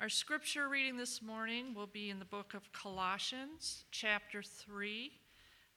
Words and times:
Our 0.00 0.08
scripture 0.08 0.68
reading 0.68 0.96
this 0.96 1.20
morning 1.20 1.74
will 1.74 1.88
be 1.88 2.08
in 2.08 2.20
the 2.20 2.24
book 2.24 2.54
of 2.54 2.72
Colossians, 2.72 3.84
chapter 3.90 4.44
3, 4.44 5.10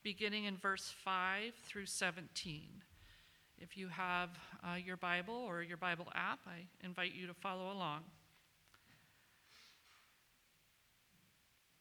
beginning 0.04 0.44
in 0.44 0.56
verse 0.56 0.94
5 1.04 1.52
through 1.66 1.86
17. 1.86 2.68
If 3.58 3.76
you 3.76 3.88
have 3.88 4.28
uh, 4.62 4.76
your 4.76 4.96
Bible 4.96 5.34
or 5.34 5.64
your 5.64 5.76
Bible 5.76 6.06
app, 6.14 6.38
I 6.46 6.66
invite 6.84 7.16
you 7.16 7.26
to 7.26 7.34
follow 7.34 7.72
along. 7.72 8.02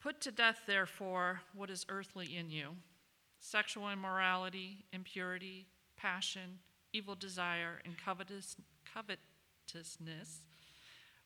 Put 0.02 0.20
to 0.22 0.32
death, 0.32 0.62
therefore, 0.66 1.42
what 1.54 1.70
is 1.70 1.86
earthly 1.90 2.36
in 2.36 2.50
you 2.50 2.70
sexual 3.40 3.88
immorality, 3.88 4.86
impurity, 4.92 5.68
passion, 5.96 6.58
evil 6.92 7.14
desire, 7.14 7.82
and 7.86 8.00
covetous, 8.04 8.56
covetousness 8.92 10.40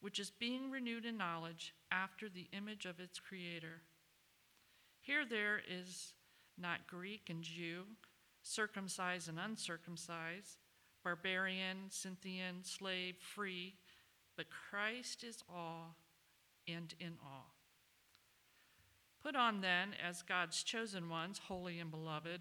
which 0.00 0.18
is 0.18 0.30
being 0.30 0.70
renewed 0.70 1.04
in 1.04 1.16
knowledge 1.16 1.74
after 1.90 2.28
the 2.28 2.48
image 2.52 2.86
of 2.86 3.00
its 3.00 3.18
creator. 3.18 3.82
Here 5.00 5.24
there 5.24 5.60
is 5.68 6.12
not 6.58 6.86
Greek 6.86 7.28
and 7.28 7.42
Jew, 7.42 7.84
circumcised 8.42 9.28
and 9.28 9.38
uncircumcised, 9.38 10.58
barbarian, 11.02 11.90
Scythian, 11.90 12.62
slave, 12.62 13.16
free, 13.20 13.74
but 14.36 14.46
Christ 14.50 15.24
is 15.24 15.42
all 15.48 15.96
and 16.68 16.94
in 16.98 17.14
all. 17.24 17.54
Put 19.22 19.34
on 19.34 19.60
then, 19.60 19.90
as 20.04 20.22
God's 20.22 20.62
chosen 20.62 21.08
ones, 21.08 21.40
holy 21.48 21.80
and 21.80 21.90
beloved, 21.90 22.40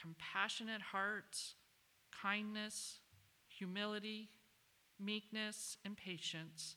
compassionate 0.00 0.80
hearts, 0.80 1.54
kindness, 2.22 3.00
humility, 3.48 4.30
meekness, 4.98 5.76
and 5.84 5.96
patience, 5.96 6.76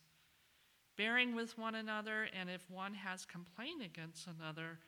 bearing 0.97 1.35
with 1.35 1.57
one 1.57 1.75
another, 1.75 2.27
and 2.37 2.49
if 2.49 2.69
one 2.69 2.93
has 2.93 3.25
complaint 3.25 3.81
against 3.83 4.27
another, 4.27 4.79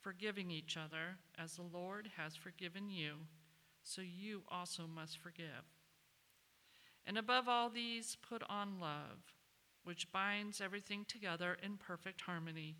forgiving 0.00 0.50
each 0.50 0.76
other, 0.76 1.18
as 1.38 1.56
the 1.56 1.62
Lord 1.62 2.10
has 2.16 2.34
forgiven 2.34 2.88
you, 2.90 3.12
so 3.82 4.02
you 4.02 4.42
also 4.48 4.84
must 4.86 5.18
forgive. 5.18 5.64
And 7.06 7.18
above 7.18 7.48
all 7.48 7.70
these, 7.70 8.16
put 8.16 8.42
on 8.48 8.80
love, 8.80 9.34
which 9.84 10.12
binds 10.12 10.60
everything 10.60 11.04
together 11.06 11.56
in 11.62 11.76
perfect 11.76 12.20
harmony. 12.22 12.76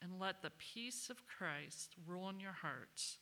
And 0.00 0.18
let 0.20 0.42
the 0.42 0.52
peace 0.58 1.10
of 1.10 1.26
Christ 1.26 1.96
rule 2.06 2.28
in 2.28 2.38
your 2.38 2.52
hearts, 2.52 3.18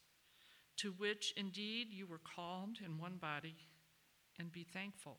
to 0.76 0.92
which 0.92 1.32
indeed 1.36 1.88
you 1.90 2.06
were 2.06 2.20
called 2.20 2.78
in 2.84 2.98
one 2.98 3.16
body, 3.16 3.56
and 4.38 4.52
be 4.52 4.62
thankful. 4.62 5.18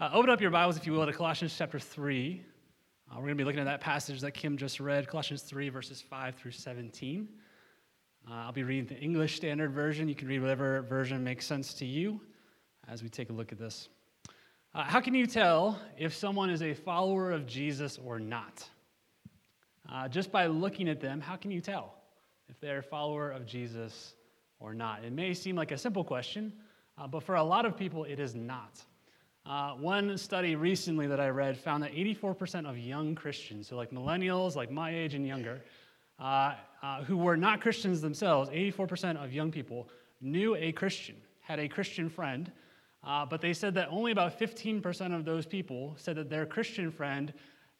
Uh, 0.00 0.10
open 0.14 0.30
up 0.30 0.40
your 0.40 0.50
Bibles, 0.50 0.76
if 0.76 0.86
you 0.86 0.92
will, 0.92 1.06
to 1.06 1.12
Colossians 1.12 1.54
chapter 1.56 1.78
3. 1.78 2.42
Uh, 3.08 3.14
we're 3.16 3.20
going 3.20 3.28
to 3.28 3.34
be 3.36 3.44
looking 3.44 3.60
at 3.60 3.66
that 3.66 3.80
passage 3.80 4.20
that 4.22 4.32
Kim 4.32 4.56
just 4.56 4.80
read, 4.80 5.06
Colossians 5.06 5.42
3, 5.42 5.68
verses 5.68 6.00
5 6.00 6.34
through 6.34 6.50
17. 6.50 7.28
Uh, 8.28 8.32
I'll 8.32 8.52
be 8.52 8.64
reading 8.64 8.86
the 8.86 8.98
English 8.98 9.36
Standard 9.36 9.72
Version. 9.72 10.08
You 10.08 10.14
can 10.14 10.26
read 10.26 10.40
whatever 10.40 10.82
version 10.82 11.22
makes 11.22 11.46
sense 11.46 11.74
to 11.74 11.86
you 11.86 12.20
as 12.88 13.02
we 13.02 13.08
take 13.08 13.30
a 13.30 13.32
look 13.32 13.52
at 13.52 13.58
this. 13.58 13.90
Uh, 14.74 14.82
how 14.82 15.00
can 15.00 15.14
you 15.14 15.26
tell 15.26 15.78
if 15.98 16.14
someone 16.14 16.50
is 16.50 16.62
a 16.62 16.74
follower 16.74 17.30
of 17.30 17.46
Jesus 17.46 17.98
or 18.02 18.18
not? 18.18 18.68
Uh, 19.88 20.08
just 20.08 20.32
by 20.32 20.46
looking 20.46 20.88
at 20.88 21.00
them, 21.00 21.20
how 21.20 21.36
can 21.36 21.50
you 21.50 21.60
tell 21.60 21.94
if 22.48 22.58
they're 22.60 22.78
a 22.78 22.82
follower 22.82 23.30
of 23.30 23.46
Jesus 23.46 24.14
or 24.58 24.74
not? 24.74 25.04
It 25.04 25.12
may 25.12 25.34
seem 25.34 25.54
like 25.54 25.70
a 25.70 25.78
simple 25.78 26.02
question, 26.02 26.52
uh, 26.98 27.06
but 27.06 27.22
for 27.22 27.36
a 27.36 27.44
lot 27.44 27.66
of 27.66 27.76
people, 27.76 28.04
it 28.04 28.18
is 28.18 28.34
not. 28.34 28.82
Uh, 29.44 29.72
one 29.72 30.16
study 30.16 30.54
recently 30.54 31.08
that 31.08 31.18
I 31.18 31.28
read 31.28 31.58
found 31.58 31.82
that 31.82 31.92
84% 31.92 32.68
of 32.68 32.78
young 32.78 33.14
Christians, 33.14 33.68
so 33.68 33.76
like 33.76 33.90
millennials, 33.90 34.54
like 34.54 34.70
my 34.70 34.94
age 34.94 35.14
and 35.14 35.26
younger, 35.26 35.60
uh, 36.20 36.54
uh, 36.82 37.02
who 37.02 37.16
were 37.16 37.36
not 37.36 37.60
Christians 37.60 38.00
themselves, 38.00 38.50
84% 38.50 39.22
of 39.22 39.32
young 39.32 39.50
people 39.50 39.88
knew 40.20 40.54
a 40.54 40.70
Christian, 40.70 41.16
had 41.40 41.58
a 41.58 41.68
Christian 41.68 42.08
friend, 42.08 42.52
uh, 43.04 43.26
but 43.26 43.40
they 43.40 43.52
said 43.52 43.74
that 43.74 43.88
only 43.90 44.12
about 44.12 44.38
15% 44.38 45.16
of 45.16 45.24
those 45.24 45.44
people 45.44 45.94
said 45.98 46.16
that 46.16 46.30
their 46.30 46.46
Christian 46.46 46.92
friend 46.92 47.32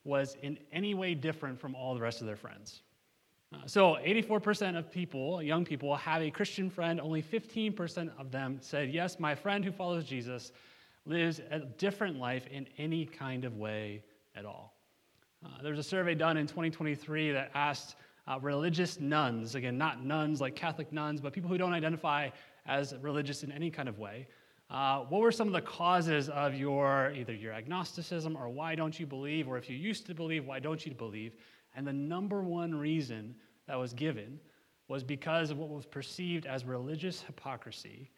was 0.02 0.36
in 0.42 0.58
any 0.72 0.94
way 0.94 1.14
different 1.14 1.60
from 1.60 1.76
all 1.76 1.94
the 1.94 2.00
rest 2.00 2.20
of 2.20 2.26
their 2.26 2.36
friends. 2.36 2.82
Uh, 3.54 3.58
so 3.66 3.98
84% 4.04 4.76
of 4.76 4.90
people, 4.90 5.40
young 5.40 5.64
people, 5.64 5.94
have 5.94 6.22
a 6.22 6.30
Christian 6.30 6.68
friend. 6.70 7.00
Only 7.00 7.22
15% 7.22 8.10
of 8.18 8.32
them 8.32 8.58
said, 8.60 8.90
Yes, 8.90 9.20
my 9.20 9.34
friend 9.34 9.64
who 9.64 9.70
follows 9.70 10.04
Jesus 10.04 10.50
lives 11.06 11.40
a 11.50 11.60
different 11.60 12.18
life 12.18 12.46
in 12.48 12.66
any 12.78 13.04
kind 13.04 13.44
of 13.44 13.56
way 13.56 14.02
at 14.36 14.44
all. 14.44 14.74
Uh, 15.44 15.48
there 15.62 15.70
was 15.70 15.78
a 15.78 15.82
survey 15.82 16.14
done 16.14 16.36
in 16.36 16.46
2023 16.46 17.32
that 17.32 17.50
asked 17.54 17.96
uh, 18.28 18.38
religious 18.40 19.00
nones, 19.00 19.54
again, 19.54 19.76
not 19.76 20.04
nuns 20.04 20.40
like 20.40 20.54
Catholic 20.54 20.92
nuns, 20.92 21.20
but 21.20 21.32
people 21.32 21.50
who 21.50 21.58
don't 21.58 21.72
identify 21.72 22.28
as 22.66 22.94
religious 23.00 23.42
in 23.42 23.50
any 23.50 23.70
kind 23.70 23.88
of 23.88 23.98
way. 23.98 24.28
Uh, 24.70 25.00
what 25.00 25.20
were 25.20 25.32
some 25.32 25.48
of 25.48 25.52
the 25.52 25.60
causes 25.60 26.28
of 26.28 26.54
your 26.54 27.12
either 27.14 27.34
your 27.34 27.52
agnosticism 27.52 28.36
or 28.36 28.48
why 28.48 28.74
don't 28.74 28.98
you 28.98 29.06
believe, 29.06 29.48
or 29.48 29.58
if 29.58 29.68
you 29.68 29.76
used 29.76 30.06
to 30.06 30.14
believe, 30.14 30.46
why 30.46 30.60
don't 30.60 30.86
you 30.86 30.94
believe? 30.94 31.34
And 31.74 31.86
the 31.86 31.92
number 31.92 32.42
one 32.42 32.74
reason 32.74 33.34
that 33.66 33.78
was 33.78 33.92
given 33.92 34.38
was 34.88 35.02
because 35.02 35.50
of 35.50 35.58
what 35.58 35.68
was 35.68 35.84
perceived 35.84 36.46
as 36.46 36.64
religious 36.64 37.22
hypocrisy 37.22 38.10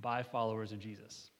by 0.00 0.22
followers 0.22 0.72
of 0.72 0.80
Jesus. 0.80 1.30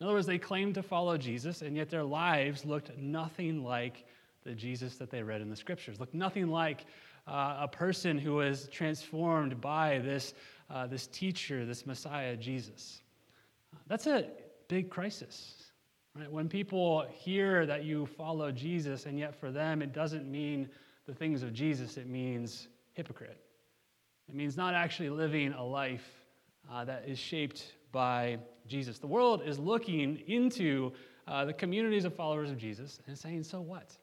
In 0.00 0.06
other 0.06 0.14
words, 0.14 0.26
they 0.26 0.38
claimed 0.38 0.74
to 0.76 0.82
follow 0.82 1.18
Jesus, 1.18 1.60
and 1.60 1.76
yet 1.76 1.90
their 1.90 2.02
lives 2.04 2.64
looked 2.64 2.96
nothing 2.96 3.62
like 3.62 4.06
the 4.44 4.54
Jesus 4.54 4.96
that 4.96 5.10
they 5.10 5.22
read 5.22 5.42
in 5.42 5.50
the 5.50 5.56
scriptures, 5.56 6.00
looked 6.00 6.14
nothing 6.14 6.48
like 6.48 6.86
uh, 7.28 7.58
a 7.60 7.68
person 7.68 8.18
who 8.18 8.34
was 8.34 8.66
transformed 8.68 9.60
by 9.60 9.98
this, 9.98 10.32
uh, 10.70 10.86
this 10.86 11.06
teacher, 11.06 11.66
this 11.66 11.84
Messiah, 11.84 12.34
Jesus. 12.34 13.02
That's 13.88 14.06
a 14.06 14.26
big 14.68 14.88
crisis. 14.88 15.64
Right? 16.16 16.32
When 16.32 16.48
people 16.48 17.06
hear 17.10 17.66
that 17.66 17.84
you 17.84 18.06
follow 18.06 18.50
Jesus, 18.50 19.04
and 19.04 19.18
yet 19.18 19.38
for 19.38 19.50
them 19.52 19.82
it 19.82 19.92
doesn't 19.92 20.30
mean 20.30 20.70
the 21.06 21.14
things 21.14 21.42
of 21.42 21.52
Jesus, 21.52 21.98
it 21.98 22.08
means 22.08 22.68
hypocrite. 22.94 23.38
It 24.30 24.34
means 24.34 24.56
not 24.56 24.72
actually 24.74 25.10
living 25.10 25.52
a 25.52 25.62
life 25.62 26.08
uh, 26.72 26.84
that 26.84 27.04
is 27.06 27.18
shaped 27.18 27.74
by 27.92 28.38
Jesus. 28.70 28.98
The 28.98 29.06
world 29.06 29.42
is 29.44 29.58
looking 29.58 30.22
into 30.28 30.92
uh, 31.26 31.44
the 31.44 31.52
communities 31.52 32.04
of 32.04 32.14
followers 32.14 32.50
of 32.50 32.56
Jesus 32.56 33.00
and 33.06 33.18
saying, 33.18 33.42
So 33.42 33.60
what? 33.60 33.96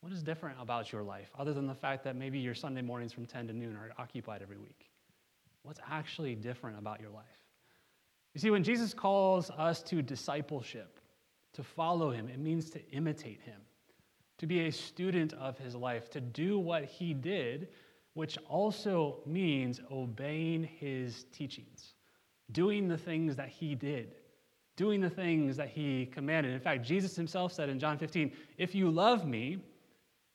What 0.00 0.12
is 0.12 0.22
different 0.22 0.56
about 0.60 0.92
your 0.92 1.02
life 1.02 1.30
other 1.38 1.52
than 1.52 1.66
the 1.66 1.74
fact 1.74 2.04
that 2.04 2.16
maybe 2.16 2.38
your 2.38 2.54
Sunday 2.54 2.82
mornings 2.82 3.12
from 3.12 3.26
10 3.26 3.48
to 3.48 3.52
noon 3.52 3.76
are 3.76 3.92
occupied 3.98 4.42
every 4.42 4.58
week? 4.58 4.90
What's 5.62 5.80
actually 5.90 6.34
different 6.34 6.78
about 6.78 7.00
your 7.00 7.10
life? 7.10 7.24
You 8.34 8.40
see, 8.40 8.50
when 8.50 8.62
Jesus 8.62 8.94
calls 8.94 9.50
us 9.50 9.82
to 9.84 10.02
discipleship, 10.02 11.00
to 11.54 11.62
follow 11.62 12.10
him, 12.10 12.28
it 12.28 12.38
means 12.38 12.70
to 12.70 12.90
imitate 12.90 13.40
him, 13.40 13.60
to 14.38 14.46
be 14.46 14.66
a 14.66 14.72
student 14.72 15.32
of 15.34 15.58
his 15.58 15.74
life, 15.74 16.10
to 16.10 16.20
do 16.20 16.58
what 16.58 16.84
he 16.84 17.14
did, 17.14 17.68
which 18.14 18.38
also 18.48 19.20
means 19.26 19.80
obeying 19.90 20.64
his 20.64 21.24
teachings 21.32 21.95
doing 22.52 22.88
the 22.88 22.98
things 22.98 23.36
that 23.36 23.48
he 23.48 23.74
did, 23.74 24.14
doing 24.76 25.00
the 25.00 25.10
things 25.10 25.56
that 25.56 25.68
he 25.68 26.06
commanded. 26.06 26.52
In 26.52 26.60
fact, 26.60 26.84
Jesus 26.84 27.16
himself 27.16 27.52
said 27.52 27.68
in 27.68 27.78
John 27.78 27.98
15, 27.98 28.32
If 28.58 28.74
you 28.74 28.90
love 28.90 29.26
me, 29.26 29.58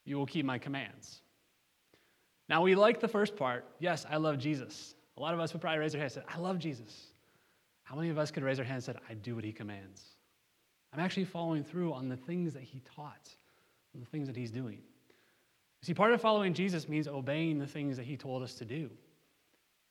you 0.06 0.18
will 0.18 0.26
keep 0.26 0.46
my 0.46 0.58
commands. 0.58 1.22
Now, 2.50 2.62
we 2.62 2.76
like 2.76 3.00
the 3.00 3.08
first 3.08 3.36
part. 3.36 3.66
Yes, 3.80 4.06
I 4.10 4.18
love 4.18 4.38
Jesus. 4.38 4.96
A 5.18 5.22
lot 5.22 5.34
of 5.34 5.40
us 5.40 5.54
would 5.54 5.62
probably 5.62 5.80
raise 5.80 5.94
our 5.96 6.02
hand 6.02 6.12
and 6.16 6.24
say, 6.24 6.34
I 6.34 6.40
love 6.40 6.60
Jesus. 6.60 7.08
How 7.84 7.96
many 7.96 8.10
of 8.10 8.18
us 8.18 8.32
could 8.32 8.44
raise 8.44 8.60
our 8.60 8.66
hand 8.66 8.76
and 8.76 8.84
say, 8.84 8.94
I 9.10 9.14
do 9.14 9.36
what 9.36 9.44
he 9.44 9.52
commands? 9.52 10.02
I'm 10.94 11.00
actually 11.00 11.26
following 11.26 11.64
through 11.64 11.94
on 11.94 12.10
the 12.10 12.18
things 12.18 12.54
that 12.54 12.64
he 12.64 12.82
taught, 12.96 13.30
on 13.94 14.02
the 14.02 14.06
things 14.08 14.28
that 14.28 14.36
he's 14.36 14.52
doing. 14.52 14.80
See, 15.82 15.94
part 15.94 16.14
of 16.14 16.22
following 16.22 16.54
Jesus 16.54 16.88
means 16.88 17.08
obeying 17.08 17.58
the 17.58 17.68
things 17.68 17.98
that 17.98 18.06
he 18.06 18.18
told 18.18 18.44
us 18.44 18.54
to 18.56 18.66
do. 18.66 18.90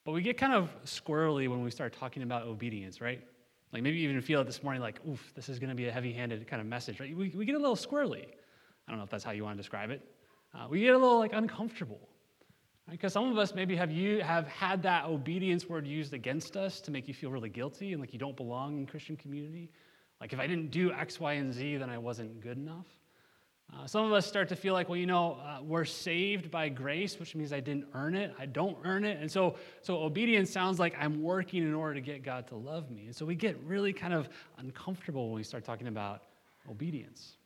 But 0.05 0.13
we 0.13 0.23
get 0.23 0.39
kind 0.39 0.55
of 0.55 0.71
squirrely 0.85 1.49
when 1.49 1.63
we 1.63 1.71
start 1.71 1.93
talking 1.93 2.23
about 2.23 2.47
obedience, 2.47 3.01
right? 3.01 3.23
Like 3.73 3.83
maybe 3.83 3.99
you 3.99 4.09
even 4.09 4.21
feel 4.23 4.41
it 4.41 4.45
this 4.45 4.63
morning 4.63 4.83
like, 4.83 5.01
oof, 5.09 5.33
this 5.35 5.49
is 5.49 5.59
going 5.59 5.69
to 5.69 5.77
be 5.77 5.87
a 5.89 5.93
heavy 5.93 6.13
handed 6.13 6.47
kind 6.47 6.61
of 6.61 6.67
message, 6.67 7.01
right? 7.01 7.15
We, 7.17 7.29
we 7.31 7.45
get 7.45 7.55
a 7.55 7.59
little 7.59 7.77
squirrely. 7.77 8.25
I 8.25 8.91
don't 8.91 8.99
know 8.99 9.05
if 9.05 9.11
that's 9.11 9.25
how 9.25 9.31
you 9.31 9.45
want 9.45 9.57
to 9.57 9.63
describe 9.63 9.91
it. 9.91 10.03
Uh, 10.55 10.67
we 10.69 10.81
get 10.81 10.95
a 10.95 10.99
little 10.99 11.19
like 11.19 11.33
uncomfortable. 11.33 12.01
Because 12.91 13.13
some 13.13 13.31
of 13.31 13.39
us 13.39 13.55
maybe 13.55 13.77
have 13.77 13.93
you 13.93 14.21
have 14.21 14.49
had 14.49 14.83
that 14.83 15.05
obedience 15.05 15.69
word 15.69 15.87
used 15.87 16.13
against 16.13 16.57
us 16.57 16.81
to 16.81 16.91
make 16.91 17.07
you 17.07 17.15
feel 17.15 17.31
really 17.31 17.49
guilty 17.49 17.93
and 17.93 18.01
like 18.01 18.13
you 18.13 18.19
don't 18.19 18.37
belong 18.37 18.79
in 18.79 18.87
Christian 18.87 19.17
community. 19.17 19.71
Like 20.21 20.33
if 20.33 20.41
I 20.41 20.47
didn't 20.49 20.73
do 20.73 20.93
X, 20.93 21.21
Y, 21.21 21.35
and 21.35 21.53
Z, 21.53 21.77
then 21.77 21.89
I 21.89 21.99
wasn't 21.99 22.41
good 22.41 22.57
enough. 22.57 22.87
Uh, 23.73 23.87
some 23.87 24.05
of 24.05 24.13
us 24.13 24.27
start 24.27 24.49
to 24.49 24.57
feel 24.57 24.75
like, 24.75 24.89
well, 24.89 24.99
you 24.99 25.07
know, 25.07 25.39
uh, 25.45 25.63
we're 25.63 25.85
saved 25.85 26.51
by 26.51 26.69
grace, 26.69 27.19
which 27.19 27.35
means 27.35 27.53
I 27.53 27.61
didn't 27.61 27.87
earn 27.95 28.15
it. 28.15 28.35
I 28.39 28.47
don't 28.47 28.77
earn 28.85 29.05
it. 29.05 29.19
And 29.21 29.31
so, 29.31 29.57
so 29.81 30.03
obedience 30.03 30.51
sounds 30.51 30.79
like 30.79 30.95
I'm 30.99 31.23
working 31.23 31.63
in 31.63 31.75
order 31.75 31.95
to 31.95 32.01
get 32.01 32.23
God 32.23 32.49
to 32.49 32.57
love 32.57 32.91
me. 32.91 33.07
And 33.07 33.15
so 33.15 33.25
we 33.25 33.35
get 33.35 33.61
really 33.65 33.93
kind 33.93 34.13
of 34.13 34.29
uncomfortable 34.59 35.29
when 35.29 35.37
we 35.37 35.45
start 35.45 35.65
talking 35.65 35.87
about 35.87 36.23
obedience. 36.69 37.37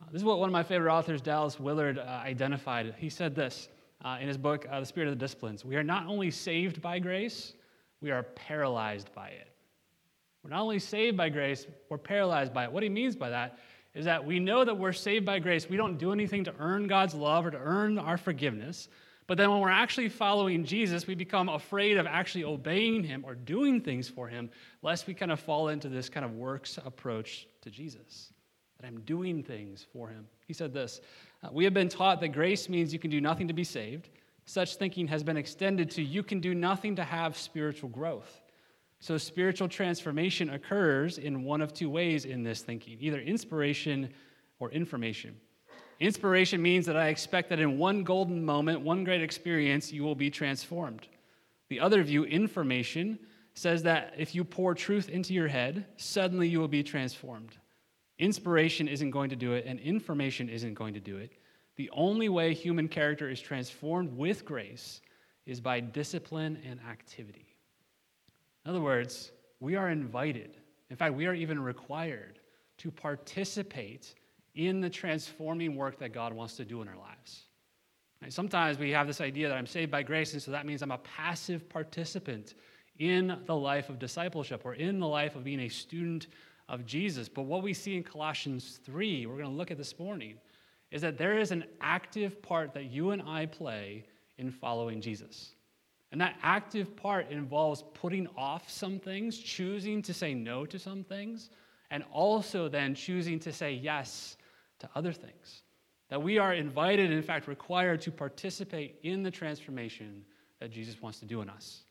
Uh, 0.00 0.06
this 0.12 0.20
is 0.20 0.24
what 0.24 0.38
one 0.38 0.48
of 0.48 0.52
my 0.52 0.62
favorite 0.62 0.92
authors, 0.92 1.20
Dallas 1.20 1.58
Willard, 1.58 1.98
uh, 1.98 2.02
identified. 2.02 2.94
He 2.96 3.10
said 3.10 3.34
this 3.34 3.68
uh, 4.04 4.18
in 4.20 4.28
his 4.28 4.38
book, 4.38 4.66
uh, 4.70 4.80
The 4.80 4.86
Spirit 4.86 5.08
of 5.08 5.18
the 5.18 5.22
Disciplines 5.22 5.64
We 5.64 5.76
are 5.76 5.82
not 5.82 6.06
only 6.06 6.30
saved 6.30 6.80
by 6.80 6.98
grace, 7.00 7.54
we 8.00 8.10
are 8.10 8.22
paralyzed 8.22 9.12
by 9.14 9.28
it. 9.28 9.48
We're 10.42 10.50
not 10.50 10.62
only 10.62 10.78
saved 10.78 11.16
by 11.16 11.28
grace, 11.28 11.66
we're 11.90 11.98
paralyzed 11.98 12.54
by 12.54 12.64
it. 12.64 12.72
What 12.72 12.82
he 12.82 12.88
means 12.88 13.14
by 13.14 13.28
that 13.28 13.58
is 13.94 14.04
that 14.04 14.24
we 14.24 14.38
know 14.38 14.64
that 14.64 14.76
we're 14.76 14.92
saved 14.92 15.26
by 15.26 15.38
grace. 15.38 15.68
We 15.68 15.76
don't 15.76 15.98
do 15.98 16.12
anything 16.12 16.44
to 16.44 16.54
earn 16.58 16.86
God's 16.86 17.14
love 17.14 17.46
or 17.46 17.50
to 17.50 17.58
earn 17.58 17.98
our 17.98 18.16
forgiveness. 18.16 18.88
But 19.26 19.36
then 19.36 19.50
when 19.50 19.60
we're 19.60 19.70
actually 19.70 20.08
following 20.08 20.64
Jesus, 20.64 21.06
we 21.06 21.14
become 21.14 21.48
afraid 21.48 21.98
of 21.98 22.06
actually 22.06 22.44
obeying 22.44 23.04
him 23.04 23.24
or 23.24 23.34
doing 23.34 23.80
things 23.80 24.08
for 24.08 24.26
him, 24.28 24.50
lest 24.82 25.06
we 25.06 25.14
kind 25.14 25.30
of 25.30 25.38
fall 25.38 25.68
into 25.68 25.88
this 25.88 26.08
kind 26.08 26.24
of 26.24 26.34
works 26.34 26.78
approach 26.84 27.46
to 27.62 27.70
Jesus. 27.70 28.32
That 28.78 28.86
I'm 28.86 29.00
doing 29.02 29.42
things 29.42 29.86
for 29.92 30.08
him. 30.08 30.26
He 30.46 30.52
said 30.52 30.72
this 30.72 31.00
uh, 31.44 31.48
We 31.52 31.64
have 31.64 31.74
been 31.74 31.88
taught 31.88 32.20
that 32.20 32.28
grace 32.28 32.68
means 32.68 32.92
you 32.92 32.98
can 32.98 33.10
do 33.10 33.20
nothing 33.20 33.46
to 33.48 33.54
be 33.54 33.64
saved. 33.64 34.08
Such 34.46 34.76
thinking 34.76 35.06
has 35.06 35.22
been 35.22 35.36
extended 35.36 35.92
to 35.92 36.02
you 36.02 36.24
can 36.24 36.40
do 36.40 36.54
nothing 36.54 36.96
to 36.96 37.04
have 37.04 37.36
spiritual 37.36 37.88
growth. 37.88 38.39
So, 39.00 39.16
spiritual 39.16 39.68
transformation 39.68 40.50
occurs 40.50 41.16
in 41.16 41.42
one 41.42 41.62
of 41.62 41.72
two 41.72 41.88
ways 41.88 42.26
in 42.26 42.42
this 42.42 42.60
thinking 42.60 42.98
either 43.00 43.18
inspiration 43.18 44.10
or 44.58 44.70
information. 44.70 45.34
Inspiration 46.00 46.60
means 46.60 46.86
that 46.86 46.96
I 46.96 47.08
expect 47.08 47.48
that 47.48 47.60
in 47.60 47.78
one 47.78 48.04
golden 48.04 48.44
moment, 48.44 48.80
one 48.80 49.04
great 49.04 49.22
experience, 49.22 49.92
you 49.92 50.02
will 50.02 50.14
be 50.14 50.30
transformed. 50.30 51.06
The 51.68 51.80
other 51.80 52.02
view, 52.02 52.24
information, 52.24 53.18
says 53.54 53.82
that 53.82 54.14
if 54.16 54.34
you 54.34 54.44
pour 54.44 54.74
truth 54.74 55.08
into 55.08 55.34
your 55.34 55.48
head, 55.48 55.86
suddenly 55.96 56.48
you 56.48 56.58
will 56.58 56.68
be 56.68 56.82
transformed. 56.82 57.56
Inspiration 58.18 58.88
isn't 58.88 59.10
going 59.10 59.30
to 59.30 59.36
do 59.36 59.54
it, 59.54 59.64
and 59.66 59.80
information 59.80 60.48
isn't 60.48 60.74
going 60.74 60.94
to 60.94 61.00
do 61.00 61.16
it. 61.16 61.32
The 61.76 61.90
only 61.92 62.28
way 62.28 62.52
human 62.52 62.88
character 62.88 63.30
is 63.30 63.40
transformed 63.40 64.12
with 64.16 64.44
grace 64.44 65.00
is 65.46 65.60
by 65.60 65.80
discipline 65.80 66.58
and 66.68 66.80
activity. 66.88 67.49
In 68.64 68.70
other 68.70 68.80
words, 68.80 69.32
we 69.60 69.76
are 69.76 69.88
invited, 69.90 70.56
in 70.90 70.96
fact, 70.96 71.14
we 71.14 71.26
are 71.26 71.34
even 71.34 71.60
required 71.60 72.38
to 72.78 72.90
participate 72.90 74.14
in 74.54 74.80
the 74.80 74.90
transforming 74.90 75.76
work 75.76 75.98
that 75.98 76.12
God 76.12 76.32
wants 76.32 76.56
to 76.56 76.64
do 76.64 76.82
in 76.82 76.88
our 76.88 76.96
lives. 76.96 77.44
Sometimes 78.28 78.78
we 78.78 78.90
have 78.90 79.06
this 79.06 79.20
idea 79.22 79.48
that 79.48 79.56
I'm 79.56 79.66
saved 79.66 79.90
by 79.90 80.02
grace, 80.02 80.34
and 80.34 80.42
so 80.42 80.50
that 80.50 80.66
means 80.66 80.82
I'm 80.82 80.90
a 80.90 80.98
passive 80.98 81.68
participant 81.68 82.54
in 82.98 83.38
the 83.46 83.56
life 83.56 83.88
of 83.88 83.98
discipleship 83.98 84.62
or 84.64 84.74
in 84.74 85.00
the 85.00 85.06
life 85.06 85.36
of 85.36 85.44
being 85.44 85.60
a 85.60 85.68
student 85.68 86.26
of 86.68 86.84
Jesus. 86.84 87.30
But 87.30 87.42
what 87.42 87.62
we 87.62 87.72
see 87.72 87.96
in 87.96 88.02
Colossians 88.02 88.80
3, 88.84 89.24
we're 89.24 89.36
going 89.36 89.46
to 89.46 89.50
look 89.50 89.70
at 89.70 89.78
this 89.78 89.98
morning, 89.98 90.34
is 90.90 91.00
that 91.00 91.16
there 91.16 91.38
is 91.38 91.50
an 91.50 91.64
active 91.80 92.42
part 92.42 92.74
that 92.74 92.84
you 92.84 93.10
and 93.10 93.22
I 93.22 93.46
play 93.46 94.04
in 94.36 94.50
following 94.50 95.00
Jesus. 95.00 95.54
And 96.12 96.20
that 96.20 96.36
active 96.42 96.96
part 96.96 97.30
involves 97.30 97.84
putting 97.94 98.26
off 98.36 98.68
some 98.68 98.98
things, 98.98 99.38
choosing 99.38 100.02
to 100.02 100.12
say 100.12 100.34
no 100.34 100.66
to 100.66 100.78
some 100.78 101.04
things, 101.04 101.50
and 101.90 102.04
also 102.12 102.68
then 102.68 102.94
choosing 102.94 103.38
to 103.40 103.52
say 103.52 103.72
yes 103.72 104.36
to 104.80 104.88
other 104.94 105.12
things. 105.12 105.62
That 106.08 106.20
we 106.20 106.38
are 106.38 106.52
invited, 106.52 107.12
in 107.12 107.22
fact, 107.22 107.46
required 107.46 108.00
to 108.02 108.10
participate 108.10 108.98
in 109.04 109.22
the 109.22 109.30
transformation 109.30 110.24
that 110.58 110.72
Jesus 110.72 111.00
wants 111.00 111.20
to 111.20 111.26
do 111.26 111.42
in 111.42 111.48
us. 111.48 111.84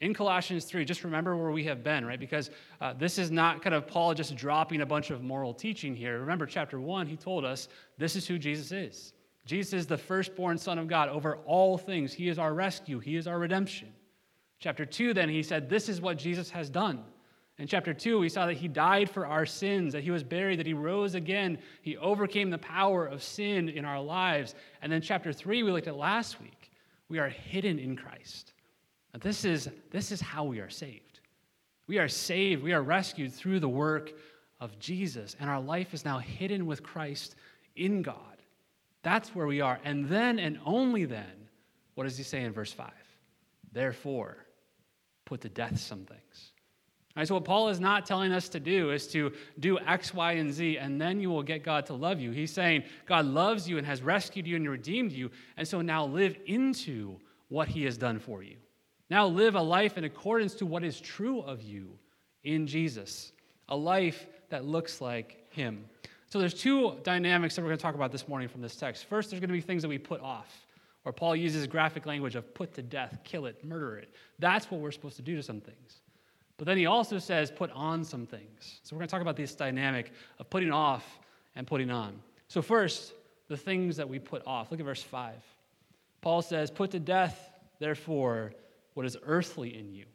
In 0.00 0.12
Colossians 0.12 0.64
3, 0.64 0.84
just 0.84 1.04
remember 1.04 1.36
where 1.36 1.52
we 1.52 1.62
have 1.64 1.84
been, 1.84 2.04
right? 2.04 2.18
Because 2.18 2.50
uh, 2.80 2.92
this 2.94 3.18
is 3.18 3.30
not 3.30 3.62
kind 3.62 3.74
of 3.74 3.86
Paul 3.86 4.14
just 4.14 4.34
dropping 4.34 4.80
a 4.80 4.86
bunch 4.86 5.10
of 5.10 5.22
moral 5.22 5.54
teaching 5.54 5.94
here. 5.94 6.18
Remember, 6.18 6.46
chapter 6.46 6.80
1, 6.80 7.06
he 7.06 7.16
told 7.16 7.44
us 7.44 7.68
this 7.96 8.16
is 8.16 8.26
who 8.26 8.38
Jesus 8.38 8.72
is. 8.72 9.12
Jesus 9.46 9.72
is 9.72 9.86
the 9.86 9.96
firstborn 9.96 10.58
Son 10.58 10.78
of 10.78 10.88
God 10.88 11.08
over 11.08 11.36
all 11.46 11.78
things. 11.78 12.12
He 12.12 12.28
is 12.28 12.38
our 12.38 12.52
rescue, 12.52 12.98
He 12.98 13.16
is 13.16 13.26
our 13.26 13.38
redemption. 13.38 13.88
Chapter 14.58 14.84
2, 14.84 15.14
then, 15.14 15.28
he 15.28 15.42
said, 15.42 15.68
This 15.68 15.88
is 15.88 16.00
what 16.00 16.18
Jesus 16.18 16.50
has 16.50 16.70
done. 16.70 17.04
In 17.58 17.66
chapter 17.66 17.94
2, 17.94 18.18
we 18.18 18.28
saw 18.28 18.46
that 18.46 18.54
he 18.54 18.68
died 18.68 19.08
for 19.08 19.26
our 19.26 19.46
sins, 19.46 19.92
that 19.94 20.02
he 20.02 20.10
was 20.10 20.22
buried, 20.22 20.58
that 20.58 20.66
he 20.66 20.74
rose 20.74 21.14
again. 21.14 21.58
He 21.80 21.96
overcame 21.96 22.50
the 22.50 22.58
power 22.58 23.06
of 23.06 23.22
sin 23.22 23.70
in 23.70 23.84
our 23.84 24.00
lives. 24.00 24.54
And 24.82 24.92
then 24.92 25.00
chapter 25.00 25.32
3, 25.32 25.62
we 25.62 25.72
looked 25.72 25.88
at 25.88 25.96
last 25.96 26.40
week. 26.40 26.70
We 27.08 27.18
are 27.18 27.28
hidden 27.28 27.78
in 27.78 27.96
Christ. 27.96 28.52
Now, 29.14 29.20
this 29.22 29.44
is, 29.44 29.70
this 29.90 30.12
is 30.12 30.20
how 30.20 30.44
we 30.44 30.60
are 30.60 30.68
saved. 30.68 31.20
We 31.86 31.98
are 31.98 32.08
saved, 32.08 32.62
we 32.62 32.72
are 32.72 32.82
rescued 32.82 33.32
through 33.32 33.60
the 33.60 33.68
work 33.68 34.12
of 34.60 34.78
Jesus, 34.78 35.36
and 35.38 35.48
our 35.48 35.60
life 35.60 35.94
is 35.94 36.04
now 36.04 36.18
hidden 36.18 36.66
with 36.66 36.82
Christ 36.82 37.36
in 37.76 38.02
God. 38.02 38.35
That's 39.06 39.36
where 39.36 39.46
we 39.46 39.60
are. 39.60 39.78
And 39.84 40.08
then 40.08 40.40
and 40.40 40.58
only 40.66 41.04
then, 41.04 41.48
what 41.94 42.08
does 42.08 42.16
he 42.16 42.24
say 42.24 42.42
in 42.42 42.52
verse 42.52 42.72
5? 42.72 42.90
Therefore, 43.70 44.36
put 45.24 45.42
to 45.42 45.48
death 45.48 45.78
some 45.78 46.00
things. 46.00 46.50
All 47.14 47.20
right, 47.20 47.28
so, 47.28 47.34
what 47.34 47.44
Paul 47.44 47.68
is 47.68 47.78
not 47.78 48.04
telling 48.04 48.32
us 48.32 48.48
to 48.48 48.58
do 48.58 48.90
is 48.90 49.06
to 49.12 49.32
do 49.60 49.78
X, 49.78 50.12
Y, 50.12 50.32
and 50.32 50.52
Z, 50.52 50.78
and 50.78 51.00
then 51.00 51.20
you 51.20 51.30
will 51.30 51.44
get 51.44 51.62
God 51.62 51.86
to 51.86 51.94
love 51.94 52.18
you. 52.18 52.32
He's 52.32 52.50
saying 52.50 52.82
God 53.06 53.26
loves 53.26 53.68
you 53.68 53.78
and 53.78 53.86
has 53.86 54.02
rescued 54.02 54.44
you 54.44 54.56
and 54.56 54.68
redeemed 54.68 55.12
you, 55.12 55.30
and 55.56 55.68
so 55.68 55.80
now 55.80 56.04
live 56.04 56.36
into 56.46 57.16
what 57.46 57.68
he 57.68 57.84
has 57.84 57.96
done 57.96 58.18
for 58.18 58.42
you. 58.42 58.56
Now 59.08 59.28
live 59.28 59.54
a 59.54 59.62
life 59.62 59.96
in 59.96 60.02
accordance 60.02 60.54
to 60.54 60.66
what 60.66 60.82
is 60.82 61.00
true 61.00 61.42
of 61.42 61.62
you 61.62 61.96
in 62.42 62.66
Jesus, 62.66 63.30
a 63.68 63.76
life 63.76 64.26
that 64.48 64.64
looks 64.64 65.00
like 65.00 65.46
him. 65.54 65.84
So 66.28 66.40
there's 66.40 66.54
two 66.54 66.98
dynamics 67.04 67.54
that 67.54 67.62
we're 67.62 67.68
going 67.68 67.78
to 67.78 67.82
talk 67.82 67.94
about 67.94 68.10
this 68.10 68.26
morning 68.26 68.48
from 68.48 68.60
this 68.60 68.74
text. 68.74 69.04
First, 69.04 69.30
there's 69.30 69.40
going 69.40 69.48
to 69.48 69.54
be 69.54 69.60
things 69.60 69.82
that 69.82 69.88
we 69.88 69.98
put 69.98 70.20
off, 70.20 70.66
where 71.04 71.12
Paul 71.12 71.36
uses 71.36 71.66
graphic 71.66 72.04
language 72.04 72.34
of 72.34 72.52
put 72.52 72.74
to 72.74 72.82
death, 72.82 73.20
kill 73.22 73.46
it, 73.46 73.64
murder 73.64 73.98
it. 73.98 74.12
That's 74.38 74.70
what 74.70 74.80
we're 74.80 74.90
supposed 74.90 75.16
to 75.16 75.22
do 75.22 75.36
to 75.36 75.42
some 75.42 75.60
things. 75.60 76.00
But 76.58 76.66
then 76.66 76.78
he 76.78 76.86
also 76.86 77.18
says 77.18 77.50
put 77.50 77.70
on 77.72 78.02
some 78.02 78.26
things. 78.26 78.80
So 78.82 78.96
we're 78.96 79.00
going 79.00 79.08
to 79.08 79.12
talk 79.12 79.22
about 79.22 79.36
this 79.36 79.54
dynamic 79.54 80.12
of 80.38 80.50
putting 80.50 80.72
off 80.72 81.04
and 81.54 81.66
putting 81.66 81.90
on. 81.90 82.18
So 82.48 82.60
first, 82.60 83.12
the 83.48 83.56
things 83.56 83.96
that 83.96 84.08
we 84.08 84.18
put 84.18 84.44
off. 84.46 84.70
Look 84.70 84.80
at 84.80 84.86
verse 84.86 85.02
5. 85.02 85.34
Paul 86.20 86.42
says, 86.42 86.70
Put 86.70 86.90
to 86.92 86.98
death, 86.98 87.50
therefore, 87.78 88.52
what 88.94 89.06
is 89.06 89.16
earthly 89.24 89.78
in 89.78 89.92
you. 89.92 90.06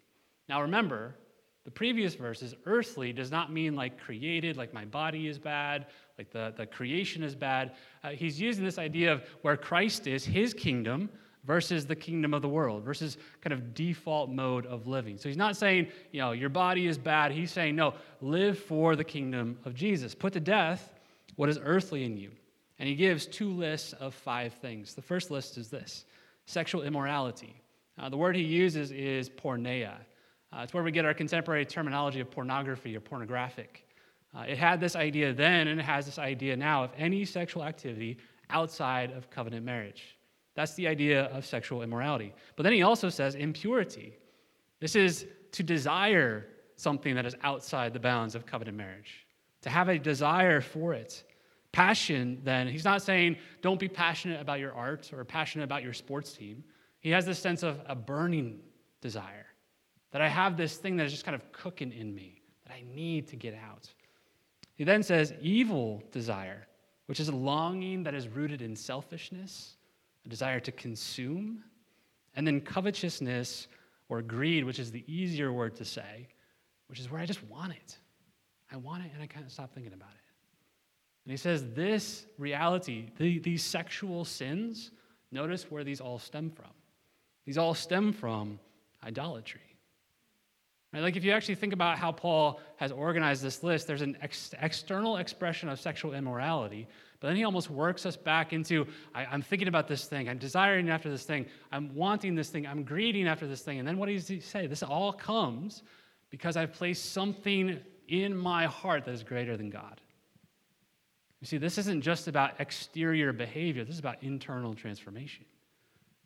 Now 0.50 0.62
remember, 0.62 1.16
the 1.64 1.72
previous 1.72 2.16
verses, 2.16 2.56
earthly 2.66 3.14
does 3.14 3.30
not 3.30 3.52
mean 3.52 3.76
like 3.76 4.00
created, 4.00 4.58
like 4.58 4.74
my 4.74 4.86
body 4.86 5.28
is 5.28 5.38
bad, 5.38 5.86
like 6.18 6.32
the, 6.32 6.54
the 6.58 6.66
creation 6.66 7.22
is 7.24 7.36
bad. 7.36 7.74
Uh, 8.04 8.10
he's 8.10 8.42
using 8.42 8.64
this 8.64 8.80
idea 8.80 9.14
of 9.14 9.24
where 9.44 9.56
Christ 9.56 10.08
is, 10.08 10.26
his 10.26 10.54
kingdom, 10.54 11.10
versus 11.44 11.86
the 11.86 11.96
kingdom 11.96 12.34
of 12.34 12.42
the 12.42 12.50
world, 12.50 12.84
versus 12.84 13.18
kind 13.42 13.54
of 13.54 13.74
default 13.74 14.30
mode 14.30 14.66
of 14.66 14.88
living. 14.88 15.18
So 15.18 15.28
he's 15.30 15.38
not 15.38 15.56
saying, 15.56 15.88
you 16.12 16.22
know, 16.22 16.32
your 16.32 16.50
body 16.50 16.88
is 16.88 16.98
bad. 16.98 17.32
He's 17.32 17.52
saying, 17.52 17.76
no, 17.76 17.94
live 18.22 18.58
for 18.58 18.96
the 18.96 19.04
kingdom 19.04 19.58
of 19.66 19.74
Jesus. 19.74 20.14
Put 20.14 20.34
to 20.34 20.40
death 20.40 20.94
what 21.36 21.50
is 21.50 21.60
earthly 21.64 22.04
in 22.04 22.18
you. 22.18 22.32
And 22.80 22.88
he 22.88 22.96
gives 22.96 23.26
two 23.28 23.52
lists 23.52 23.94
of 23.94 24.14
five 24.14 24.54
things. 24.54 24.94
The 24.94 25.02
first 25.02 25.30
list 25.32 25.58
is 25.58 25.70
this 25.70 26.06
sexual 26.46 26.82
immorality. 26.82 27.56
Uh, 27.98 28.10
the 28.10 28.18
word 28.18 28.36
he 28.36 28.44
uses 28.44 28.92
is 28.92 29.30
porneia. 29.30 29.94
Uh, 30.54 30.62
it's 30.64 30.74
where 30.74 30.84
we 30.84 30.92
get 30.92 31.06
our 31.06 31.14
contemporary 31.14 31.66
terminology 31.66 32.20
of 32.20 32.30
pornography 32.30 32.96
or 32.96 33.00
pornographic. 33.00 33.88
Uh, 34.36 34.42
it 34.42 34.58
had 34.58 34.80
this 34.80 34.96
idea 34.96 35.34
then, 35.34 35.68
and 35.68 35.80
it 35.80 35.84
has 35.84 36.06
this 36.06 36.20
idea 36.20 36.56
now 36.56 36.84
of 36.84 36.92
any 36.98 37.24
sexual 37.26 37.64
activity 37.64 38.18
outside 38.50 39.12
of 39.12 39.30
covenant 39.30 39.66
marriage. 39.66 40.18
That's 40.56 40.74
the 40.74 40.88
idea 40.88 41.26
of 41.26 41.46
sexual 41.46 41.82
immorality. 41.82 42.34
But 42.56 42.64
then 42.64 42.74
he 42.74 42.84
also 42.84 43.10
says 43.10 43.36
impurity. 43.36 44.18
This 44.80 44.96
is 44.96 45.26
to 45.54 45.64
desire 45.64 46.48
something 46.76 47.16
that 47.16 47.26
is 47.26 47.36
outside 47.44 47.94
the 47.94 48.00
bounds 48.00 48.36
of 48.36 48.46
covenant 48.46 48.78
marriage, 48.78 49.26
to 49.62 49.70
have 49.70 49.88
a 49.88 49.98
desire 49.98 50.60
for 50.60 50.94
it. 50.94 51.24
Passion, 51.72 52.42
then, 52.44 52.68
he's 52.68 52.84
not 52.84 53.02
saying 53.02 53.38
don't 53.62 53.80
be 53.80 53.88
passionate 53.88 54.42
about 54.42 54.60
your 54.60 54.74
art 54.74 55.10
or 55.14 55.24
passionate 55.24 55.64
about 55.64 55.84
your 55.84 55.94
sports 55.94 56.34
team. 56.34 56.64
He 57.00 57.10
has 57.12 57.26
this 57.26 57.40
sense 57.40 57.64
of 57.64 57.80
a 57.86 57.96
burning 57.96 58.60
desire 59.00 59.46
that 60.12 60.22
I 60.22 60.28
have 60.28 60.58
this 60.58 60.78
thing 60.78 60.98
that 60.98 61.06
is 61.06 61.12
just 61.12 61.26
kind 61.26 61.36
of 61.36 61.52
cooking 61.52 61.92
in 61.92 62.14
me 62.14 62.42
that 62.66 62.74
I 62.74 62.84
need 62.94 63.28
to 63.30 63.36
get 63.36 63.54
out. 63.54 63.90
He 64.76 64.84
then 64.84 65.04
says 65.04 65.34
evil 65.42 66.04
desire, 66.12 66.68
which 67.06 67.20
is 67.20 67.30
a 67.30 67.36
longing 67.36 68.04
that 68.04 68.14
is 68.14 68.28
rooted 68.28 68.62
in 68.62 68.76
selfishness, 68.76 69.76
a 70.26 70.30
desire 70.30 70.60
to 70.60 70.72
consume, 70.72 71.64
and 72.36 72.46
then 72.46 72.62
covetousness 72.62 73.68
or 74.10 74.22
greed, 74.22 74.64
which 74.64 74.80
is 74.80 74.92
the 74.92 75.04
easier 75.08 75.52
word 75.54 75.76
to 75.76 75.86
say, 75.86 76.28
which 76.88 77.00
is 77.00 77.10
where 77.10 77.22
I 77.22 77.26
just 77.26 77.44
want 77.48 77.72
it. 77.72 77.98
I 78.72 78.78
want 78.78 79.06
it 79.06 79.12
and 79.14 79.22
I 79.22 79.28
can't 79.28 79.50
stop 79.52 79.74
thinking 79.74 79.94
about 79.94 80.10
it. 80.10 80.22
And 81.26 81.32
he 81.32 81.38
says 81.38 81.66
this 81.74 82.26
reality, 82.38 83.10
the, 83.18 83.40
these 83.40 83.64
sexual 83.64 84.26
sins, 84.26 84.92
notice 85.32 85.70
where 85.70 85.84
these 85.84 86.02
all 86.02 86.18
stem 86.18 86.50
from. 86.50 86.72
These 87.46 87.58
all 87.58 87.74
stem 87.74 88.14
from 88.14 88.60
idolatry. 89.04 89.62
Right? 90.94 91.02
Like 91.02 91.16
if 91.16 91.24
you 91.24 91.32
actually 91.32 91.56
think 91.56 91.74
about 91.74 91.98
how 91.98 92.12
Paul 92.12 92.60
has 92.76 92.92
organized 92.92 93.42
this 93.42 93.64
list, 93.64 93.88
there's 93.88 94.02
an 94.02 94.18
ex- 94.22 94.54
external 94.62 95.18
expression 95.18 95.70
of 95.70 95.80
sexual 95.80 96.14
immorality, 96.14 96.88
but 97.20 97.28
then 97.28 97.38
he 97.38 97.44
almost 97.44 97.70
works 97.70 98.06
us 98.06 98.18
back 98.18 98.52
into 98.52 98.86
I, 99.16 99.34
am 99.34 99.42
thinking 99.42 99.68
about 99.68 99.88
this 99.88 100.06
thing, 100.06 100.28
I'm 100.28 100.38
desiring 100.38 100.90
after 100.90 101.10
this 101.10 101.24
thing, 101.24 101.46
I'm 101.72 101.96
wanting 101.96 102.36
this 102.36 102.50
thing, 102.50 102.68
I'm 102.68 102.84
greeting 102.84 103.28
after 103.28 103.48
this 103.48 103.62
thing. 103.62 103.80
And 103.80 103.88
then 103.88 103.98
what 103.98 104.10
does 104.10 104.28
he 104.28 104.42
say? 104.42 104.68
This 104.68 104.84
all 104.84 105.14
comes 105.14 105.84
because 106.30 106.58
I've 106.58 106.74
placed 106.74 107.14
something 107.14 107.80
in 108.08 108.36
my 108.36 108.66
heart 108.66 109.06
that 109.06 109.12
is 109.12 109.24
greater 109.24 109.56
than 109.56 109.70
God. 109.70 110.02
You 111.40 111.48
see, 111.48 111.58
this 111.58 111.78
isn't 111.78 112.02
just 112.02 112.28
about 112.28 112.60
exterior 112.60 113.32
behavior, 113.32 113.86
this 113.86 113.94
is 113.94 114.00
about 114.00 114.22
internal 114.22 114.74
transformation. 114.74 115.46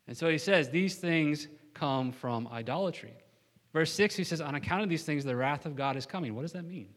And 0.08 0.16
so 0.16 0.28
he 0.28 0.38
says 0.38 0.70
these 0.70 0.96
things 0.96 1.46
come 1.74 2.10
from 2.10 2.48
idolatry. 2.48 3.14
Verse 3.76 3.92
6, 3.92 4.16
he 4.16 4.24
says, 4.24 4.40
On 4.40 4.54
account 4.54 4.82
of 4.82 4.88
these 4.88 5.02
things, 5.02 5.22
the 5.22 5.36
wrath 5.36 5.66
of 5.66 5.76
God 5.76 5.98
is 5.98 6.06
coming. 6.06 6.34
What 6.34 6.40
does 6.40 6.52
that 6.52 6.64
mean? 6.64 6.88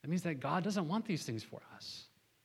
That 0.00 0.08
means 0.08 0.22
that 0.22 0.38
God 0.38 0.62
doesn't 0.62 0.86
want 0.86 1.04
these 1.04 1.24
things 1.24 1.42
for 1.42 1.60
us. 1.74 2.04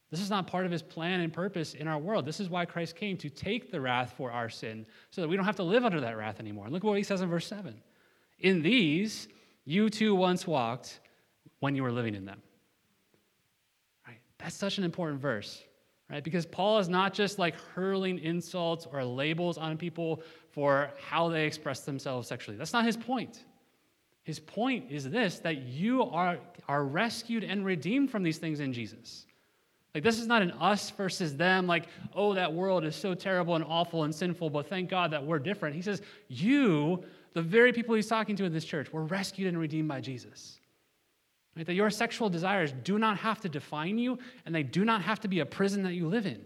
This 0.09 0.21
is 0.21 0.31
not 0.31 0.47
part 0.47 0.65
of 0.65 0.71
his 0.71 0.81
plan 0.81 1.19
and 1.19 1.31
purpose 1.31 1.75
in 1.75 1.87
our 1.87 1.99
world. 1.99 2.25
This 2.25 2.39
is 2.39 2.49
why 2.49 2.65
Christ 2.65 2.95
came 2.95 3.15
to 3.17 3.29
take 3.29 3.69
the 3.69 3.79
wrath 3.79 4.15
for 4.17 4.31
our 4.31 4.49
sin 4.49 4.87
so 5.11 5.21
that 5.21 5.27
we 5.27 5.35
don't 5.35 5.45
have 5.45 5.57
to 5.57 5.63
live 5.63 5.85
under 5.85 6.01
that 6.01 6.17
wrath 6.17 6.39
anymore. 6.39 6.65
And 6.65 6.73
look 6.73 6.83
at 6.83 6.87
what 6.87 6.97
he 6.97 7.03
says 7.03 7.21
in 7.21 7.29
verse 7.29 7.45
7. 7.45 7.79
In 8.39 8.63
these, 8.63 9.27
you 9.65 9.87
too 9.91 10.15
once 10.15 10.47
walked 10.47 10.99
when 11.59 11.75
you 11.75 11.83
were 11.83 11.91
living 11.91 12.15
in 12.15 12.25
them. 12.25 12.41
Right? 14.07 14.17
That's 14.39 14.55
such 14.55 14.79
an 14.79 14.83
important 14.83 15.21
verse 15.21 15.61
right? 16.13 16.23
Because 16.23 16.45
Paul 16.45 16.77
is 16.77 16.89
not 16.89 17.13
just 17.13 17.39
like 17.39 17.55
hurling 17.73 18.19
insults 18.19 18.85
or 18.91 19.03
labels 19.03 19.57
on 19.57 19.77
people 19.77 20.21
for 20.53 20.91
how 21.09 21.29
they 21.29 21.45
express 21.45 21.81
themselves 21.81 22.27
sexually. 22.27 22.57
That's 22.57 22.73
not 22.73 22.85
his 22.85 22.95
point. 22.95 23.43
His 24.23 24.39
point 24.39 24.85
is 24.89 25.09
this 25.09 25.39
that 25.39 25.63
you 25.63 26.03
are, 26.03 26.37
are 26.67 26.85
rescued 26.85 27.43
and 27.43 27.65
redeemed 27.65 28.09
from 28.09 28.23
these 28.23 28.37
things 28.37 28.59
in 28.59 28.71
Jesus. 28.71 29.25
Like, 29.93 30.03
this 30.03 30.19
is 30.19 30.25
not 30.25 30.41
an 30.41 30.51
us 30.51 30.89
versus 30.91 31.35
them, 31.35 31.67
like, 31.67 31.85
oh, 32.15 32.33
that 32.33 32.51
world 32.51 32.83
is 32.83 32.95
so 32.95 33.13
terrible 33.13 33.55
and 33.55 33.63
awful 33.63 34.05
and 34.05 34.15
sinful, 34.15 34.49
but 34.49 34.67
thank 34.67 34.89
God 34.89 35.11
that 35.11 35.23
we're 35.23 35.37
different. 35.37 35.75
He 35.75 35.83
says, 35.83 36.01
you, 36.29 37.03
the 37.33 37.43
very 37.43 37.71
people 37.71 37.93
he's 37.93 38.07
talking 38.07 38.35
to 38.37 38.43
in 38.43 38.51
this 38.51 38.65
church, 38.65 38.91
were 38.91 39.03
rescued 39.03 39.47
and 39.49 39.57
redeemed 39.57 39.87
by 39.87 40.01
Jesus. 40.01 40.59
Right? 41.55 41.65
That 41.67 41.75
your 41.75 41.91
sexual 41.91 42.27
desires 42.27 42.73
do 42.83 42.97
not 42.97 43.17
have 43.17 43.39
to 43.41 43.49
define 43.49 43.99
you, 43.99 44.17
and 44.47 44.55
they 44.55 44.63
do 44.63 44.83
not 44.83 45.03
have 45.03 45.19
to 45.19 45.27
be 45.27 45.41
a 45.41 45.45
prison 45.45 45.83
that 45.83 45.93
you 45.93 46.07
live 46.07 46.25
in. 46.25 46.43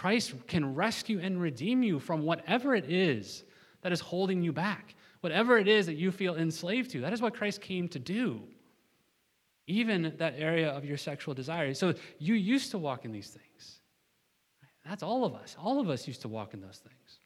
Christ 0.00 0.32
can 0.46 0.74
rescue 0.74 1.20
and 1.20 1.38
redeem 1.38 1.82
you 1.82 1.98
from 1.98 2.22
whatever 2.22 2.74
it 2.74 2.90
is 2.90 3.44
that 3.82 3.92
is 3.92 4.00
holding 4.00 4.42
you 4.42 4.50
back, 4.50 4.94
whatever 5.20 5.58
it 5.58 5.68
is 5.68 5.84
that 5.84 5.96
you 5.96 6.10
feel 6.10 6.36
enslaved 6.36 6.90
to. 6.92 7.02
That 7.02 7.12
is 7.12 7.20
what 7.20 7.34
Christ 7.34 7.60
came 7.60 7.86
to 7.88 7.98
do, 7.98 8.40
even 9.66 10.14
that 10.16 10.36
area 10.38 10.70
of 10.70 10.86
your 10.86 10.96
sexual 10.96 11.34
desires. 11.34 11.78
So 11.78 11.92
you 12.18 12.32
used 12.32 12.70
to 12.70 12.78
walk 12.78 13.04
in 13.04 13.12
these 13.12 13.28
things. 13.28 13.80
That's 14.88 15.02
all 15.02 15.26
of 15.26 15.34
us. 15.34 15.54
All 15.58 15.80
of 15.80 15.90
us 15.90 16.08
used 16.08 16.22
to 16.22 16.28
walk 16.28 16.54
in 16.54 16.62
those 16.62 16.78
things. 16.78 17.18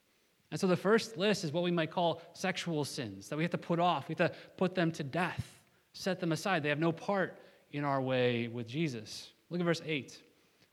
And 0.51 0.59
so 0.59 0.67
the 0.67 0.77
first 0.77 1.17
list 1.17 1.45
is 1.45 1.53
what 1.53 1.63
we 1.63 1.71
might 1.71 1.93
call 1.93 2.23
sexual 2.33 2.85
sins 2.85 3.29
that 3.29 3.37
we 3.37 3.45
have 3.45 3.53
to 3.53 3.59
put 3.59 3.79
off, 3.79 4.09
we 4.09 4.17
have 4.19 4.33
to 4.33 4.37
put 4.57 4.75
them 4.75 4.91
to 4.93 5.05
death 5.05 5.61
set 5.95 6.21
them 6.21 6.33
aside. 6.33 6.63
They 6.63 6.69
have 6.69 6.79
no 6.79 6.93
part 6.93 7.39
in 7.71 7.85
our 7.85 8.03
way 8.03 8.49
with 8.49 8.67
Jesus. 8.67 9.31
Look 9.49 9.61
at 9.61 9.65
verse 9.65 9.83
8. 9.87 10.21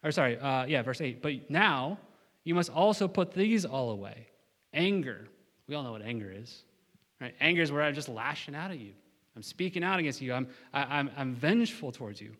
Or 0.04 0.12
sorry, 0.12 0.38
uh, 0.40 0.66
yeah, 0.66 0.82
verse 0.82 1.02
8. 1.02 1.22
But 1.22 1.50
now 1.50 2.00
you 2.44 2.56
must 2.56 2.70
also 2.70 3.08
put 3.08 3.34
these 3.34 3.66
all 3.66 3.92
away 3.92 4.28
anger. 4.74 5.28
We 5.68 5.76
all 5.76 5.84
know 5.84 5.92
what 5.92 6.02
anger 6.02 6.32
is. 6.34 6.64
Right? 7.20 7.36
Anger 7.40 7.62
is 7.62 7.72
where 7.72 7.84
I'm 7.84 7.94
just 7.94 8.10
lashing 8.10 8.56
out 8.56 8.72
at 8.72 8.80
you. 8.80 8.94
I'm 9.36 9.44
speaking 9.44 9.84
out 9.84 10.00
against 10.00 10.22
you. 10.22 10.34
I'm, 10.34 10.48
I, 10.74 11.00
am 11.00 11.12
i 11.16 11.22
I'm 11.22 11.36
vengeful 11.36 11.92
towards 11.92 12.20
you. 12.20 12.32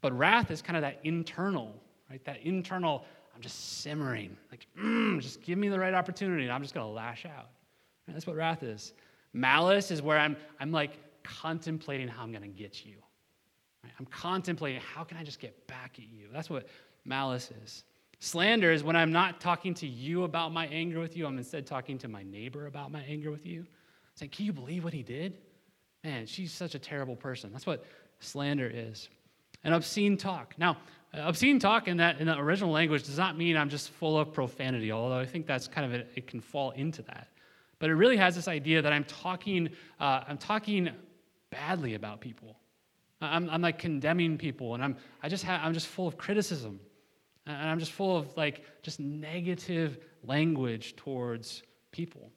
But 0.00 0.16
wrath 0.16 0.50
is 0.50 0.60
kind 0.62 0.76
of 0.76 0.82
that 0.82 1.00
internal, 1.04 1.74
right? 2.10 2.22
That 2.24 2.42
internal, 2.42 3.04
I'm 3.34 3.40
just 3.40 3.80
simmering. 3.80 4.36
Like, 4.50 4.66
mm, 4.78 5.20
just 5.20 5.42
give 5.42 5.58
me 5.58 5.68
the 5.68 5.78
right 5.78 5.94
opportunity 5.94 6.42
and 6.44 6.52
I'm 6.52 6.62
just 6.62 6.74
going 6.74 6.86
to 6.86 6.92
lash 6.92 7.24
out. 7.24 7.48
Right? 8.06 8.14
That's 8.14 8.26
what 8.26 8.36
wrath 8.36 8.62
is. 8.62 8.92
Malice 9.32 9.90
is 9.90 10.02
where 10.02 10.18
I'm, 10.18 10.36
I'm 10.60 10.72
like 10.72 10.92
contemplating 11.22 12.08
how 12.08 12.22
I'm 12.22 12.32
going 12.32 12.42
to 12.42 12.48
get 12.48 12.84
you. 12.84 12.96
Right? 13.82 13.92
I'm 13.98 14.06
contemplating 14.06 14.80
how 14.80 15.04
can 15.04 15.16
I 15.16 15.24
just 15.24 15.40
get 15.40 15.66
back 15.66 15.92
at 15.98 16.04
you. 16.04 16.28
That's 16.32 16.50
what 16.50 16.66
malice 17.06 17.50
is. 17.64 17.84
Slander 18.18 18.72
is 18.72 18.82
when 18.82 18.96
I'm 18.96 19.12
not 19.12 19.40
talking 19.40 19.74
to 19.74 19.86
you 19.86 20.24
about 20.24 20.52
my 20.52 20.66
anger 20.68 21.00
with 21.00 21.16
you, 21.16 21.26
I'm 21.26 21.38
instead 21.38 21.66
talking 21.66 21.98
to 21.98 22.08
my 22.08 22.22
neighbor 22.22 22.66
about 22.66 22.90
my 22.90 23.02
anger 23.02 23.30
with 23.30 23.44
you. 23.44 23.66
Saying, 24.14 24.30
Can 24.30 24.46
you 24.46 24.52
believe 24.52 24.84
what 24.84 24.92
he 24.92 25.02
did? 25.02 25.34
Man, 26.02 26.26
she's 26.26 26.52
such 26.52 26.74
a 26.74 26.78
terrible 26.78 27.16
person. 27.16 27.52
That's 27.52 27.66
what 27.66 27.84
slander 28.20 28.70
is. 28.72 29.08
And 29.64 29.74
obscene 29.74 30.16
talk. 30.16 30.54
Now, 30.56 30.78
obscene 31.12 31.58
talk 31.58 31.88
in 31.88 31.96
that 31.98 32.20
in 32.20 32.26
the 32.26 32.38
original 32.38 32.70
language 32.70 33.02
does 33.02 33.18
not 33.18 33.36
mean 33.36 33.56
I'm 33.56 33.68
just 33.68 33.90
full 33.90 34.18
of 34.18 34.32
profanity, 34.32 34.92
although 34.92 35.18
I 35.18 35.26
think 35.26 35.46
that's 35.46 35.66
kind 35.66 35.92
of 35.92 36.00
a, 36.00 36.04
it 36.14 36.26
can 36.26 36.40
fall 36.40 36.70
into 36.70 37.02
that. 37.02 37.28
But 37.78 37.90
it 37.90 37.94
really 37.94 38.16
has 38.16 38.34
this 38.34 38.48
idea 38.48 38.80
that 38.80 38.92
I'm 38.92 39.04
talking, 39.04 39.68
uh, 40.00 40.22
I'm 40.26 40.38
talking 40.38 40.90
badly 41.50 41.94
about 41.94 42.20
people. 42.20 42.56
I'm, 43.20 43.48
I'm 43.50 43.62
like 43.62 43.78
condemning 43.78 44.38
people, 44.38 44.74
and 44.74 44.84
I'm, 44.84 44.96
I 45.22 45.28
just 45.28 45.44
ha- 45.44 45.60
I'm 45.62 45.74
just 45.74 45.86
full 45.86 46.06
of 46.06 46.16
criticism. 46.16 46.80
And 47.46 47.68
I'm 47.68 47.78
just 47.78 47.92
full 47.92 48.16
of 48.16 48.36
like 48.36 48.64
just 48.82 48.98
negative 48.98 49.98
language 50.24 50.96
towards 50.96 51.62
people. 51.92 52.30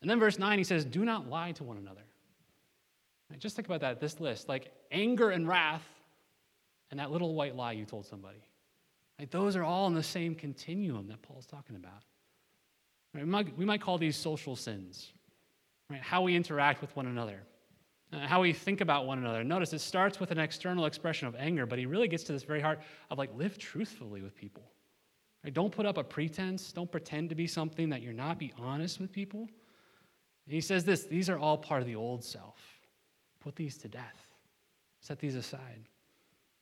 And 0.00 0.10
then 0.10 0.20
verse 0.20 0.38
9, 0.38 0.58
he 0.58 0.64
says, 0.64 0.84
Do 0.84 1.04
not 1.04 1.28
lie 1.28 1.52
to 1.52 1.64
one 1.64 1.76
another. 1.76 2.02
Right, 3.30 3.38
just 3.38 3.56
think 3.56 3.66
about 3.66 3.80
that, 3.80 4.00
this 4.00 4.20
list 4.20 4.48
like 4.48 4.70
anger 4.92 5.30
and 5.30 5.48
wrath, 5.48 5.86
and 6.90 7.00
that 7.00 7.10
little 7.10 7.34
white 7.34 7.56
lie 7.56 7.72
you 7.72 7.84
told 7.84 8.06
somebody. 8.06 8.42
Right, 9.18 9.30
those 9.30 9.56
are 9.56 9.64
all 9.64 9.86
in 9.86 9.94
the 9.94 10.02
same 10.02 10.34
continuum 10.34 11.08
that 11.08 11.22
Paul's 11.22 11.46
talking 11.46 11.76
about. 11.76 12.02
Right, 13.14 13.24
we, 13.24 13.30
might, 13.30 13.58
we 13.58 13.64
might 13.64 13.80
call 13.80 13.98
these 13.98 14.16
social 14.16 14.56
sins, 14.56 15.12
right? 15.90 16.00
how 16.00 16.22
we 16.22 16.36
interact 16.36 16.80
with 16.80 16.94
one 16.96 17.06
another 17.06 17.40
Uh, 18.14 18.26
how 18.26 18.40
we 18.42 18.52
think 18.52 18.80
about 18.80 19.06
one 19.06 19.18
another. 19.18 19.42
Notice 19.42 19.72
it 19.72 19.80
starts 19.80 20.20
with 20.20 20.30
an 20.30 20.38
external 20.38 20.86
expression 20.86 21.26
of 21.26 21.34
anger, 21.36 21.66
but 21.66 21.78
he 21.78 21.86
really 21.86 22.06
gets 22.06 22.22
to 22.24 22.32
this 22.32 22.44
very 22.44 22.60
heart 22.60 22.80
of 23.10 23.18
like, 23.18 23.30
live 23.36 23.58
truthfully 23.58 24.22
with 24.22 24.36
people. 24.36 24.62
Right? 25.42 25.52
Don't 25.52 25.72
put 25.72 25.86
up 25.86 25.98
a 25.98 26.04
pretense. 26.04 26.70
Don't 26.72 26.90
pretend 26.90 27.28
to 27.30 27.34
be 27.34 27.46
something 27.46 27.88
that 27.90 28.02
you're 28.02 28.12
not. 28.12 28.38
Be 28.38 28.52
honest 28.58 29.00
with 29.00 29.10
people. 29.10 29.48
And 30.46 30.54
he 30.54 30.60
says 30.60 30.84
this 30.84 31.04
these 31.04 31.28
are 31.28 31.38
all 31.38 31.58
part 31.58 31.80
of 31.80 31.86
the 31.86 31.96
old 31.96 32.22
self. 32.22 32.60
Put 33.40 33.56
these 33.56 33.76
to 33.78 33.88
death, 33.88 34.32
set 35.00 35.18
these 35.18 35.34
aside. 35.34 35.88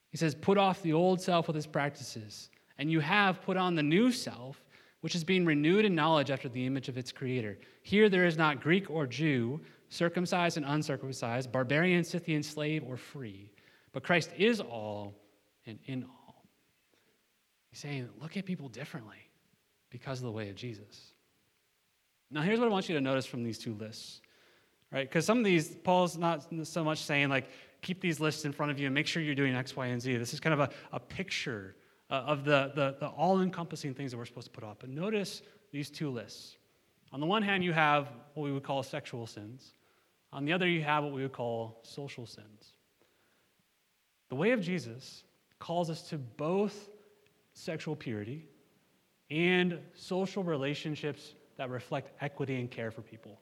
He 0.09 0.17
says, 0.17 0.35
put 0.35 0.59
off 0.59 0.83
the 0.83 0.93
old 0.93 1.21
self 1.21 1.47
with 1.47 1.57
its 1.57 1.67
practices, 1.67 2.51
and 2.79 2.91
you 2.91 3.01
have 3.01 3.41
put 3.43 3.57
on 3.57 3.75
the 3.75 3.83
new 3.83 4.13
self, 4.13 4.63
which 5.01 5.15
is 5.15 5.25
being 5.25 5.47
renewed 5.47 5.85
in 5.85 5.95
knowledge 5.95 6.31
after 6.31 6.49
the 6.49 6.67
image 6.67 6.89
of 6.89 6.99
its 6.99 7.13
creator. 7.13 7.59
Here 7.83 8.09
there 8.09 8.27
is 8.27 8.37
not 8.37 8.61
Greek 8.61 8.91
or 8.91 9.07
Jew 9.07 9.61
circumcised 9.93 10.57
and 10.57 10.65
uncircumcised, 10.67 11.53
barbarian, 11.53 12.03
Scythian, 12.03 12.43
slave, 12.43 12.83
or 12.87 12.97
free. 12.97 13.51
But 13.93 14.03
Christ 14.03 14.31
is 14.39 14.59
all 14.59 15.15
and 15.67 15.79
in 15.85 16.05
all. 16.05 16.47
He's 17.69 17.79
saying, 17.79 18.09
look 18.21 18.37
at 18.39 18.47
people 18.47 18.69
differently 18.69 19.19
because 19.91 20.19
of 20.19 20.25
the 20.25 20.33
way 20.33 20.49
of 20.49 20.57
Jesus. 20.57 21.13
Now, 22.31 22.41
here's 22.41 22.59
what 22.59 22.69
I 22.69 22.71
want 22.71 22.89
you 22.89 22.95
to 22.95 23.03
notice 23.03 23.27
from 23.27 23.45
these 23.45 23.59
two 23.59 23.75
lists, 23.75 24.23
right? 24.91 25.07
Because 25.07 25.27
some 25.27 25.37
of 25.37 25.45
these, 25.45 25.77
Paul's 25.77 26.17
not 26.17 26.47
so 26.65 26.83
much 26.83 27.03
saying, 27.03 27.29
like, 27.29 27.51
keep 27.83 28.01
these 28.01 28.19
lists 28.19 28.47
in 28.47 28.53
front 28.53 28.73
of 28.73 28.79
you 28.79 28.87
and 28.87 28.95
make 28.95 29.07
sure 29.07 29.23
you're 29.23 29.35
doing 29.35 29.55
X, 29.55 29.77
Y, 29.77 29.87
and 29.87 30.01
Z. 30.01 30.17
This 30.17 30.33
is 30.33 30.41
kind 30.41 30.55
of 30.55 30.61
a, 30.61 30.71
a 30.93 31.01
picture 31.01 31.77
uh, 32.09 32.15
of 32.15 32.45
the, 32.45 32.73
the, 32.75 32.97
the 32.99 33.09
all 33.09 33.43
encompassing 33.43 33.93
things 33.93 34.13
that 34.13 34.17
we're 34.17 34.25
supposed 34.25 34.47
to 34.47 34.53
put 34.53 34.65
up. 34.65 34.79
But 34.81 34.89
notice 34.89 35.43
these 35.71 35.91
two 35.91 36.09
lists. 36.09 36.57
On 37.13 37.21
the 37.21 37.27
one 37.27 37.43
hand, 37.43 37.63
you 37.63 37.75
have 37.75 38.09
what 38.33 38.45
we 38.45 38.53
would 38.53 38.63
call 38.63 38.83
sexual 38.83 39.27
sins. 39.27 39.75
On 40.33 40.45
the 40.45 40.53
other, 40.53 40.67
you 40.67 40.83
have 40.83 41.05
what 41.05 41.13
we 41.13 41.23
would 41.23 41.33
call 41.33 41.81
social 41.83 42.27
sins. 42.27 42.73
The 44.29 44.35
way 44.35 44.53
of 44.53 44.63
Jesus 44.63 45.25
calls 45.59 45.91
us 45.91 46.09
to 46.09 46.19
both 46.19 46.89
sexual 47.53 47.95
purity 47.95 48.47
and 49.31 49.79
social 49.95 50.43
relationships 50.43 51.35
that 51.57 51.71
reflect 51.71 52.13
equity 52.21 52.59
and 52.59 52.71
care 52.71 52.91
for 52.91 53.03
people. 53.03 53.39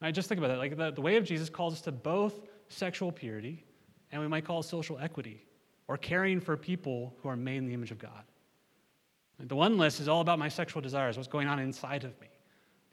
Right, 0.00 0.14
just 0.14 0.28
think 0.28 0.38
about 0.38 0.48
that. 0.48 0.58
Like 0.58 0.76
the, 0.76 0.90
the 0.90 1.00
way 1.00 1.16
of 1.16 1.24
Jesus 1.24 1.48
calls 1.48 1.74
us 1.74 1.80
to 1.82 1.92
both 1.92 2.40
sexual 2.68 3.12
purity 3.12 3.64
and 4.12 4.20
we 4.20 4.28
might 4.28 4.44
call 4.44 4.62
social 4.62 4.98
equity 4.98 5.42
or 5.88 5.96
caring 5.96 6.40
for 6.40 6.56
people 6.56 7.14
who 7.22 7.28
are 7.28 7.36
made 7.36 7.58
in 7.58 7.66
the 7.66 7.74
image 7.74 7.90
of 7.90 7.98
God. 7.98 8.24
The 9.38 9.56
one 9.56 9.76
list 9.76 10.00
is 10.00 10.08
all 10.08 10.22
about 10.22 10.38
my 10.38 10.48
sexual 10.48 10.80
desires, 10.80 11.16
what's 11.16 11.28
going 11.28 11.48
on 11.48 11.58
inside 11.58 12.04
of 12.04 12.18
me. 12.20 12.28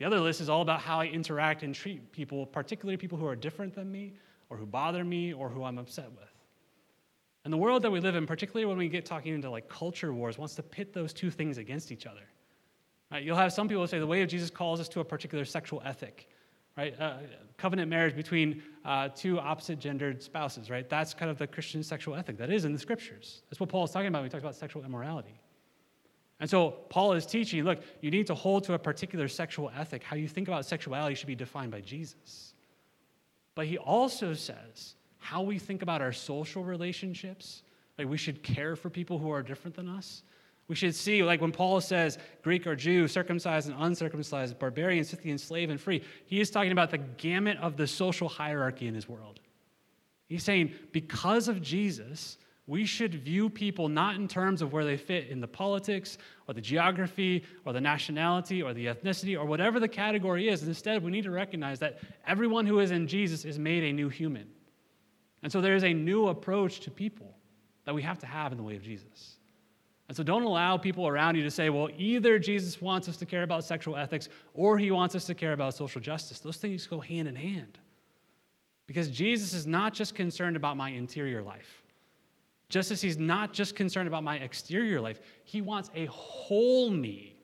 The 0.03 0.07
other 0.07 0.19
list 0.19 0.41
is 0.41 0.49
all 0.49 0.61
about 0.61 0.81
how 0.81 0.99
I 0.99 1.05
interact 1.05 1.63
and 1.63 1.73
treat 1.73 2.11
people, 2.11 2.45
particularly 2.45 2.97
people 2.97 3.17
who 3.17 3.25
are 3.25 3.37
different 3.37 3.73
than 3.73 3.89
me, 3.89 4.11
or 4.49 4.57
who 4.57 4.65
bother 4.65 5.01
me, 5.01 5.31
or 5.31 5.47
who 5.47 5.63
I'm 5.63 5.77
upset 5.77 6.11
with. 6.11 6.29
And 7.45 7.53
the 7.53 7.57
world 7.57 7.83
that 7.83 7.91
we 7.91 8.01
live 8.01 8.15
in, 8.15 8.27
particularly 8.27 8.65
when 8.65 8.77
we 8.77 8.89
get 8.89 9.05
talking 9.05 9.33
into 9.33 9.49
like 9.49 9.69
culture 9.69 10.13
wars, 10.13 10.37
wants 10.37 10.55
to 10.55 10.61
pit 10.61 10.91
those 10.91 11.13
two 11.13 11.31
things 11.31 11.57
against 11.57 11.89
each 11.89 12.05
other. 12.05 12.19
Right? 13.13 13.23
You'll 13.23 13.37
have 13.37 13.53
some 13.53 13.69
people 13.69 13.87
say 13.87 13.97
the 13.97 14.05
way 14.05 14.21
of 14.21 14.27
Jesus 14.27 14.49
calls 14.49 14.81
us 14.81 14.89
to 14.89 14.99
a 14.99 15.05
particular 15.05 15.45
sexual 15.45 15.81
ethic, 15.85 16.27
right? 16.75 16.99
Uh, 16.99 17.19
covenant 17.55 17.89
marriage 17.89 18.13
between 18.13 18.61
uh, 18.83 19.07
two 19.07 19.39
opposite 19.39 19.79
gendered 19.79 20.21
spouses, 20.21 20.69
right? 20.69 20.89
That's 20.89 21.13
kind 21.13 21.31
of 21.31 21.37
the 21.37 21.47
Christian 21.47 21.81
sexual 21.81 22.15
ethic. 22.15 22.37
That 22.37 22.51
is 22.51 22.65
in 22.65 22.73
the 22.73 22.79
scriptures. 22.79 23.43
That's 23.49 23.61
what 23.61 23.69
Paul 23.69 23.85
is 23.85 23.91
talking 23.91 24.09
about 24.09 24.19
when 24.19 24.25
he 24.25 24.31
talks 24.31 24.43
about 24.43 24.55
sexual 24.55 24.83
immorality. 24.83 25.39
And 26.43 26.49
so 26.49 26.71
Paul 26.89 27.13
is 27.13 27.25
teaching 27.25 27.63
look, 27.63 27.79
you 28.01 28.11
need 28.11 28.27
to 28.27 28.35
hold 28.35 28.65
to 28.65 28.73
a 28.73 28.77
particular 28.77 29.29
sexual 29.29 29.71
ethic. 29.77 30.03
How 30.03 30.17
you 30.17 30.27
think 30.27 30.49
about 30.49 30.65
sexuality 30.65 31.15
should 31.15 31.27
be 31.27 31.35
defined 31.35 31.71
by 31.71 31.79
Jesus. 31.79 32.53
But 33.55 33.65
he 33.65 33.77
also 33.77 34.33
says 34.33 34.95
how 35.19 35.41
we 35.41 35.57
think 35.57 35.83
about 35.83 36.01
our 36.01 36.11
social 36.11 36.61
relationships, 36.61 37.63
like 37.97 38.09
we 38.09 38.17
should 38.17 38.43
care 38.43 38.75
for 38.75 38.89
people 38.89 39.17
who 39.17 39.31
are 39.31 39.41
different 39.41 39.73
than 39.73 39.87
us. 39.87 40.23
We 40.67 40.75
should 40.75 40.93
see, 40.93 41.23
like 41.23 41.39
when 41.39 41.53
Paul 41.53 41.79
says 41.79 42.17
Greek 42.41 42.67
or 42.67 42.75
Jew, 42.75 43.07
circumcised 43.07 43.69
and 43.69 43.77
uncircumcised, 43.79 44.59
barbarian, 44.59 45.05
Scythian, 45.05 45.37
slave, 45.37 45.69
and 45.69 45.79
free, 45.79 46.03
he 46.25 46.41
is 46.41 46.49
talking 46.49 46.73
about 46.73 46.91
the 46.91 46.97
gamut 46.97 47.57
of 47.59 47.77
the 47.77 47.87
social 47.87 48.27
hierarchy 48.27 48.87
in 48.87 48.95
his 48.95 49.07
world. 49.07 49.39
He's 50.27 50.43
saying, 50.43 50.73
because 50.91 51.47
of 51.47 51.61
Jesus, 51.61 52.37
we 52.65 52.85
should 52.85 53.13
view 53.13 53.49
people 53.49 53.89
not 53.89 54.15
in 54.15 54.27
terms 54.27 54.61
of 54.61 54.71
where 54.71 54.85
they 54.85 54.95
fit 54.95 55.27
in 55.27 55.41
the 55.41 55.47
politics 55.47 56.17
or 56.47 56.53
the 56.53 56.61
geography 56.61 57.43
or 57.65 57.73
the 57.73 57.81
nationality 57.81 58.61
or 58.61 58.73
the 58.73 58.85
ethnicity 58.85 59.37
or 59.37 59.45
whatever 59.45 59.79
the 59.79 59.87
category 59.87 60.47
is. 60.47 60.63
Instead, 60.63 61.03
we 61.03 61.11
need 61.11 61.25
to 61.25 61.31
recognize 61.31 61.79
that 61.79 61.99
everyone 62.25 62.65
who 62.65 62.79
is 62.79 62.91
in 62.91 63.05
Jesus 63.05 63.43
is 63.43 63.59
made 63.59 63.83
a 63.83 63.91
new 63.91 64.07
human. 64.07 64.47
And 65.41 65.51
so 65.51 65.59
there 65.59 65.75
is 65.75 65.83
a 65.83 65.93
new 65.93 66.27
approach 66.27 66.79
to 66.81 66.91
people 66.91 67.35
that 67.83 67.93
we 67.93 68.01
have 68.01 68.19
to 68.19 68.25
have 68.25 68.53
in 68.53 68.57
the 68.57 68.63
way 68.63 68.77
of 68.77 68.81
Jesus. 68.81 69.35
And 70.07 70.15
so 70.15 70.23
don't 70.23 70.43
allow 70.43 70.77
people 70.77 71.05
around 71.05 71.35
you 71.35 71.43
to 71.43 71.51
say, 71.51 71.69
well, 71.69 71.89
either 71.97 72.39
Jesus 72.39 72.81
wants 72.81 73.09
us 73.09 73.17
to 73.17 73.25
care 73.25 73.43
about 73.43 73.65
sexual 73.65 73.97
ethics 73.97 74.29
or 74.53 74.77
he 74.77 74.89
wants 74.89 75.15
us 75.15 75.25
to 75.25 75.33
care 75.33 75.51
about 75.51 75.73
social 75.73 75.99
justice. 75.99 76.39
Those 76.39 76.57
things 76.57 76.87
go 76.87 77.01
hand 77.01 77.27
in 77.27 77.35
hand. 77.35 77.77
Because 78.87 79.09
Jesus 79.09 79.53
is 79.53 79.67
not 79.67 79.93
just 79.93 80.15
concerned 80.15 80.55
about 80.55 80.77
my 80.77 80.89
interior 80.89 81.41
life. 81.41 81.82
Just 82.73 82.89
as 82.89 83.03
he's 83.03 83.19
not 83.19 83.53
just 83.53 83.75
concerned 83.75 84.07
about 84.07 84.23
my 84.23 84.37
exterior 84.37 84.99
life, 84.99 85.19
he 85.43 85.61
wants 85.61 85.91
a 85.93 86.07
whole 86.07 86.89
me, 86.89 87.35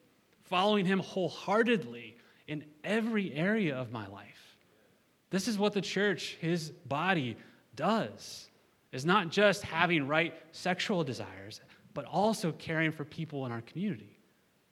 following 0.41 0.87
him 0.87 0.97
wholeheartedly 0.97 2.17
in 2.47 2.65
every 2.83 3.31
area 3.35 3.75
of 3.75 3.91
my 3.91 4.07
life. 4.07 4.57
This 5.29 5.47
is 5.47 5.59
what 5.59 5.73
the 5.73 5.81
church, 5.81 6.35
his 6.41 6.71
body, 6.71 7.37
does. 7.75 8.49
Is 8.91 9.05
not 9.05 9.29
just 9.29 9.61
having 9.61 10.07
right 10.07 10.33
sexual 10.51 11.03
desires, 11.03 11.61
but 11.93 12.05
also 12.05 12.51
caring 12.53 12.91
for 12.91 13.05
people 13.05 13.45
in 13.45 13.51
our 13.51 13.61
community. 13.61 14.17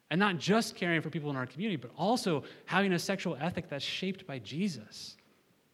And 0.10 0.20
not 0.20 0.39
just 0.39 0.76
caring 0.76 1.02
for 1.02 1.12
people 1.12 1.30
in 1.30 1.36
our 1.36 1.46
community, 1.46 1.76
but 1.76 1.91
also 1.96 2.43
having 2.65 2.93
a 2.93 3.00
sexual 3.00 3.38
ethic 3.39 3.70
that's 3.70 3.86
shaped 3.86 4.26
by 4.26 4.39
Jesus, 4.39 5.17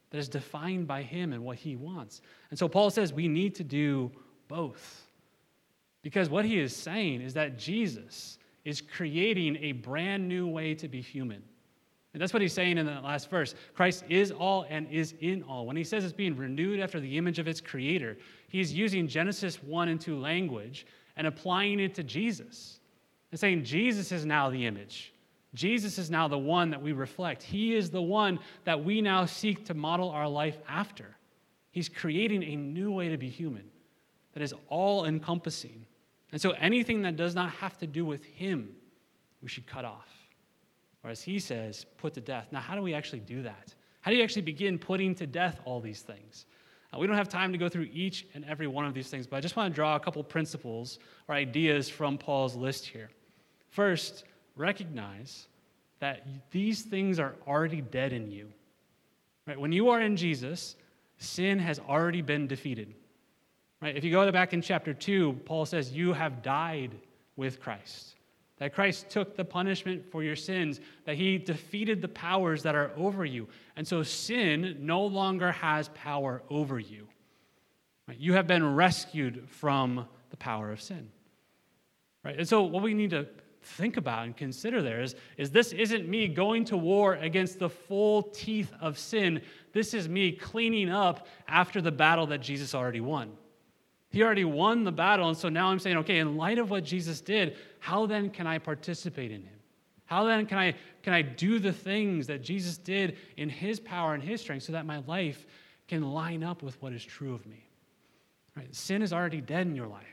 that 0.09 0.17
is 0.17 0.27
defined 0.27 0.87
by 0.87 1.03
him 1.03 1.31
and 1.31 1.41
what 1.41 1.55
he 1.55 1.77
wants. 1.77 2.19
And 2.49 2.59
so 2.59 2.67
Paul 2.67 2.89
says 2.89 3.13
we 3.13 3.29
need 3.29 3.55
to 3.55 3.63
do 3.63 4.11
both. 4.53 5.07
Because 6.03 6.29
what 6.29 6.45
he 6.45 6.59
is 6.59 6.75
saying 6.75 7.21
is 7.21 7.33
that 7.33 7.57
Jesus 7.57 8.37
is 8.63 8.81
creating 8.81 9.57
a 9.61 9.71
brand 9.71 10.27
new 10.27 10.47
way 10.47 10.75
to 10.75 10.87
be 10.87 11.01
human. 11.01 11.41
And 12.13 12.21
that's 12.21 12.33
what 12.33 12.43
he's 12.43 12.53
saying 12.53 12.77
in 12.77 12.85
that 12.85 13.03
last 13.03 13.31
verse. 13.31 13.55
Christ 13.73 14.03
is 14.09 14.29
all 14.31 14.67
and 14.69 14.87
is 14.91 15.15
in 15.21 15.41
all. 15.43 15.65
When 15.65 15.75
he 15.75 15.83
says 15.83 16.03
it's 16.03 16.13
being 16.13 16.37
renewed 16.37 16.79
after 16.79 16.99
the 16.99 17.17
image 17.17 17.39
of 17.39 17.47
its 17.47 17.59
creator, 17.59 18.15
he's 18.47 18.71
using 18.71 19.07
Genesis 19.07 19.63
1 19.63 19.87
and 19.87 19.99
2 19.99 20.19
language 20.19 20.85
and 21.17 21.25
applying 21.25 21.79
it 21.79 21.95
to 21.95 22.03
Jesus. 22.03 22.79
And 23.31 23.39
saying 23.39 23.63
Jesus 23.63 24.11
is 24.11 24.23
now 24.23 24.51
the 24.51 24.67
image. 24.67 25.13
Jesus 25.55 25.97
is 25.97 26.11
now 26.11 26.27
the 26.27 26.37
one 26.37 26.69
that 26.69 26.81
we 26.81 26.91
reflect. 26.91 27.41
He 27.41 27.73
is 27.73 27.89
the 27.89 28.01
one 28.03 28.37
that 28.65 28.83
we 28.83 29.01
now 29.01 29.25
seek 29.25 29.65
to 29.65 29.73
model 29.73 30.11
our 30.11 30.29
life 30.29 30.59
after. 30.67 31.15
He's 31.71 31.89
creating 31.89 32.43
a 32.43 32.55
new 32.55 32.91
way 32.91 33.09
to 33.09 33.17
be 33.17 33.29
human 33.29 33.63
that 34.33 34.43
is 34.43 34.53
all 34.67 35.05
encompassing. 35.05 35.85
And 36.31 36.41
so 36.41 36.51
anything 36.51 37.01
that 37.03 37.15
does 37.15 37.35
not 37.35 37.51
have 37.51 37.77
to 37.79 37.87
do 37.87 38.05
with 38.05 38.25
Him, 38.25 38.69
we 39.41 39.49
should 39.49 39.67
cut 39.67 39.85
off. 39.85 40.09
Or 41.03 41.09
as 41.09 41.21
He 41.21 41.39
says, 41.39 41.85
put 41.97 42.13
to 42.15 42.21
death. 42.21 42.47
Now, 42.51 42.59
how 42.59 42.75
do 42.75 42.81
we 42.81 42.93
actually 42.93 43.19
do 43.19 43.43
that? 43.43 43.73
How 44.01 44.11
do 44.11 44.17
you 44.17 44.23
actually 44.23 44.41
begin 44.41 44.77
putting 44.77 45.15
to 45.15 45.27
death 45.27 45.61
all 45.65 45.79
these 45.79 46.01
things? 46.01 46.45
Uh, 46.93 46.99
we 46.99 47.07
don't 47.07 47.15
have 47.15 47.29
time 47.29 47.51
to 47.51 47.57
go 47.57 47.69
through 47.69 47.87
each 47.91 48.27
and 48.33 48.45
every 48.45 48.67
one 48.67 48.85
of 48.85 48.93
these 48.93 49.09
things, 49.09 49.25
but 49.25 49.37
I 49.37 49.39
just 49.39 49.55
want 49.55 49.71
to 49.71 49.75
draw 49.75 49.95
a 49.95 49.99
couple 49.99 50.23
principles 50.23 50.99
or 51.27 51.35
ideas 51.35 51.89
from 51.89 52.17
Paul's 52.17 52.55
list 52.55 52.85
here. 52.85 53.09
First, 53.69 54.25
recognize 54.55 55.47
that 55.99 56.27
these 56.51 56.81
things 56.81 57.19
are 57.19 57.35
already 57.47 57.81
dead 57.81 58.13
in 58.13 58.29
you. 58.29 58.51
Right? 59.47 59.59
When 59.59 59.71
you 59.71 59.89
are 59.89 60.01
in 60.01 60.15
Jesus, 60.15 60.75
sin 61.17 61.59
has 61.59 61.79
already 61.79 62.21
been 62.21 62.47
defeated. 62.47 62.93
Right? 63.83 63.97
If 63.97 64.05
you 64.05 64.11
go 64.11 64.31
back 64.31 64.53
in 64.53 64.61
chapter 64.61 64.93
2, 64.93 65.41
Paul 65.43 65.65
says, 65.65 65.91
You 65.91 66.13
have 66.13 66.41
died 66.41 66.95
with 67.35 67.59
Christ. 67.59 68.15
That 68.59 68.73
Christ 68.73 69.09
took 69.09 69.35
the 69.35 69.43
punishment 69.43 70.09
for 70.09 70.23
your 70.23 70.37
sins, 70.37 70.79
that 71.03 71.17
he 71.17 71.37
defeated 71.37 72.01
the 72.01 72.07
powers 72.07 72.63
that 72.63 72.75
are 72.75 72.91
over 72.95 73.25
you. 73.25 73.49
And 73.75 73.85
so 73.85 74.01
sin 74.01 74.77
no 74.79 75.03
longer 75.05 75.51
has 75.51 75.89
power 75.89 76.43
over 76.49 76.79
you. 76.79 77.09
Right? 78.07 78.17
You 78.17 78.33
have 78.33 78.47
been 78.47 78.73
rescued 78.73 79.49
from 79.49 80.07
the 80.29 80.37
power 80.37 80.71
of 80.71 80.81
sin. 80.81 81.09
Right? 82.23 82.37
And 82.37 82.47
so 82.47 82.63
what 82.63 82.83
we 82.83 82.93
need 82.93 83.09
to 83.09 83.27
think 83.63 83.97
about 83.97 84.23
and 84.23 84.37
consider 84.37 84.81
there 84.81 85.01
is, 85.01 85.13
is 85.35 85.51
this 85.51 85.73
isn't 85.73 86.07
me 86.07 86.29
going 86.29 86.63
to 86.65 86.77
war 86.77 87.15
against 87.15 87.59
the 87.59 87.69
full 87.69 88.23
teeth 88.23 88.71
of 88.79 88.97
sin. 88.97 89.41
This 89.73 89.93
is 89.93 90.07
me 90.07 90.31
cleaning 90.31 90.89
up 90.89 91.27
after 91.49 91.81
the 91.81 91.91
battle 91.91 92.27
that 92.27 92.39
Jesus 92.39 92.73
already 92.73 93.01
won. 93.01 93.33
He 94.13 94.21
already 94.21 94.45
won 94.45 94.83
the 94.83 94.91
battle. 94.91 95.27
And 95.27 95.35
so 95.35 95.49
now 95.49 95.69
I'm 95.69 95.79
saying, 95.79 95.97
okay, 95.97 96.19
in 96.19 96.37
light 96.37 96.59
of 96.59 96.69
what 96.69 96.83
Jesus 96.83 97.19
did, 97.19 97.57
how 97.79 98.05
then 98.05 98.29
can 98.29 98.45
I 98.45 98.59
participate 98.59 99.31
in 99.31 99.41
him? 99.41 99.59
How 100.05 100.23
then 100.25 100.45
can 100.45 100.59
I, 100.59 100.75
can 101.01 101.13
I 101.13 101.23
do 101.23 101.57
the 101.57 101.73
things 101.73 102.27
that 102.27 102.43
Jesus 102.43 102.77
did 102.77 103.17
in 103.37 103.49
his 103.49 103.79
power 103.79 104.13
and 104.13 104.21
his 104.21 104.39
strength 104.39 104.63
so 104.63 104.73
that 104.73 104.85
my 104.85 104.99
life 105.07 105.47
can 105.87 106.13
line 106.13 106.43
up 106.43 106.61
with 106.61 106.79
what 106.79 106.93
is 106.93 107.03
true 107.03 107.33
of 107.33 107.43
me? 107.47 107.65
Right? 108.55 108.73
Sin 108.73 109.01
is 109.01 109.11
already 109.11 109.41
dead 109.41 109.65
in 109.65 109.75
your 109.75 109.87
life. 109.87 110.05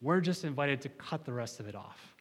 We're 0.00 0.22
just 0.22 0.44
invited 0.44 0.80
to 0.80 0.88
cut 0.88 1.26
the 1.26 1.32
rest 1.32 1.60
of 1.60 1.68
it 1.68 1.74
off. 1.74 2.14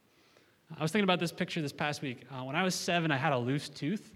I 0.78 0.82
was 0.82 0.91
thinking 0.91 1.06
about 1.06 1.22
this 1.22 1.32
picture 1.32 1.62
this 1.62 1.72
past 1.72 2.02
week. 2.02 2.24
Uh, 2.30 2.43
when 2.43 2.58
I 2.58 2.63
was 2.63 2.76
seven, 2.76 3.12
I 3.12 3.17
had 3.17 3.32
a 3.32 3.38
loose 3.38 3.70
tooth, 3.70 4.12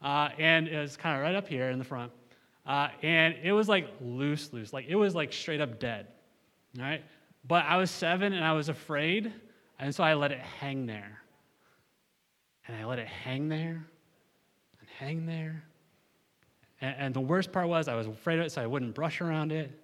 uh, 0.00 0.30
and 0.38 0.66
it 0.66 0.80
was 0.80 0.96
kind 0.96 1.14
of 1.14 1.22
right 1.22 1.34
up 1.34 1.46
here 1.46 1.68
in 1.68 1.78
the 1.78 1.84
front. 1.84 2.10
Uh, 2.64 2.88
and 3.02 3.34
it 3.42 3.52
was 3.52 3.68
like 3.68 3.88
loose, 4.00 4.50
loose. 4.54 4.72
Like 4.72 4.86
it 4.88 4.96
was 4.96 5.14
like 5.14 5.30
straight 5.30 5.60
up 5.60 5.78
dead. 5.78 6.06
All 6.78 6.84
right? 6.84 7.02
But 7.46 7.64
I 7.66 7.76
was 7.76 7.90
seven 7.90 8.32
and 8.32 8.44
I 8.44 8.52
was 8.52 8.68
afraid, 8.68 9.32
and 9.78 9.94
so 9.94 10.04
I 10.04 10.14
let 10.14 10.32
it 10.32 10.38
hang 10.38 10.86
there. 10.86 11.20
And 12.66 12.76
I 12.76 12.84
let 12.84 12.98
it 12.98 13.08
hang 13.08 13.48
there 13.48 13.84
and 14.80 14.88
hang 14.98 15.26
there. 15.26 15.64
And, 16.80 16.94
and 16.98 17.14
the 17.14 17.20
worst 17.20 17.52
part 17.52 17.68
was 17.68 17.88
I 17.88 17.94
was 17.94 18.06
afraid 18.06 18.38
of 18.38 18.46
it, 18.46 18.52
so 18.52 18.62
I 18.62 18.66
wouldn't 18.66 18.94
brush 18.94 19.20
around 19.20 19.52
it. 19.52 19.78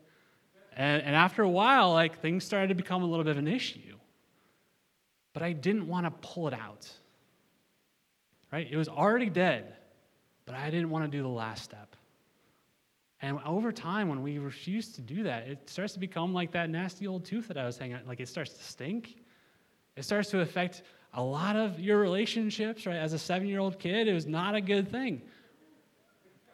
And, 0.77 1.03
and 1.03 1.17
after 1.17 1.43
a 1.43 1.49
while, 1.49 1.93
like 1.93 2.21
things 2.21 2.45
started 2.45 2.69
to 2.69 2.75
become 2.75 3.03
a 3.03 3.07
little 3.07 3.25
bit 3.25 3.33
of 3.33 3.39
an 3.39 3.49
issue. 3.49 3.97
But 5.33 5.43
I 5.43 5.53
didn't 5.53 5.89
want 5.89 6.07
to 6.07 6.11
pull 6.11 6.49
it 6.49 6.55
out. 6.55 6.89
Right? 8.53 8.67
It 8.71 8.77
was 8.77 8.89
already 8.89 9.29
dead, 9.29 9.75
but 10.47 10.55
I 10.55 10.71
didn't 10.71 10.91
want 10.91 11.05
to 11.05 11.11
do 11.11 11.23
the 11.23 11.29
last 11.29 11.65
step. 11.65 11.97
And 13.21 13.41
over 13.45 13.73
time, 13.73 14.09
when 14.09 14.23
we 14.23 14.39
refuse 14.39 14.93
to 14.93 15.01
do 15.01 15.25
that, 15.25 15.49
it 15.49 15.69
starts 15.69 15.93
to 15.95 15.99
become 15.99 16.33
like 16.33 16.53
that 16.53 16.71
nasty 16.71 17.07
old 17.07 17.25
tooth 17.25 17.49
that 17.49 17.59
I 17.59 17.67
was 17.67 17.77
hanging 17.77 17.97
out. 17.97 18.07
Like 18.07 18.21
it 18.21 18.29
starts 18.29 18.53
to 18.53 18.63
stink. 18.63 19.17
It 19.97 20.05
starts 20.05 20.31
to 20.31 20.41
affect 20.41 20.83
a 21.15 21.23
lot 21.23 21.57
of 21.57 21.81
your 21.81 21.99
relationships, 21.99 22.87
right, 22.87 22.97
as 22.97 23.13
a 23.13 23.19
seven 23.19 23.49
year 23.49 23.61
old 23.61 23.79
kid, 23.79 24.09
it 24.09 24.15
was 24.15 24.27
not 24.27 24.55
a 24.55 24.61
good 24.61 24.91
thing. 24.91 25.23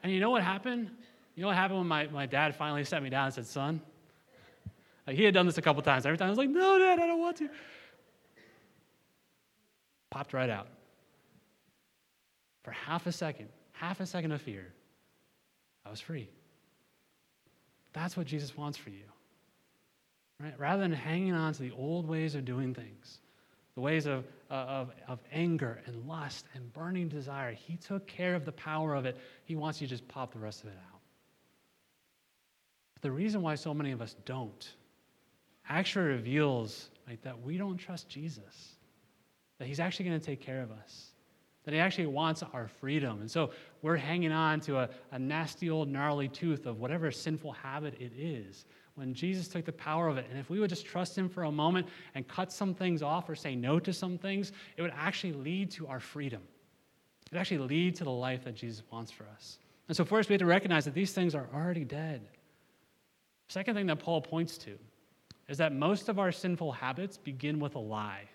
And 0.03 0.13
you 0.13 0.21
know 0.21 0.31
what 0.31 0.43
happened? 0.43 0.91
You 1.35 1.43
know 1.43 1.49
what 1.49 1.57
happened 1.57 1.81
when 1.81 1.89
my, 1.89 2.07
my 2.07 2.27
dad 2.27 2.55
finally 2.55 2.85
sat 2.85 3.03
me 3.03 3.11
down 3.11 3.27
and 3.27 3.35
said, 3.35 3.47
Son, 3.47 3.81
like 5.07 5.17
he 5.17 5.25
had 5.25 5.35
done 5.35 5.47
this 5.47 5.59
a 5.59 5.63
couple 5.63 5.83
times. 5.83 6.07
Every 6.07 6.17
time 6.17 6.27
I 6.27 6.31
was 6.31 6.39
like, 6.39 6.51
No, 6.51 6.79
dad, 6.79 6.99
I 6.99 7.07
don't 7.07 7.21
want 7.21 7.37
to. 7.39 7.49
Popped 10.11 10.33
right 10.33 10.51
out. 10.51 10.69
For 12.63 12.71
half 12.71 13.07
a 13.07 13.13
second, 13.13 13.49
half 13.73 14.01
a 14.01 14.07
second 14.07 14.33
of 14.33 14.41
fear, 14.41 14.73
I 15.85 15.91
was 15.91 16.01
free. 16.01 16.31
That's 17.95 18.17
what 18.17 18.27
Jesus 18.27 18.57
wants 18.57 18.77
for 18.77 18.91
you. 18.91 19.05
Right? 20.41 20.59
Rather 20.59 20.83
than 20.83 20.93
hanging 20.93 21.33
on 21.33 21.55
to 21.55 21.63
the 21.63 21.73
old 21.73 22.07
ways 22.07 22.35
of 22.35 22.45
doing 22.45 22.75
things, 22.75 23.21
the 23.77 23.81
ways 23.81 24.07
of, 24.07 24.25
uh, 24.51 24.55
of, 24.55 24.91
of 25.09 25.21
anger 25.33 25.81
and 25.87 26.07
lust 26.07 26.47
and 26.55 26.73
burning 26.73 27.09
desire, 27.09 27.53
he 27.53 27.77
took 27.77 28.07
care 28.07 28.35
of 28.35 28.45
the 28.45 28.53
power 28.53 28.95
of 28.95 29.07
it. 29.07 29.17
He 29.45 29.57
wants 29.57 29.81
you 29.81 29.87
to 29.87 29.91
just 29.91 30.07
pop 30.09 30.33
the 30.33 30.39
rest 30.39 30.63
of 30.63 30.69
it 30.69 30.77
out. 30.93 31.01
But 32.95 33.03
the 33.03 33.13
reason 33.13 33.43
why 33.43 33.55
so 33.55 33.73
many 33.73 33.93
of 33.93 34.03
us 34.03 34.17
don't 34.25 34.69
actually 35.69 36.07
reveals 36.07 36.91
that 37.23 37.41
we 37.43 37.57
don't 37.57 37.77
trust 37.77 38.09
Jesus, 38.09 38.75
that 39.59 39.67
he's 39.69 39.81
actually 39.81 40.07
going 40.07 40.21
to 40.21 40.27
take 40.27 40.41
care 40.41 40.63
of 40.63 40.71
us 40.73 41.14
that 41.65 41.73
he 41.73 41.81
actually 41.81 42.07
wants 42.07 42.43
our 42.53 42.69
freedom. 42.69 43.21
And 43.21 43.31
so 43.31 43.51
we're 43.83 43.97
hanging 43.97 44.33
on 44.33 44.61
to 44.61 44.79
a, 44.79 44.91
a, 45.13 45.19
nasty 45.19 45.71
old 45.71 45.89
gnarly 45.89 46.29
tooth 46.29 46.67
of 46.67 46.79
whatever 46.79 47.11
sinful 47.11 47.53
habit 47.53 47.95
it 47.99 48.13
is. 48.17 48.67
When 48.97 49.15
Jesus 49.15 49.49
took 49.49 49.65
the 49.65 49.73
power 49.73 50.09
of 50.09 50.19
it, 50.19 50.27
and 50.31 50.39
if 50.39 50.51
we 50.51 50.61
would 50.61 50.71
just 50.71 50.87
trust 50.87 51.17
him 51.17 51.29
for 51.29 51.45
a 51.45 51.51
moment 51.51 51.89
and 52.15 52.29
cut 52.29 52.53
some 52.53 52.75
things 52.75 53.03
off 53.03 53.29
or 53.29 53.35
say 53.35 53.57
no 53.57 53.79
to 53.81 53.93
some 53.93 54.19
things, 54.19 54.53
it 54.77 54.83
would 54.83 54.93
actually 54.95 55.33
lead 55.33 55.71
to 55.73 55.87
our 55.87 55.99
freedom. 56.01 56.43
It 57.27 57.33
would 57.33 57.41
actually 57.41 57.59
lead 57.59 57.97
to 57.97 58.05
the 58.05 58.11
life 58.11 58.45
that 58.45 58.55
Jesus 58.55 58.83
wants 58.91 59.11
for 59.11 59.25
us. 59.35 59.59
And 59.89 59.97
so, 59.97 60.05
first, 60.05 60.29
we 60.29 60.35
have 60.35 60.41
to 60.41 60.47
recognize 60.47 60.85
that 60.85 60.95
these 60.95 61.13
things 61.13 61.35
are 61.35 61.49
already 61.53 61.85
dead. 61.85 62.23
Second 63.49 63.75
thing 63.75 63.87
that 63.87 63.99
Paul 63.99 64.21
points 64.21 64.57
to 64.59 64.79
is 65.49 65.59
that 65.59 65.73
most 65.73 66.09
of 66.09 66.19
our 66.19 66.33
sinful 66.33 66.73
habits 66.73 67.17
begin 67.19 67.59
with 67.59 67.75
a 67.75 67.81
lie. 67.81 68.29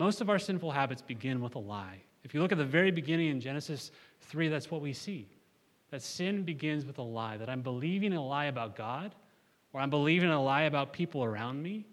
Most 0.00 0.22
of 0.22 0.30
our 0.30 0.38
sinful 0.38 0.70
habits 0.70 1.02
begin 1.02 1.42
with 1.42 1.56
a 1.56 1.58
lie. 1.58 2.00
If 2.24 2.32
you 2.32 2.40
look 2.40 2.52
at 2.52 2.56
the 2.56 2.64
very 2.64 2.90
beginning 2.90 3.28
in 3.28 3.38
Genesis 3.38 3.90
3, 4.22 4.48
that's 4.48 4.70
what 4.70 4.80
we 4.80 4.94
see. 4.94 5.28
That 5.90 6.00
sin 6.00 6.42
begins 6.42 6.86
with 6.86 6.96
a 6.96 7.02
lie, 7.02 7.36
that 7.36 7.50
I'm 7.50 7.60
believing 7.60 8.14
a 8.14 8.24
lie 8.24 8.46
about 8.46 8.74
God, 8.74 9.14
or 9.74 9.80
I'm 9.82 9.90
believing 9.90 10.30
a 10.30 10.42
lie 10.42 10.62
about 10.62 10.94
people 10.94 11.22
around 11.22 11.62
me, 11.62 11.84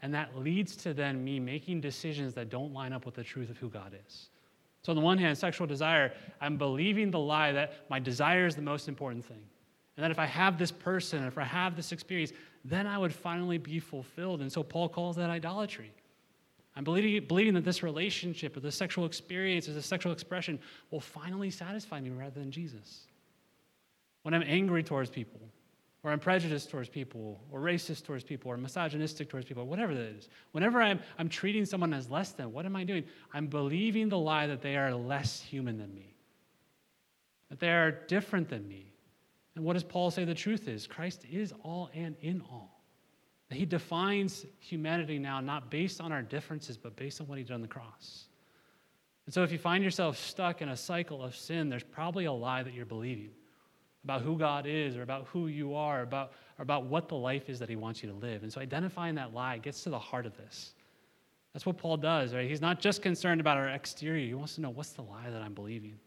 and 0.00 0.14
that 0.14 0.38
leads 0.38 0.74
to 0.76 0.94
then 0.94 1.22
me 1.22 1.38
making 1.38 1.82
decisions 1.82 2.32
that 2.32 2.48
don't 2.48 2.72
line 2.72 2.94
up 2.94 3.04
with 3.04 3.14
the 3.14 3.22
truth 3.22 3.50
of 3.50 3.58
who 3.58 3.68
God 3.68 3.94
is. 4.06 4.30
So, 4.80 4.92
on 4.92 4.96
the 4.96 5.02
one 5.02 5.18
hand, 5.18 5.36
sexual 5.36 5.66
desire, 5.66 6.14
I'm 6.40 6.56
believing 6.56 7.10
the 7.10 7.18
lie 7.18 7.52
that 7.52 7.74
my 7.90 7.98
desire 7.98 8.46
is 8.46 8.56
the 8.56 8.62
most 8.62 8.88
important 8.88 9.22
thing. 9.22 9.42
And 9.98 10.04
that 10.04 10.10
if 10.10 10.18
I 10.18 10.24
have 10.24 10.56
this 10.56 10.72
person, 10.72 11.24
if 11.24 11.36
I 11.36 11.44
have 11.44 11.76
this 11.76 11.92
experience, 11.92 12.32
then 12.64 12.86
I 12.86 12.96
would 12.96 13.12
finally 13.12 13.58
be 13.58 13.80
fulfilled. 13.80 14.40
And 14.40 14.50
so, 14.50 14.62
Paul 14.62 14.88
calls 14.88 15.16
that 15.16 15.28
idolatry. 15.28 15.92
I'm 16.76 16.84
believing, 16.84 17.26
believing 17.26 17.54
that 17.54 17.64
this 17.64 17.82
relationship 17.82 18.56
or 18.56 18.60
this 18.60 18.76
sexual 18.76 19.04
experience 19.04 19.68
or 19.68 19.72
this 19.72 19.86
sexual 19.86 20.12
expression 20.12 20.58
will 20.90 21.00
finally 21.00 21.50
satisfy 21.50 22.00
me 22.00 22.10
rather 22.10 22.38
than 22.38 22.50
Jesus. 22.50 23.06
When 24.22 24.34
I'm 24.34 24.44
angry 24.46 24.82
towards 24.82 25.10
people, 25.10 25.40
or 26.02 26.12
I'm 26.12 26.20
prejudiced 26.20 26.70
towards 26.70 26.88
people, 26.88 27.40
or 27.50 27.60
racist 27.60 28.04
towards 28.04 28.24
people, 28.24 28.50
or 28.50 28.56
misogynistic 28.56 29.28
towards 29.28 29.46
people, 29.46 29.66
whatever 29.66 29.94
that 29.94 30.16
is, 30.16 30.28
whenever 30.52 30.80
I'm, 30.80 31.00
I'm 31.18 31.28
treating 31.28 31.66
someone 31.66 31.92
as 31.92 32.10
less 32.10 32.32
than, 32.32 32.52
what 32.52 32.64
am 32.64 32.74
I 32.74 32.84
doing? 32.84 33.04
I'm 33.34 33.48
believing 33.48 34.08
the 34.08 34.18
lie 34.18 34.46
that 34.46 34.62
they 34.62 34.76
are 34.76 34.94
less 34.94 35.42
human 35.42 35.76
than 35.76 35.94
me, 35.94 36.14
that 37.50 37.60
they 37.60 37.70
are 37.70 37.90
different 37.90 38.48
than 38.48 38.66
me. 38.66 38.92
And 39.56 39.64
what 39.64 39.74
does 39.74 39.84
Paul 39.84 40.10
say 40.10 40.24
the 40.24 40.34
truth 40.34 40.68
is? 40.68 40.86
Christ 40.86 41.26
is 41.30 41.52
all 41.62 41.90
and 41.92 42.16
in 42.22 42.42
all. 42.50 42.79
He 43.50 43.66
defines 43.66 44.46
humanity 44.60 45.18
now 45.18 45.40
not 45.40 45.70
based 45.70 46.00
on 46.00 46.12
our 46.12 46.22
differences, 46.22 46.76
but 46.76 46.94
based 46.96 47.20
on 47.20 47.26
what 47.26 47.36
he 47.36 47.44
did 47.44 47.52
on 47.52 47.62
the 47.62 47.68
cross. 47.68 48.26
And 49.26 49.34
so 49.34 49.42
if 49.42 49.52
you 49.52 49.58
find 49.58 49.82
yourself 49.82 50.16
stuck 50.16 50.62
in 50.62 50.68
a 50.68 50.76
cycle 50.76 51.22
of 51.22 51.34
sin, 51.34 51.68
there's 51.68 51.82
probably 51.82 52.26
a 52.26 52.32
lie 52.32 52.62
that 52.62 52.74
you're 52.74 52.86
believing 52.86 53.30
about 54.04 54.22
who 54.22 54.38
God 54.38 54.66
is 54.66 54.96
or 54.96 55.02
about 55.02 55.26
who 55.26 55.48
you 55.48 55.74
are, 55.74 56.02
about, 56.02 56.32
or 56.58 56.62
about 56.62 56.86
what 56.86 57.08
the 57.08 57.16
life 57.16 57.50
is 57.50 57.58
that 57.58 57.68
he 57.68 57.76
wants 57.76 58.02
you 58.02 58.08
to 58.08 58.14
live. 58.14 58.42
And 58.42 58.52
so 58.52 58.60
identifying 58.60 59.16
that 59.16 59.34
lie 59.34 59.58
gets 59.58 59.82
to 59.82 59.90
the 59.90 59.98
heart 59.98 60.26
of 60.26 60.36
this. 60.36 60.74
That's 61.52 61.66
what 61.66 61.76
Paul 61.76 61.96
does, 61.96 62.32
right? 62.34 62.48
He's 62.48 62.60
not 62.60 62.80
just 62.80 63.02
concerned 63.02 63.40
about 63.40 63.56
our 63.56 63.68
exterior, 63.68 64.26
he 64.26 64.34
wants 64.34 64.54
to 64.54 64.60
know 64.60 64.70
what's 64.70 64.92
the 64.92 65.02
lie 65.02 65.28
that 65.28 65.42
I'm 65.42 65.54
believing. 65.54 65.98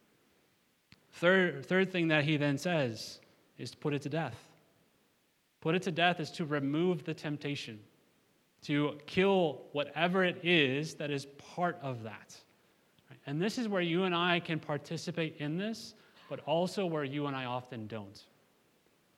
Third, 1.14 1.66
third 1.66 1.92
thing 1.92 2.08
that 2.08 2.24
he 2.24 2.38
then 2.38 2.58
says 2.58 3.20
is 3.58 3.72
to 3.72 3.78
put 3.78 3.94
it 3.94 4.02
to 4.04 4.10
death. 4.10 4.38
Put 5.64 5.76
it 5.76 5.82
to 5.84 5.94
death 5.94 6.20
is 6.20 6.30
to 6.32 6.44
remove 6.44 7.06
the 7.06 7.14
temptation, 7.14 7.80
to 8.64 8.98
kill 9.08 9.62
whatever 9.72 10.26
it 10.26 10.44
is 10.44 10.96
that 10.96 11.10
is 11.10 11.26
part 11.56 11.80
of 11.82 12.04
that. 12.04 12.36
And 13.26 13.42
this 13.42 13.58
is 13.58 13.70
where 13.70 13.82
you 13.82 14.04
and 14.04 14.14
I 14.14 14.42
can 14.42 14.60
participate 14.60 15.38
in 15.38 15.58
this, 15.58 15.94
but 16.28 16.42
also 16.42 16.86
where 16.86 17.06
you 17.06 17.28
and 17.28 17.36
I 17.36 17.46
often 17.46 17.88
don't, 17.88 18.22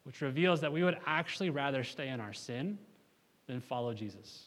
which 0.04 0.22
reveals 0.22 0.62
that 0.62 0.72
we 0.72 0.84
would 0.84 1.00
actually 1.08 1.50
rather 1.50 1.84
stay 1.84 2.10
in 2.10 2.20
our 2.20 2.32
sin 2.32 2.78
than 3.48 3.60
follow 3.60 3.96
Jesus. 3.96 4.44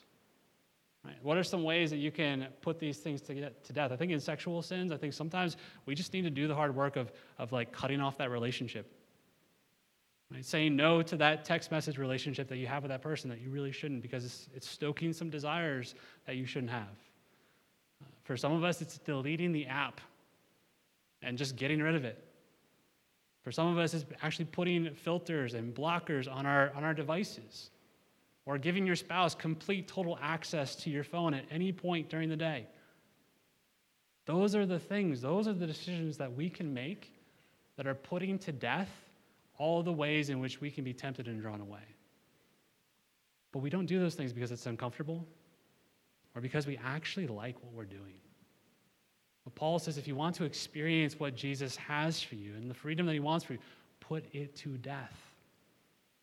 Right? 1.04 1.16
What 1.22 1.36
are 1.36 1.42
some 1.42 1.64
ways 1.64 1.90
that 1.90 1.96
you 1.96 2.12
can 2.12 2.46
put 2.60 2.78
these 2.78 2.98
things 2.98 3.20
to, 3.22 3.50
to 3.50 3.72
death? 3.72 3.90
I 3.90 3.96
think 3.96 4.12
in 4.12 4.20
sexual 4.20 4.62
sins, 4.62 4.92
I 4.92 4.98
think 4.98 5.14
sometimes 5.14 5.56
we 5.84 5.96
just 5.96 6.12
need 6.12 6.22
to 6.22 6.30
do 6.30 6.46
the 6.46 6.54
hard 6.54 6.76
work 6.76 6.94
of, 6.94 7.10
of 7.38 7.50
like 7.50 7.72
cutting 7.72 8.00
off 8.00 8.16
that 8.18 8.30
relationship 8.30 8.88
Right? 10.32 10.44
Saying 10.44 10.76
no 10.76 11.02
to 11.02 11.16
that 11.16 11.44
text 11.44 11.70
message 11.70 11.98
relationship 11.98 12.48
that 12.48 12.58
you 12.58 12.66
have 12.66 12.82
with 12.82 12.90
that 12.90 13.02
person 13.02 13.30
that 13.30 13.40
you 13.40 13.50
really 13.50 13.72
shouldn't 13.72 14.02
because 14.02 14.24
it's, 14.24 14.48
it's 14.54 14.68
stoking 14.68 15.12
some 15.12 15.30
desires 15.30 15.94
that 16.26 16.36
you 16.36 16.44
shouldn't 16.44 16.70
have. 16.70 16.82
Uh, 18.02 18.06
for 18.24 18.36
some 18.36 18.52
of 18.52 18.62
us, 18.62 18.82
it's 18.82 18.98
deleting 18.98 19.52
the 19.52 19.66
app 19.66 20.00
and 21.22 21.38
just 21.38 21.56
getting 21.56 21.80
rid 21.80 21.94
of 21.94 22.04
it. 22.04 22.22
For 23.42 23.52
some 23.52 23.68
of 23.68 23.78
us, 23.78 23.94
it's 23.94 24.04
actually 24.22 24.44
putting 24.46 24.94
filters 24.94 25.54
and 25.54 25.74
blockers 25.74 26.30
on 26.30 26.44
our, 26.44 26.72
on 26.74 26.84
our 26.84 26.92
devices 26.92 27.70
or 28.44 28.58
giving 28.58 28.86
your 28.86 28.96
spouse 28.96 29.34
complete 29.34 29.88
total 29.88 30.18
access 30.20 30.74
to 30.76 30.90
your 30.90 31.04
phone 31.04 31.32
at 31.32 31.44
any 31.50 31.72
point 31.72 32.10
during 32.10 32.28
the 32.28 32.36
day. 32.36 32.66
Those 34.26 34.54
are 34.54 34.66
the 34.66 34.78
things, 34.78 35.22
those 35.22 35.48
are 35.48 35.54
the 35.54 35.66
decisions 35.66 36.18
that 36.18 36.34
we 36.34 36.50
can 36.50 36.74
make 36.74 37.12
that 37.76 37.86
are 37.86 37.94
putting 37.94 38.38
to 38.40 38.52
death 38.52 38.90
all 39.58 39.82
the 39.82 39.92
ways 39.92 40.30
in 40.30 40.38
which 40.40 40.60
we 40.60 40.70
can 40.70 40.84
be 40.84 40.92
tempted 40.92 41.26
and 41.26 41.40
drawn 41.40 41.60
away. 41.60 41.82
But 43.52 43.60
we 43.60 43.70
don't 43.70 43.86
do 43.86 43.98
those 43.98 44.14
things 44.14 44.32
because 44.32 44.52
it's 44.52 44.66
uncomfortable 44.66 45.26
or 46.34 46.40
because 46.40 46.66
we 46.66 46.78
actually 46.84 47.26
like 47.26 47.56
what 47.62 47.72
we're 47.72 47.84
doing. 47.84 48.14
But 49.44 49.54
Paul 49.54 49.78
says 49.78 49.98
if 49.98 50.06
you 50.06 50.14
want 50.14 50.36
to 50.36 50.44
experience 50.44 51.18
what 51.18 51.34
Jesus 51.34 51.74
has 51.76 52.22
for 52.22 52.36
you 52.36 52.54
and 52.54 52.70
the 52.70 52.74
freedom 52.74 53.06
that 53.06 53.14
he 53.14 53.20
wants 53.20 53.44
for 53.44 53.54
you, 53.54 53.58
put 54.00 54.24
it 54.32 54.54
to 54.56 54.76
death. 54.78 55.16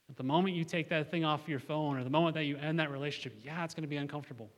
At 0.10 0.15
the 0.15 0.24
moment 0.24 0.56
you 0.56 0.63
take 0.63 0.88
that 0.89 1.10
thing 1.10 1.26
off 1.26 1.41
your 1.48 1.60
phone 1.60 1.98
or 1.98 2.04
the 2.04 2.10
moment 2.10 2.36
that 2.36 2.43
you 2.43 2.58
end 2.58 2.80
that 2.80 2.91
relationship, 2.91 3.34
yeah, 3.43 3.63
it's 3.63 3.74
going 3.74 3.84
to 3.84 3.89
be 3.89 3.98
uncomfortable. 3.98 4.50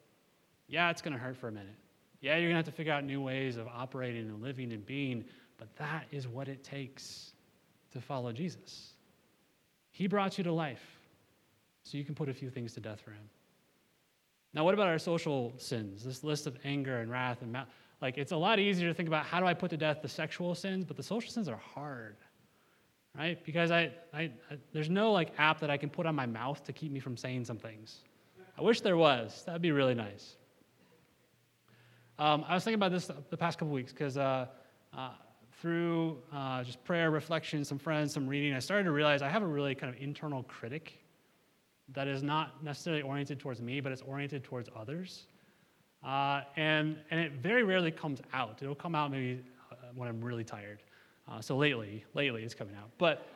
Yeah, 0.68 0.90
it's 0.90 1.02
going 1.02 1.14
to 1.14 1.20
hurt 1.20 1.38
for 1.38 1.48
a 1.48 1.52
minute. 1.52 1.76
Yeah, 2.20 2.34
you're 2.34 2.50
going 2.50 2.54
to 2.54 2.58
have 2.58 2.66
to 2.66 2.72
figure 2.72 2.92
out 2.92 3.06
new 3.06 3.22
ways 3.22 3.56
of 3.56 3.68
operating 3.68 4.28
and 4.28 4.42
living 4.42 4.74
and 4.74 4.86
being, 4.86 5.24
but 5.58 5.74
that 5.78 6.06
is 6.12 6.28
what 6.28 6.50
it 6.50 6.64
takes 6.64 7.32
to 8.00 8.06
follow 8.06 8.32
Jesus. 8.32 8.94
He 9.92 10.08
brought 10.08 10.38
you 10.38 10.44
to 10.44 10.52
life 10.52 10.84
so 11.84 11.98
you 11.98 12.04
can 12.04 12.16
put 12.16 12.30
a 12.30 12.34
few 12.34 12.50
things 12.50 12.74
to 12.74 12.80
death 12.80 13.02
for 13.02 13.12
him. 13.12 13.30
Now, 14.54 14.64
what 14.64 14.74
about 14.74 14.88
our 14.88 15.00
social 15.00 15.54
sins? 15.58 16.04
This 16.04 16.24
list 16.24 16.48
of 16.48 16.58
anger 16.64 17.00
and 17.00 17.12
wrath 17.12 17.42
and 17.42 17.52
mouth. 17.52 17.68
Like, 18.02 18.18
it's 18.18 18.32
a 18.32 18.38
lot 18.38 18.60
easier 18.60 18.88
to 18.88 18.94
think 18.94 19.08
about 19.08 19.26
how 19.26 19.40
do 19.40 19.46
I 19.46 19.54
put 19.54 19.70
to 19.72 19.78
death 19.78 20.02
the 20.02 20.08
sexual 20.08 20.54
sins, 20.56 20.86
but 20.86 20.98
the 20.98 21.04
social 21.04 21.32
sins 21.32 21.50
are 21.50 21.58
hard, 21.58 22.16
right? 23.18 23.44
Because 23.44 23.72
I, 23.72 23.92
I, 24.14 24.32
I 24.52 24.58
there's 24.72 24.90
no 24.90 25.12
like 25.12 25.32
app 25.38 25.60
that 25.62 25.70
I 25.70 25.78
can 25.78 25.90
put 25.90 26.06
on 26.06 26.16
my 26.16 26.26
mouth 26.26 26.64
to 26.66 26.74
keep 26.74 26.92
me 26.92 27.00
from 27.00 27.18
saying 27.18 27.46
some 27.46 27.58
things. 27.58 28.04
I 28.58 28.62
wish 28.62 28.82
there 28.82 28.98
was. 28.98 29.44
That'd 29.46 29.62
be 29.62 29.72
really 29.72 29.96
nice. 29.96 30.36
Um, 32.20 32.44
I 32.48 32.56
was 32.56 32.64
thinking 32.64 32.76
about 32.76 32.92
this 32.92 33.12
the 33.30 33.38
past 33.38 33.60
couple 33.60 33.74
weeks 33.74 33.92
because 33.92 34.18
uh, 34.18 34.48
uh, 34.96 35.10
through 35.60 36.18
uh, 36.32 36.64
just 36.64 36.84
prayer, 36.84 37.10
reflection, 37.10 37.66
some 37.66 37.80
friends, 37.80 38.14
some 38.14 38.28
reading, 38.28 38.54
I 38.54 38.60
started 38.60 38.84
to 38.84 38.92
realize 38.92 39.22
I 39.22 39.30
have 39.30 39.44
a 39.44 39.48
really 39.48 39.74
kind 39.74 39.94
of 39.94 40.00
internal 40.02 40.44
critic 40.44 41.00
that 41.94 42.08
is 42.08 42.22
not 42.22 42.64
necessarily 42.64 43.02
oriented 43.02 43.40
towards 43.40 43.62
me, 43.62 43.80
but 43.80 43.92
it's 43.92 44.02
oriented 44.04 44.44
towards 44.44 44.70
others. 44.76 45.28
Uh, 46.06 46.42
and, 46.56 46.98
and 47.10 47.20
it 47.20 47.34
very 47.34 47.64
rarely 47.64 47.92
comes 47.92 48.22
out. 48.34 48.60
It'll 48.62 48.76
come 48.76 48.94
out 48.94 49.10
maybe 49.10 49.42
uh, 49.72 49.76
when 49.96 50.08
I'm 50.08 50.22
really 50.22 50.44
tired. 50.44 50.84
Uh, 51.28 51.42
so 51.42 51.58
lately, 51.58 52.06
lately 52.14 52.44
it's 52.44 52.54
coming 52.54 52.76
out. 52.76 52.90
But 52.98 53.28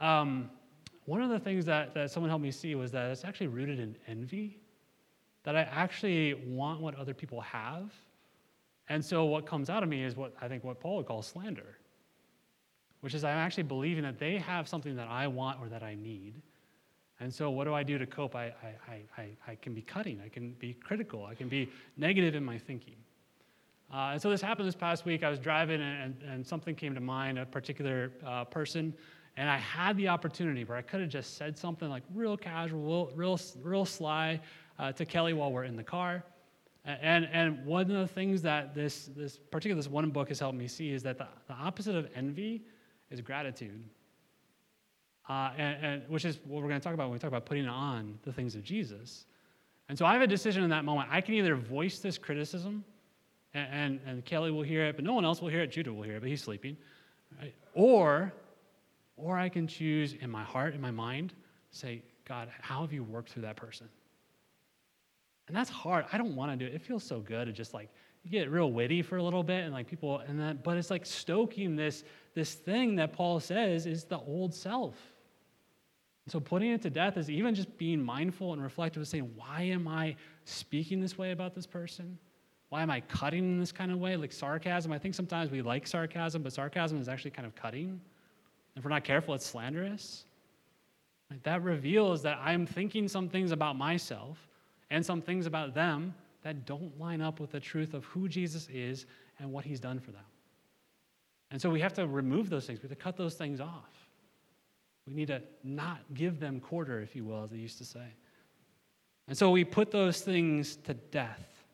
uh, 0.00 0.04
um, 0.04 0.50
one 1.04 1.22
of 1.22 1.30
the 1.30 1.38
things 1.38 1.64
that, 1.66 1.94
that 1.94 2.10
someone 2.10 2.30
helped 2.30 2.42
me 2.42 2.50
see 2.50 2.74
was 2.74 2.90
that 2.92 3.10
it's 3.10 3.24
actually 3.24 3.46
rooted 3.46 3.78
in 3.78 3.96
envy 4.08 4.58
that 5.44 5.54
I 5.54 5.60
actually 5.60 6.34
want 6.34 6.80
what 6.80 6.96
other 6.96 7.14
people 7.14 7.40
have. 7.42 7.92
And 8.88 9.04
so 9.04 9.24
what 9.24 9.46
comes 9.46 9.68
out 9.68 9.82
of 9.82 9.88
me 9.88 10.04
is 10.04 10.16
what 10.16 10.34
I 10.40 10.48
think 10.48 10.64
what 10.64 10.80
Paul 10.80 10.98
would 10.98 11.06
call 11.06 11.22
slander, 11.22 11.78
which 13.00 13.14
is 13.14 13.24
I'm 13.24 13.36
actually 13.36 13.64
believing 13.64 14.04
that 14.04 14.18
they 14.18 14.38
have 14.38 14.68
something 14.68 14.96
that 14.96 15.08
I 15.08 15.26
want 15.26 15.60
or 15.60 15.68
that 15.68 15.82
I 15.82 15.94
need. 15.94 16.34
And 17.18 17.32
so 17.32 17.50
what 17.50 17.64
do 17.64 17.74
I 17.74 17.82
do 17.82 17.98
to 17.98 18.06
cope? 18.06 18.36
I, 18.36 18.52
I, 18.88 19.00
I, 19.16 19.28
I 19.48 19.54
can 19.56 19.72
be 19.74 19.82
cutting, 19.82 20.20
I 20.24 20.28
can 20.28 20.52
be 20.52 20.74
critical, 20.74 21.24
I 21.24 21.34
can 21.34 21.48
be 21.48 21.70
negative 21.96 22.34
in 22.34 22.44
my 22.44 22.58
thinking. 22.58 22.96
Uh, 23.92 24.10
and 24.12 24.20
so 24.20 24.28
this 24.28 24.42
happened 24.42 24.68
this 24.68 24.74
past 24.74 25.04
week. 25.04 25.22
I 25.22 25.30
was 25.30 25.38
driving 25.38 25.80
and, 25.80 26.16
and 26.28 26.46
something 26.46 26.74
came 26.74 26.94
to 26.94 27.00
mind, 27.00 27.38
a 27.38 27.46
particular 27.46 28.10
uh, 28.26 28.44
person, 28.44 28.92
and 29.36 29.48
I 29.48 29.58
had 29.58 29.96
the 29.96 30.08
opportunity 30.08 30.64
where 30.64 30.76
I 30.76 30.82
could 30.82 31.00
have 31.00 31.10
just 31.10 31.36
said 31.36 31.56
something 31.56 31.88
like 31.88 32.02
real 32.14 32.36
casual, 32.36 33.12
real, 33.14 33.38
real 33.62 33.84
sly 33.84 34.40
uh, 34.78 34.92
to 34.92 35.04
Kelly 35.04 35.34
while 35.34 35.52
we're 35.52 35.64
in 35.64 35.76
the 35.76 35.84
car. 35.84 36.24
And, 36.86 37.28
and 37.32 37.66
one 37.66 37.82
of 37.82 37.88
the 37.88 38.06
things 38.06 38.42
that 38.42 38.72
this, 38.72 39.10
this 39.16 39.38
particular 39.50 39.74
this 39.74 39.90
one 39.90 40.08
book 40.10 40.28
has 40.28 40.38
helped 40.38 40.56
me 40.56 40.68
see 40.68 40.92
is 40.92 41.02
that 41.02 41.18
the, 41.18 41.26
the 41.48 41.54
opposite 41.54 41.96
of 41.96 42.08
envy 42.14 42.62
is 43.10 43.20
gratitude. 43.20 43.82
Uh, 45.28 45.50
and, 45.58 45.84
and, 45.84 46.02
which 46.08 46.24
is 46.24 46.38
what 46.44 46.62
we're 46.62 46.68
going 46.68 46.80
to 46.80 46.84
talk 46.84 46.94
about 46.94 47.08
when 47.08 47.14
we 47.14 47.18
talk 47.18 47.28
about 47.28 47.44
putting 47.44 47.66
on 47.66 48.16
the 48.22 48.32
things 48.32 48.54
of 48.54 48.62
Jesus. 48.62 49.26
And 49.88 49.98
so 49.98 50.06
I 50.06 50.12
have 50.12 50.22
a 50.22 50.26
decision 50.28 50.62
in 50.62 50.70
that 50.70 50.84
moment. 50.84 51.08
I 51.10 51.20
can 51.20 51.34
either 51.34 51.56
voice 51.56 51.98
this 51.98 52.16
criticism, 52.16 52.84
and, 53.52 53.68
and, 53.72 54.00
and 54.06 54.24
Kelly 54.24 54.52
will 54.52 54.62
hear 54.62 54.84
it, 54.84 54.94
but 54.94 55.04
no 55.04 55.14
one 55.14 55.24
else 55.24 55.40
will 55.40 55.48
hear 55.48 55.62
it. 55.62 55.72
Judah 55.72 55.92
will 55.92 56.04
hear 56.04 56.16
it, 56.16 56.20
but 56.20 56.28
he's 56.28 56.42
sleeping. 56.42 56.76
Right? 57.40 57.54
Or, 57.74 58.32
or 59.16 59.36
I 59.36 59.48
can 59.48 59.66
choose 59.66 60.14
in 60.20 60.30
my 60.30 60.44
heart, 60.44 60.74
in 60.74 60.80
my 60.80 60.92
mind, 60.92 61.34
say, 61.72 62.02
God, 62.24 62.48
how 62.60 62.82
have 62.82 62.92
you 62.92 63.02
worked 63.02 63.30
through 63.30 63.42
that 63.42 63.56
person? 63.56 63.88
And 65.48 65.56
that's 65.56 65.70
hard. 65.70 66.06
I 66.12 66.18
don't 66.18 66.34
want 66.34 66.52
to 66.52 66.56
do 66.56 66.70
it. 66.70 66.74
It 66.74 66.82
feels 66.82 67.04
so 67.04 67.20
good 67.20 67.46
to 67.46 67.52
just 67.52 67.72
like 67.72 67.88
you 68.24 68.30
get 68.30 68.50
real 68.50 68.72
witty 68.72 69.02
for 69.02 69.18
a 69.18 69.22
little 69.22 69.44
bit 69.44 69.64
and 69.64 69.72
like 69.72 69.86
people 69.86 70.18
and 70.20 70.40
then 70.40 70.58
but 70.64 70.76
it's 70.76 70.90
like 70.90 71.06
stoking 71.06 71.76
this 71.76 72.02
this 72.34 72.54
thing 72.54 72.96
that 72.96 73.12
Paul 73.12 73.38
says 73.38 73.86
is 73.86 74.04
the 74.04 74.18
old 74.18 74.52
self. 74.52 74.94
So 76.28 76.40
putting 76.40 76.72
it 76.72 76.82
to 76.82 76.90
death 76.90 77.16
is 77.16 77.30
even 77.30 77.54
just 77.54 77.78
being 77.78 78.02
mindful 78.02 78.52
and 78.52 78.60
reflective 78.60 79.00
of 79.00 79.06
saying, 79.06 79.30
why 79.36 79.62
am 79.62 79.86
I 79.86 80.16
speaking 80.44 81.00
this 81.00 81.16
way 81.16 81.30
about 81.30 81.54
this 81.54 81.66
person? 81.66 82.18
Why 82.68 82.82
am 82.82 82.90
I 82.90 83.00
cutting 83.02 83.44
in 83.44 83.60
this 83.60 83.70
kind 83.70 83.92
of 83.92 84.00
way? 84.00 84.16
Like 84.16 84.32
sarcasm. 84.32 84.90
I 84.90 84.98
think 84.98 85.14
sometimes 85.14 85.52
we 85.52 85.62
like 85.62 85.86
sarcasm, 85.86 86.42
but 86.42 86.52
sarcasm 86.52 87.00
is 87.00 87.08
actually 87.08 87.30
kind 87.30 87.46
of 87.46 87.54
cutting. 87.54 88.00
If 88.74 88.82
we're 88.82 88.90
not 88.90 89.04
careful, 89.04 89.34
it's 89.34 89.46
slanderous. 89.46 90.24
Like 91.30 91.44
that 91.44 91.62
reveals 91.62 92.22
that 92.22 92.40
I'm 92.42 92.66
thinking 92.66 93.06
some 93.06 93.28
things 93.28 93.52
about 93.52 93.76
myself 93.76 94.45
and 94.90 95.04
some 95.04 95.20
things 95.20 95.46
about 95.46 95.74
them 95.74 96.14
that 96.42 96.64
don't 96.64 96.98
line 96.98 97.20
up 97.20 97.40
with 97.40 97.50
the 97.50 97.60
truth 97.60 97.94
of 97.94 98.04
who 98.04 98.28
Jesus 98.28 98.68
is 98.72 99.06
and 99.38 99.52
what 99.52 99.64
he's 99.64 99.80
done 99.80 99.98
for 99.98 100.12
them. 100.12 100.24
And 101.50 101.60
so 101.60 101.70
we 101.70 101.80
have 101.80 101.94
to 101.94 102.06
remove 102.06 102.50
those 102.50 102.66
things. 102.66 102.80
We 102.80 102.88
have 102.88 102.96
to 102.96 103.02
cut 103.02 103.16
those 103.16 103.34
things 103.34 103.60
off. 103.60 104.08
We 105.06 105.14
need 105.14 105.28
to 105.28 105.42
not 105.62 105.98
give 106.14 106.40
them 106.40 106.60
quarter, 106.60 107.00
if 107.00 107.14
you 107.14 107.24
will, 107.24 107.44
as 107.44 107.50
they 107.50 107.56
used 107.56 107.78
to 107.78 107.84
say. 107.84 108.06
And 109.28 109.36
so 109.36 109.50
we 109.50 109.64
put 109.64 109.90
those 109.90 110.20
things 110.20 110.76
to 110.76 110.94
death. 110.94 111.64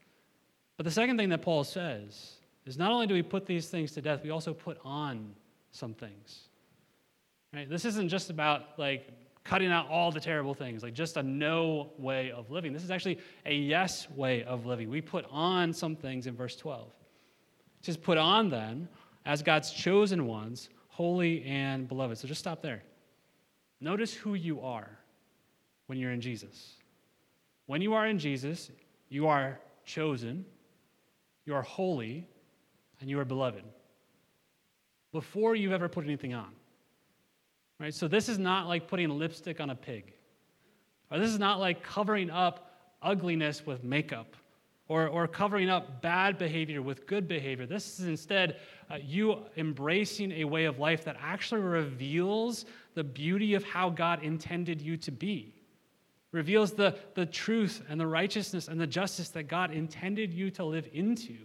But 0.77 0.85
the 0.85 0.91
second 0.91 1.17
thing 1.19 1.29
that 1.31 1.43
Paul 1.43 1.65
says 1.65 2.33
is 2.65 2.79
not 2.79 2.93
only 2.93 3.07
do 3.07 3.15
we 3.15 3.23
put 3.23 3.47
these 3.47 3.69
things 3.69 3.93
to 3.93 4.03
death, 4.03 4.23
we 4.23 4.31
also 4.31 4.55
put 4.55 4.79
on 4.85 5.35
some 5.71 5.95
things. 5.95 6.49
Right? 7.53 7.69
This 7.69 7.85
isn't 7.85 8.09
just 8.09 8.31
about 8.31 8.79
like 8.79 9.09
cutting 9.45 9.73
out 9.73 9.89
all 9.89 10.13
the 10.13 10.21
terrible 10.21 10.55
things, 10.55 10.83
like 10.83 10.95
just 10.95 11.17
a 11.17 11.23
no 11.23 11.93
way 11.99 12.31
of 12.31 12.51
living. 12.51 12.73
This 12.73 12.85
is 12.85 12.91
actually 12.91 13.19
a 13.45 13.55
yes 13.55 14.09
way 14.11 14.45
of 14.45 14.67
living. 14.67 14.89
We 14.89 15.01
put 15.01 15.25
on 15.31 15.73
some 15.73 15.97
things 15.97 16.27
in 16.27 16.37
verse 16.37 16.57
12. 16.57 16.87
It 16.87 17.87
says, 17.87 17.97
Put 17.97 18.19
on 18.19 18.49
then, 18.49 18.89
as 19.27 19.43
God's 19.43 19.73
chosen 19.73 20.27
ones, 20.27 20.69
holy 20.89 21.43
and 21.45 21.89
beloved. 21.89 22.19
So 22.19 22.29
just 22.29 22.41
stop 22.41 22.63
there. 22.63 22.83
Notice 23.81 24.15
who 24.15 24.35
you 24.35 24.61
are 24.61 24.99
when 25.87 25.99
you're 25.99 26.13
in 26.13 26.21
Jesus. 26.21 26.77
When 27.67 27.83
you 27.83 27.95
are 27.95 28.07
in 28.07 28.19
Jesus, 28.19 28.71
you 29.09 29.27
are 29.27 29.59
chosen, 29.85 30.45
you 31.45 31.55
are 31.55 31.63
holy, 31.63 32.27
and 33.01 33.11
you 33.11 33.19
are 33.19 33.25
beloved. 33.25 33.65
Before 35.11 35.55
you've 35.57 35.73
ever 35.73 35.89
put 35.89 36.05
anything 36.05 36.33
on. 36.33 36.53
Right? 37.83 37.93
So 37.93 38.07
this 38.07 38.29
is 38.29 38.39
not 38.39 38.69
like 38.69 38.87
putting 38.87 39.09
lipstick 39.11 39.61
on 39.61 39.71
a 39.71 39.75
pig. 39.75 40.13
Or 41.11 41.19
this 41.19 41.31
is 41.31 41.41
not 41.41 41.59
like 41.59 41.83
covering 41.83 42.31
up 42.31 42.71
ugliness 43.03 43.67
with 43.67 43.83
makeup 43.83 44.37
or, 44.87 45.09
or 45.09 45.27
covering 45.27 45.69
up 45.69 46.01
bad 46.01 46.39
behavior 46.39 46.81
with 46.81 47.09
good 47.09 47.27
behavior. 47.27 47.67
This 47.67 47.99
is 47.99 48.07
instead 48.07 48.61
uh, 48.89 48.99
you 49.03 49.39
embracing 49.57 50.31
a 50.31 50.45
way 50.45 50.67
of 50.67 50.79
life 50.79 51.05
that 51.07 51.17
actually 51.21 51.63
reveals 51.63 52.67
the 52.95 53.03
beauty 53.03 53.55
of 53.55 53.65
how 53.65 53.91
God 53.91 54.23
intended 54.23 54.81
you 54.81 54.97
to 54.99 55.11
be, 55.11 55.53
reveals 56.31 56.73
the, 56.75 56.97
the 57.15 57.27
truth 57.27 57.83
and 57.89 58.01
the 58.01 58.07
righteousness 58.07 58.69
and 58.69 58.81
the 58.81 58.87
justice 58.87 59.31
that 59.31 59.49
God 59.49 59.73
intended 59.73 60.33
you 60.33 60.53
to 60.53 60.65
live 60.65 60.89
into. 60.93 61.37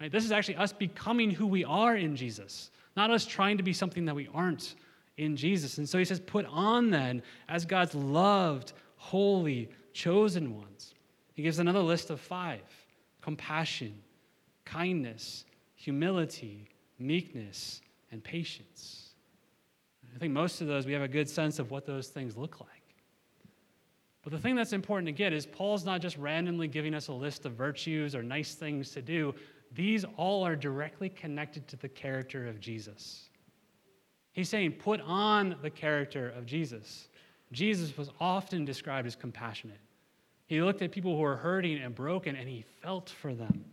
Right? 0.00 0.12
This 0.12 0.24
is 0.24 0.30
actually 0.30 0.56
us 0.56 0.72
becoming 0.72 1.32
who 1.32 1.48
we 1.48 1.64
are 1.64 1.96
in 1.96 2.14
Jesus, 2.14 2.70
not 2.96 3.10
us 3.10 3.26
trying 3.26 3.56
to 3.56 3.64
be 3.64 3.72
something 3.72 4.04
that 4.04 4.14
we 4.14 4.28
aren't 4.32 4.76
in 5.18 5.36
Jesus. 5.36 5.76
And 5.76 5.88
so 5.88 5.98
he 5.98 6.04
says, 6.04 6.20
Put 6.20 6.46
on 6.46 6.90
then 6.90 7.22
as 7.48 7.66
God's 7.66 7.94
loved, 7.94 8.72
holy, 8.96 9.68
chosen 9.92 10.56
ones. 10.56 10.94
He 11.34 11.42
gives 11.42 11.58
another 11.58 11.80
list 11.80 12.08
of 12.10 12.20
five 12.20 12.62
compassion, 13.20 13.94
kindness, 14.64 15.44
humility, 15.74 16.68
meekness, 16.98 17.82
and 18.10 18.24
patience. 18.24 19.10
I 20.14 20.18
think 20.18 20.32
most 20.32 20.60
of 20.60 20.66
those 20.66 20.86
we 20.86 20.94
have 20.94 21.02
a 21.02 21.08
good 21.08 21.28
sense 21.28 21.58
of 21.58 21.70
what 21.70 21.84
those 21.84 22.08
things 22.08 22.36
look 22.36 22.60
like. 22.60 22.70
But 24.22 24.32
the 24.32 24.38
thing 24.38 24.56
that's 24.56 24.72
important 24.72 25.06
to 25.06 25.12
get 25.12 25.32
is 25.32 25.46
Paul's 25.46 25.84
not 25.84 26.00
just 26.00 26.16
randomly 26.16 26.68
giving 26.68 26.94
us 26.94 27.08
a 27.08 27.12
list 27.12 27.44
of 27.46 27.52
virtues 27.52 28.14
or 28.14 28.22
nice 28.22 28.54
things 28.54 28.90
to 28.92 29.02
do. 29.02 29.34
These 29.72 30.04
all 30.16 30.44
are 30.44 30.56
directly 30.56 31.08
connected 31.08 31.68
to 31.68 31.76
the 31.76 31.88
character 31.88 32.46
of 32.48 32.60
Jesus. 32.60 33.27
He's 34.38 34.48
saying, 34.48 34.74
put 34.74 35.00
on 35.00 35.56
the 35.62 35.68
character 35.70 36.28
of 36.28 36.46
Jesus. 36.46 37.08
Jesus 37.50 37.96
was 37.98 38.08
often 38.20 38.64
described 38.64 39.08
as 39.08 39.16
compassionate. 39.16 39.80
He 40.46 40.62
looked 40.62 40.80
at 40.80 40.92
people 40.92 41.16
who 41.16 41.22
were 41.22 41.34
hurting 41.34 41.78
and 41.78 41.92
broken 41.92 42.36
and 42.36 42.48
he 42.48 42.64
felt 42.80 43.10
for 43.10 43.34
them. 43.34 43.64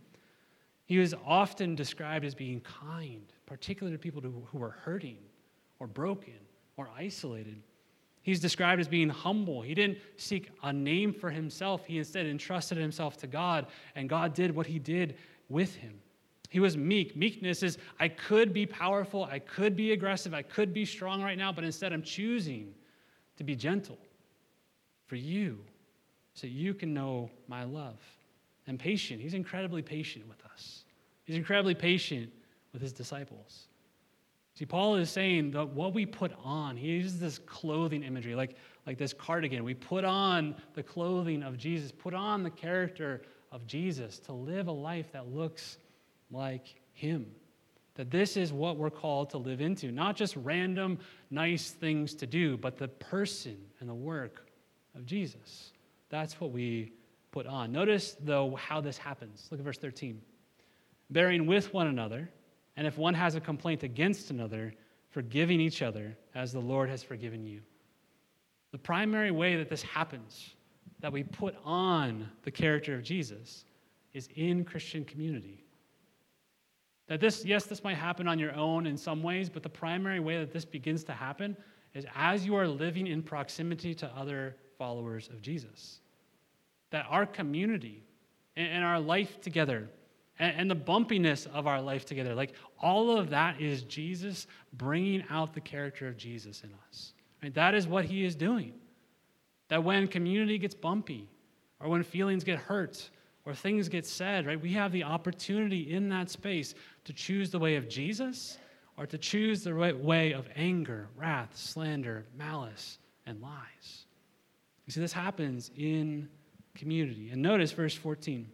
He 0.86 0.98
was 0.98 1.14
often 1.24 1.76
described 1.76 2.24
as 2.24 2.34
being 2.34 2.62
kind, 2.62 3.32
particularly 3.46 3.96
to 3.96 4.02
people 4.02 4.20
who 4.20 4.58
were 4.58 4.74
hurting 4.82 5.18
or 5.78 5.86
broken 5.86 6.34
or 6.76 6.90
isolated. 6.98 7.62
He's 8.22 8.40
described 8.40 8.80
as 8.80 8.88
being 8.88 9.08
humble. 9.08 9.62
He 9.62 9.72
didn't 9.72 9.98
seek 10.16 10.50
a 10.64 10.72
name 10.72 11.12
for 11.12 11.30
himself, 11.30 11.86
he 11.86 11.98
instead 11.98 12.26
entrusted 12.26 12.76
himself 12.76 13.16
to 13.18 13.28
God, 13.28 13.66
and 13.94 14.08
God 14.08 14.34
did 14.34 14.52
what 14.52 14.66
he 14.66 14.80
did 14.80 15.14
with 15.48 15.76
him. 15.76 16.00
He 16.56 16.60
was 16.60 16.74
meek. 16.74 17.14
Meekness 17.14 17.62
is 17.62 17.76
I 18.00 18.08
could 18.08 18.54
be 18.54 18.64
powerful, 18.64 19.24
I 19.24 19.40
could 19.40 19.76
be 19.76 19.92
aggressive, 19.92 20.32
I 20.32 20.40
could 20.40 20.72
be 20.72 20.86
strong 20.86 21.22
right 21.22 21.36
now, 21.36 21.52
but 21.52 21.64
instead 21.64 21.92
I'm 21.92 22.02
choosing 22.02 22.72
to 23.36 23.44
be 23.44 23.54
gentle 23.54 23.98
for 25.04 25.16
you 25.16 25.58
so 26.32 26.46
you 26.46 26.72
can 26.72 26.94
know 26.94 27.28
my 27.46 27.64
love. 27.64 28.00
And 28.66 28.78
patient. 28.78 29.20
He's 29.20 29.34
incredibly 29.34 29.82
patient 29.82 30.26
with 30.26 30.42
us, 30.46 30.86
he's 31.24 31.36
incredibly 31.36 31.74
patient 31.74 32.32
with 32.72 32.80
his 32.80 32.94
disciples. 32.94 33.66
See, 34.54 34.64
Paul 34.64 34.94
is 34.94 35.10
saying 35.10 35.50
that 35.50 35.68
what 35.68 35.92
we 35.92 36.06
put 36.06 36.32
on, 36.42 36.78
he 36.78 36.86
uses 36.86 37.20
this 37.20 37.36
clothing 37.36 38.02
imagery, 38.02 38.34
like, 38.34 38.56
like 38.86 38.96
this 38.96 39.12
cardigan. 39.12 39.62
We 39.62 39.74
put 39.74 40.06
on 40.06 40.56
the 40.72 40.82
clothing 40.82 41.42
of 41.42 41.58
Jesus, 41.58 41.92
put 41.92 42.14
on 42.14 42.42
the 42.42 42.48
character 42.48 43.20
of 43.52 43.66
Jesus 43.66 44.18
to 44.20 44.32
live 44.32 44.68
a 44.68 44.72
life 44.72 45.12
that 45.12 45.28
looks 45.28 45.76
like 46.30 46.74
Him. 46.92 47.26
That 47.94 48.10
this 48.10 48.36
is 48.36 48.52
what 48.52 48.76
we're 48.76 48.90
called 48.90 49.30
to 49.30 49.38
live 49.38 49.60
into. 49.60 49.90
Not 49.90 50.16
just 50.16 50.36
random, 50.36 50.98
nice 51.30 51.70
things 51.70 52.14
to 52.16 52.26
do, 52.26 52.56
but 52.56 52.76
the 52.76 52.88
person 52.88 53.56
and 53.80 53.88
the 53.88 53.94
work 53.94 54.46
of 54.94 55.06
Jesus. 55.06 55.72
That's 56.10 56.40
what 56.40 56.52
we 56.52 56.92
put 57.32 57.46
on. 57.46 57.72
Notice, 57.72 58.16
though, 58.20 58.54
how 58.56 58.80
this 58.80 58.98
happens. 58.98 59.48
Look 59.50 59.60
at 59.60 59.64
verse 59.64 59.78
13. 59.78 60.20
Bearing 61.10 61.46
with 61.46 61.72
one 61.72 61.86
another, 61.86 62.30
and 62.76 62.86
if 62.86 62.98
one 62.98 63.14
has 63.14 63.34
a 63.34 63.40
complaint 63.40 63.82
against 63.82 64.30
another, 64.30 64.74
forgiving 65.10 65.60
each 65.60 65.80
other 65.82 66.16
as 66.34 66.52
the 66.52 66.60
Lord 66.60 66.90
has 66.90 67.02
forgiven 67.02 67.46
you. 67.46 67.62
The 68.72 68.78
primary 68.78 69.30
way 69.30 69.56
that 69.56 69.70
this 69.70 69.82
happens, 69.82 70.54
that 71.00 71.12
we 71.12 71.22
put 71.22 71.56
on 71.64 72.28
the 72.42 72.50
character 72.50 72.94
of 72.94 73.02
Jesus, 73.02 73.64
is 74.12 74.28
in 74.34 74.64
Christian 74.64 75.04
community. 75.04 75.65
That 77.08 77.20
this, 77.20 77.44
yes, 77.44 77.64
this 77.66 77.84
might 77.84 77.96
happen 77.96 78.26
on 78.26 78.38
your 78.38 78.54
own 78.54 78.86
in 78.86 78.96
some 78.96 79.22
ways, 79.22 79.48
but 79.48 79.62
the 79.62 79.68
primary 79.68 80.20
way 80.20 80.38
that 80.38 80.52
this 80.52 80.64
begins 80.64 81.04
to 81.04 81.12
happen 81.12 81.56
is 81.94 82.04
as 82.14 82.44
you 82.44 82.56
are 82.56 82.66
living 82.66 83.06
in 83.06 83.22
proximity 83.22 83.94
to 83.94 84.06
other 84.08 84.56
followers 84.76 85.28
of 85.28 85.40
Jesus. 85.40 86.00
that 86.90 87.06
our 87.10 87.26
community 87.26 88.02
and, 88.56 88.84
our 88.84 89.00
life 89.00 89.40
together 89.40 89.88
and, 90.38 90.54
and 90.56 90.70
the 90.70 90.76
bumpiness 90.76 91.46
of 91.52 91.66
our 91.66 91.80
life 91.80 92.04
together, 92.06 92.34
like 92.34 92.52
all 92.80 93.18
of 93.18 93.30
that 93.30 93.60
is 93.60 93.82
Jesus 93.82 94.46
bringing 94.74 95.24
out 95.30 95.52
the 95.52 95.60
character 95.60 96.08
of 96.08 96.16
Jesus 96.16 96.62
in 96.62 96.70
us. 96.88 97.12
Right? 97.42 97.52
That 97.54 97.74
is 97.74 97.86
what 97.86 98.04
he 98.04 98.24
is 98.24 98.34
doing. 98.34 98.72
That 99.68 99.82
when 99.82 100.08
community 100.08 100.58
gets 100.58 100.74
bumpy, 100.74 101.28
or 101.80 101.88
when 101.88 102.02
feelings 102.02 102.44
get 102.44 102.58
hurt, 102.58 103.10
or 103.46 103.54
things 103.54 103.88
get 103.88 104.04
said, 104.04 104.44
right, 104.44 104.60
we 104.60 104.72
have 104.72 104.90
the 104.90 105.04
opportunity 105.04 105.92
in 105.92 106.08
that 106.08 106.28
space 106.28 106.74
to 107.04 107.12
choose 107.12 107.50
the 107.50 107.58
way 107.58 107.76
of 107.76 107.88
Jesus 107.88 108.58
or 108.98 109.06
to 109.06 109.16
choose 109.16 109.62
the 109.62 109.72
right 109.72 109.96
way 109.96 110.32
of 110.32 110.48
anger, 110.56 111.08
wrath, 111.16 111.56
slander, 111.56 112.26
malice, 112.36 112.98
and 113.24 113.40
lies. 113.40 114.06
You 114.84 114.92
see, 114.92 115.00
this 115.00 115.12
happens 115.12 115.70
in 115.76 116.28
community. 116.74 117.30
And 117.30 117.40
notice 117.40 117.70
verse 117.70 117.94
14. 117.94 118.50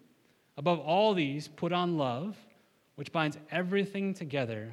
Above 0.58 0.78
all 0.80 1.14
these, 1.14 1.48
put 1.48 1.72
on 1.72 1.96
love, 1.96 2.36
which 2.96 3.12
binds 3.12 3.38
everything 3.50 4.12
together 4.12 4.72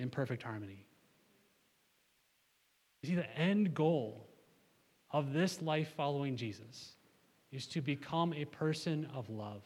in 0.00 0.10
perfect 0.10 0.42
harmony. 0.42 0.84
You 3.02 3.10
see, 3.10 3.14
the 3.14 3.38
end 3.38 3.72
goal 3.72 4.26
of 5.12 5.32
this 5.32 5.62
life 5.62 5.92
following 5.96 6.36
Jesus 6.36 6.96
is 7.52 7.66
to 7.66 7.80
become 7.80 8.32
a 8.32 8.44
person 8.44 9.08
of 9.14 9.28
love. 9.28 9.62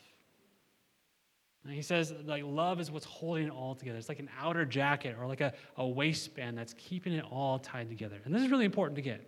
And 1.64 1.72
he 1.72 1.80
says, 1.80 2.12
like, 2.26 2.42
love 2.44 2.78
is 2.78 2.90
what's 2.90 3.06
holding 3.06 3.46
it 3.46 3.50
all 3.50 3.74
together. 3.74 3.96
It's 3.96 4.08
like 4.08 4.18
an 4.18 4.28
outer 4.38 4.66
jacket 4.66 5.16
or 5.18 5.26
like 5.26 5.40
a, 5.40 5.54
a 5.78 5.86
waistband 5.86 6.58
that's 6.58 6.74
keeping 6.74 7.14
it 7.14 7.24
all 7.30 7.58
tied 7.58 7.88
together. 7.88 8.18
And 8.24 8.34
this 8.34 8.42
is 8.42 8.50
really 8.50 8.66
important 8.66 8.96
to 8.96 9.02
get, 9.02 9.26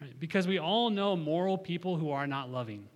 right? 0.00 0.18
Because 0.18 0.48
we 0.48 0.58
all 0.58 0.90
know 0.90 1.14
moral 1.14 1.56
people 1.56 1.96
who 1.96 2.10
are 2.10 2.26
not 2.26 2.50
loving, 2.50 2.88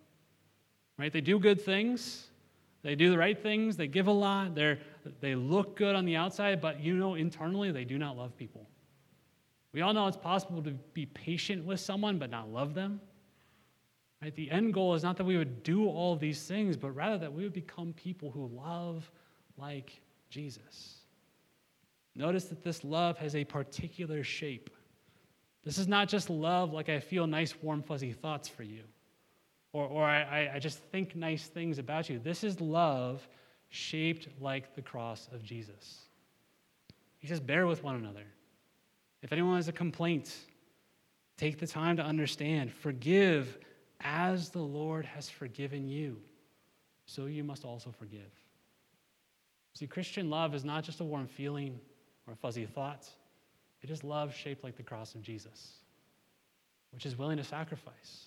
right? 0.99 1.13
They 1.13 1.21
do 1.21 1.39
good 1.39 1.61
things, 1.61 2.31
they 2.83 2.97
do 2.97 3.11
the 3.11 3.19
right 3.19 3.41
things, 3.41 3.77
they 3.77 3.87
give 3.87 4.09
a 4.09 4.13
lot, 4.13 4.57
they 4.57 4.79
they 5.21 5.35
look 5.35 5.77
good 5.77 5.95
on 5.95 6.05
the 6.05 6.17
outside, 6.17 6.61
but 6.61 6.81
you 6.81 6.95
know 6.97 7.15
internally 7.15 7.71
they 7.71 7.85
do 7.85 7.99
not 7.99 8.17
love 8.17 8.37
people. 8.37 8.67
We 9.73 9.83
all 9.83 9.93
know 9.93 10.07
it's 10.07 10.17
possible 10.17 10.63
to 10.63 10.71
be 10.71 11.07
patient 11.07 11.65
with 11.65 11.79
someone 11.81 12.19
but 12.19 12.31
not 12.31 12.49
love 12.49 12.75
them. 12.75 13.01
Right? 14.25 14.35
The 14.35 14.51
end 14.51 14.73
goal 14.73 14.95
is 14.95 15.03
not 15.03 15.19
that 15.19 15.25
we 15.25 15.37
would 15.37 15.63
do 15.63 15.87
all 15.87 16.17
these 16.17 16.47
things, 16.47 16.79
but 16.79 16.93
rather 16.93 17.19
that 17.19 17.35
we 17.35 17.43
would 17.43 17.53
become 17.53 17.93
people 17.93 18.31
who 18.31 18.47
love 18.47 19.11
like 19.59 20.01
Jesus. 20.31 21.01
Notice 22.15 22.47
that 22.47 22.65
this 22.65 22.85
love 22.85 23.19
has 23.19 23.37
a 23.37 23.45
particular 23.45 24.25
shape. 24.25 24.71
This 25.63 25.77
is 25.77 25.89
not 25.89 26.09
just 26.09 26.31
love 26.31 26.73
like 26.73 26.89
I 26.89 27.01
feel 27.01 27.27
nice, 27.27 27.55
warm, 27.61 27.83
fuzzy 27.83 28.13
thoughts 28.13 28.49
for 28.49 28.63
you, 28.63 28.85
or, 29.75 29.87
or 29.89 30.05
I, 30.05 30.53
I 30.55 30.59
just 30.59 30.79
think 30.85 31.15
nice 31.15 31.47
things 31.49 31.79
about 31.79 32.09
you. 32.09 32.19
This 32.19 32.45
is 32.45 32.63
love 32.63 33.29
shaped 33.69 34.29
like 34.41 34.75
the 34.75 34.81
cross 34.81 35.29
of 35.35 35.45
Jesus. 35.45 36.07
He 37.19 37.27
says, 37.27 37.41
Bear 37.41 37.67
with 37.67 37.85
one 37.85 37.97
another. 37.97 38.25
If 39.21 39.35
anyone 39.35 39.57
has 39.57 39.69
a 39.69 39.73
complaint, 39.73 40.35
take 41.37 41.59
the 41.59 41.67
time 41.67 41.99
to 41.99 42.03
understand, 42.03 42.73
forgive 42.73 43.59
as 44.01 44.51
the 44.51 44.59
Lord 44.59 45.05
has 45.05 45.29
forgiven 45.29 45.89
you, 45.89 46.19
so 47.07 47.27
you 47.27 47.45
must 47.45 47.65
also 47.65 47.91
forgive. 47.91 48.31
See, 49.75 49.87
Christian 49.87 50.31
love 50.31 50.55
is 50.55 50.65
not 50.65 50.85
just 50.85 51.01
a 51.01 51.05
warm 51.05 51.27
feeling 51.27 51.79
or 52.27 52.33
a 52.33 52.37
fuzzy 52.37 52.65
thought, 52.67 53.09
it 53.83 53.91
is 53.91 54.03
love 54.03 54.35
shaped 54.35 54.65
like 54.65 54.77
the 54.77 54.83
cross 54.83 55.15
of 55.15 55.23
Jesus, 55.23 55.75
which 56.93 57.05
is 57.05 57.19
willing 57.19 57.37
to 57.37 57.45
sacrifice, 57.45 58.27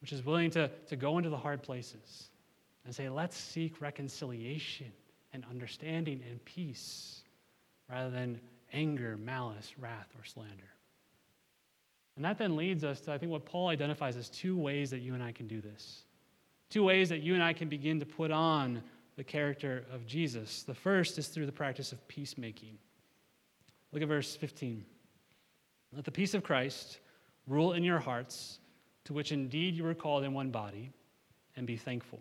which 0.00 0.12
is 0.12 0.24
willing 0.24 0.50
to, 0.52 0.70
to 0.88 0.96
go 0.96 1.18
into 1.18 1.30
the 1.30 1.36
hard 1.36 1.62
places 1.62 2.30
and 2.84 2.94
say, 2.94 3.08
let's 3.08 3.36
seek 3.36 3.80
reconciliation 3.80 4.92
and 5.32 5.44
understanding 5.50 6.22
and 6.28 6.44
peace 6.44 7.22
rather 7.90 8.10
than 8.10 8.40
anger, 8.72 9.16
malice, 9.16 9.72
wrath, 9.78 10.08
or 10.16 10.24
slander. 10.24 10.70
And 12.16 12.24
that 12.24 12.38
then 12.38 12.56
leads 12.56 12.84
us 12.84 13.00
to, 13.02 13.12
I 13.12 13.18
think, 13.18 13.32
what 13.32 13.44
Paul 13.44 13.68
identifies 13.68 14.16
as 14.16 14.28
two 14.28 14.56
ways 14.56 14.90
that 14.90 14.98
you 14.98 15.14
and 15.14 15.22
I 15.22 15.32
can 15.32 15.46
do 15.46 15.60
this. 15.60 16.04
Two 16.68 16.84
ways 16.84 17.08
that 17.08 17.20
you 17.20 17.34
and 17.34 17.42
I 17.42 17.52
can 17.52 17.68
begin 17.68 17.98
to 18.00 18.06
put 18.06 18.30
on 18.30 18.82
the 19.16 19.24
character 19.24 19.84
of 19.92 20.06
Jesus. 20.06 20.62
The 20.62 20.74
first 20.74 21.18
is 21.18 21.28
through 21.28 21.46
the 21.46 21.52
practice 21.52 21.92
of 21.92 22.06
peacemaking. 22.08 22.78
Look 23.92 24.02
at 24.02 24.08
verse 24.08 24.36
15. 24.36 24.84
Let 25.94 26.04
the 26.04 26.12
peace 26.12 26.34
of 26.34 26.42
Christ 26.42 27.00
rule 27.46 27.72
in 27.72 27.82
your 27.82 27.98
hearts, 27.98 28.60
to 29.04 29.12
which 29.12 29.32
indeed 29.32 29.74
you 29.74 29.82
were 29.82 29.94
called 29.94 30.24
in 30.24 30.32
one 30.32 30.50
body, 30.50 30.92
and 31.56 31.66
be 31.66 31.76
thankful. 31.76 32.20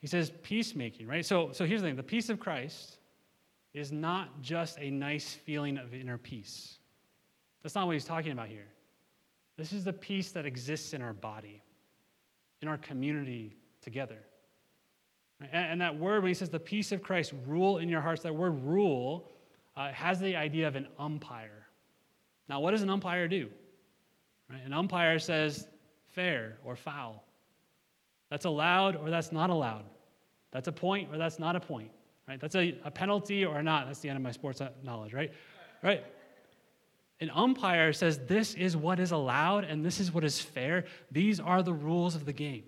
He 0.00 0.06
says 0.06 0.32
peacemaking, 0.42 1.06
right? 1.06 1.24
So, 1.24 1.50
so 1.52 1.64
here's 1.64 1.80
the 1.80 1.88
thing 1.88 1.96
the 1.96 2.02
peace 2.02 2.28
of 2.28 2.38
Christ 2.38 2.98
is 3.72 3.90
not 3.92 4.42
just 4.42 4.78
a 4.78 4.90
nice 4.90 5.32
feeling 5.32 5.78
of 5.78 5.94
inner 5.94 6.18
peace. 6.18 6.78
That's 7.62 7.74
not 7.74 7.86
what 7.86 7.92
he's 7.92 8.04
talking 8.04 8.32
about 8.32 8.48
here. 8.48 8.66
This 9.56 9.72
is 9.72 9.84
the 9.84 9.92
peace 9.92 10.32
that 10.32 10.46
exists 10.46 10.92
in 10.92 11.02
our 11.02 11.12
body, 11.12 11.62
in 12.60 12.68
our 12.68 12.78
community 12.78 13.56
together. 13.80 14.18
And, 15.52 15.80
that 15.80 15.98
word, 15.98 16.22
when 16.22 16.30
he 16.30 16.34
says 16.34 16.50
the 16.50 16.60
peace 16.60 16.92
of 16.92 17.02
Christ 17.02 17.32
rule 17.46 17.78
in 17.78 17.88
your 17.88 18.00
hearts, 18.00 18.22
that 18.22 18.34
word 18.34 18.62
rule 18.62 19.28
uh, 19.76 19.90
has 19.92 20.20
the 20.20 20.36
idea 20.36 20.68
of 20.68 20.76
an 20.76 20.86
umpire. 20.98 21.66
Now, 22.48 22.60
what 22.60 22.70
does 22.72 22.82
an 22.82 22.90
umpire 22.90 23.26
do? 23.26 23.48
Right? 24.48 24.64
An 24.64 24.72
umpire 24.72 25.18
says 25.18 25.66
fair 26.10 26.58
or 26.64 26.76
foul. 26.76 27.24
That's 28.30 28.44
allowed 28.44 28.96
or 28.96 29.10
that's 29.10 29.32
not 29.32 29.50
allowed. 29.50 29.84
That's 30.52 30.68
a 30.68 30.72
point 30.72 31.08
or 31.12 31.18
that's 31.18 31.38
not 31.38 31.56
a 31.56 31.60
point. 31.60 31.90
Right? 32.28 32.40
That's 32.40 32.54
a, 32.54 32.78
a 32.84 32.90
penalty 32.90 33.44
or 33.44 33.62
not. 33.62 33.86
That's 33.86 34.00
the 34.00 34.08
end 34.08 34.16
of 34.16 34.22
my 34.22 34.30
sports 34.30 34.62
knowledge, 34.84 35.12
right? 35.12 35.32
Right? 35.82 36.04
An 37.22 37.30
umpire 37.32 37.92
says 37.92 38.18
this 38.26 38.54
is 38.54 38.76
what 38.76 38.98
is 38.98 39.12
allowed 39.12 39.62
and 39.62 39.84
this 39.84 40.00
is 40.00 40.12
what 40.12 40.24
is 40.24 40.40
fair. 40.40 40.86
These 41.12 41.38
are 41.38 41.62
the 41.62 41.72
rules 41.72 42.16
of 42.16 42.26
the 42.26 42.32
game. 42.32 42.64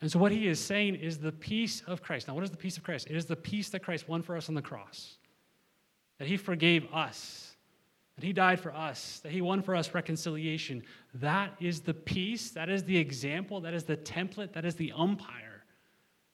And 0.00 0.10
so, 0.10 0.18
what 0.18 0.32
he 0.32 0.48
is 0.48 0.58
saying 0.58 0.94
is 0.94 1.18
the 1.18 1.30
peace 1.30 1.82
of 1.86 2.02
Christ. 2.02 2.28
Now, 2.28 2.34
what 2.34 2.44
is 2.44 2.50
the 2.50 2.56
peace 2.56 2.78
of 2.78 2.82
Christ? 2.82 3.08
It 3.10 3.16
is 3.16 3.26
the 3.26 3.36
peace 3.36 3.68
that 3.68 3.80
Christ 3.80 4.08
won 4.08 4.22
for 4.22 4.38
us 4.38 4.48
on 4.48 4.54
the 4.54 4.62
cross, 4.62 5.18
that 6.18 6.26
he 6.26 6.38
forgave 6.38 6.86
us, 6.94 7.54
that 8.16 8.24
he 8.24 8.32
died 8.32 8.58
for 8.58 8.74
us, 8.74 9.20
that 9.20 9.32
he 9.32 9.42
won 9.42 9.60
for 9.60 9.76
us 9.76 9.92
reconciliation. 9.92 10.82
That 11.12 11.52
is 11.60 11.82
the 11.82 11.92
peace, 11.92 12.52
that 12.52 12.70
is 12.70 12.84
the 12.84 12.96
example, 12.96 13.60
that 13.60 13.74
is 13.74 13.84
the 13.84 13.98
template, 13.98 14.54
that 14.54 14.64
is 14.64 14.76
the 14.76 14.92
umpire 14.96 15.64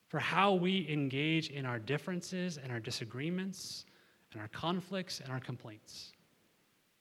for 0.07 0.21
how 0.21 0.55
we 0.55 0.89
engage 0.89 1.49
in 1.51 1.67
our 1.67 1.81
differences 1.81 2.59
and 2.59 2.71
our 2.71 2.81
disagreements 2.81 3.87
and 4.33 4.41
our 4.41 4.49
conflicts 4.49 5.19
and 5.19 5.33
our 5.33 5.41
complaints 5.41 6.13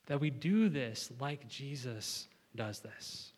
that 0.06 0.20
we 0.20 0.30
do 0.30 0.68
this 0.68 1.10
like 1.20 1.48
Jesus 1.48 2.28
does 2.56 2.80
this, 2.80 3.32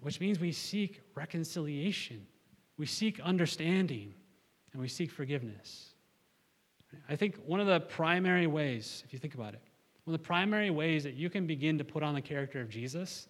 which 0.00 0.20
means 0.20 0.38
we 0.38 0.52
seek 0.52 1.02
reconciliation, 1.14 2.26
we 2.76 2.86
seek 2.86 3.20
understanding, 3.20 4.14
and 4.72 4.80
we 4.80 4.88
seek 4.88 5.10
forgiveness. 5.10 5.90
I 7.08 7.16
think 7.16 7.36
one 7.46 7.60
of 7.60 7.66
the 7.66 7.80
primary 7.80 8.46
ways, 8.46 9.02
if 9.06 9.12
you 9.12 9.18
think 9.18 9.34
about 9.34 9.54
it, 9.54 9.62
one 10.04 10.14
of 10.14 10.20
the 10.20 10.26
primary 10.26 10.70
ways 10.70 11.02
that 11.02 11.14
you 11.14 11.28
can 11.28 11.46
begin 11.46 11.78
to 11.78 11.84
put 11.84 12.02
on 12.02 12.14
the 12.14 12.20
character 12.20 12.60
of 12.60 12.68
Jesus 12.68 13.28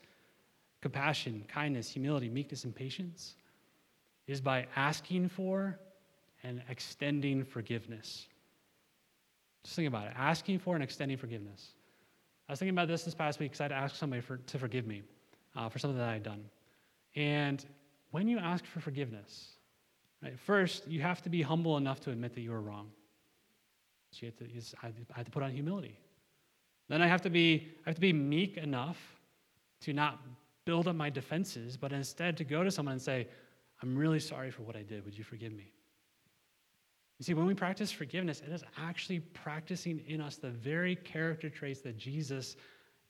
compassion, 0.82 1.44
kindness, 1.48 1.88
humility, 1.88 2.28
meekness, 2.28 2.64
and 2.64 2.74
patience 2.74 3.34
is 4.26 4.40
by 4.40 4.66
asking 4.76 5.28
for 5.28 5.78
and 6.42 6.62
extending 6.68 7.44
forgiveness. 7.44 8.26
Just 9.64 9.74
think 9.74 9.88
about 9.88 10.06
it 10.06 10.12
asking 10.16 10.58
for 10.58 10.74
and 10.74 10.84
extending 10.84 11.16
forgiveness. 11.16 11.72
I 12.48 12.52
was 12.52 12.58
thinking 12.58 12.74
about 12.74 12.88
this 12.88 13.02
this 13.02 13.14
past 13.14 13.40
week 13.40 13.50
because 13.50 13.60
I 13.60 13.64
had 13.64 13.72
asked 13.72 13.96
somebody 13.96 14.22
for, 14.22 14.36
to 14.36 14.58
forgive 14.58 14.86
me 14.86 15.02
uh, 15.56 15.68
for 15.68 15.78
something 15.78 15.98
that 15.98 16.08
I 16.08 16.14
had 16.14 16.22
done. 16.22 16.44
And 17.16 17.64
when 18.10 18.28
you 18.28 18.38
ask 18.38 18.64
for 18.64 18.80
forgiveness, 18.80 19.48
right, 20.22 20.38
first, 20.38 20.86
you 20.86 21.00
have 21.00 21.22
to 21.22 21.28
be 21.28 21.42
humble 21.42 21.76
enough 21.76 22.00
to 22.00 22.10
admit 22.10 22.34
that 22.34 22.42
you 22.42 22.50
were 22.50 22.60
wrong. 22.60 22.90
So 24.12 24.18
you 24.22 24.26
have 24.26 24.36
to, 24.36 24.48
you 24.48 24.60
just, 24.60 24.74
I 24.82 24.92
have 25.16 25.24
to 25.24 25.30
put 25.30 25.42
on 25.42 25.50
humility. 25.50 25.98
Then 26.88 27.02
I 27.02 27.06
have 27.08 27.22
to 27.22 27.30
be, 27.30 27.72
I 27.84 27.90
have 27.90 27.96
to 27.96 28.00
be 28.00 28.12
meek 28.12 28.56
enough 28.56 28.98
to 29.80 29.92
not 29.92 30.20
build 30.64 30.88
up 30.88 30.96
my 30.96 31.10
defenses, 31.10 31.76
but 31.76 31.92
instead 31.92 32.36
to 32.36 32.44
go 32.44 32.62
to 32.62 32.70
someone 32.70 32.92
and 32.92 33.02
say, 33.02 33.26
I'm 33.82 33.96
really 33.96 34.20
sorry 34.20 34.50
for 34.50 34.62
what 34.62 34.76
I 34.76 34.82
did. 34.82 35.04
Would 35.04 35.18
you 35.18 35.24
forgive 35.24 35.52
me? 35.52 35.72
You 37.18 37.24
see, 37.24 37.34
when 37.34 37.46
we 37.46 37.54
practice 37.54 37.90
forgiveness, 37.90 38.42
it 38.46 38.52
is 38.52 38.62
actually 38.78 39.20
practicing 39.20 40.02
in 40.06 40.20
us 40.20 40.36
the 40.36 40.50
very 40.50 40.96
character 40.96 41.48
traits 41.48 41.80
that 41.80 41.96
Jesus 41.96 42.56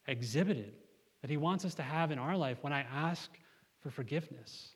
exhibited, 0.07 0.75
that 1.23 1.31
he 1.31 1.37
wants 1.37 1.65
us 1.65 1.75
to 1.75 1.83
have 1.83 2.13
in 2.13 2.19
our 2.19 2.37
life 2.37 2.59
when 2.61 2.73
I 2.73 2.83
ask 2.83 3.31
for 3.81 3.91
forgiveness. 3.91 4.69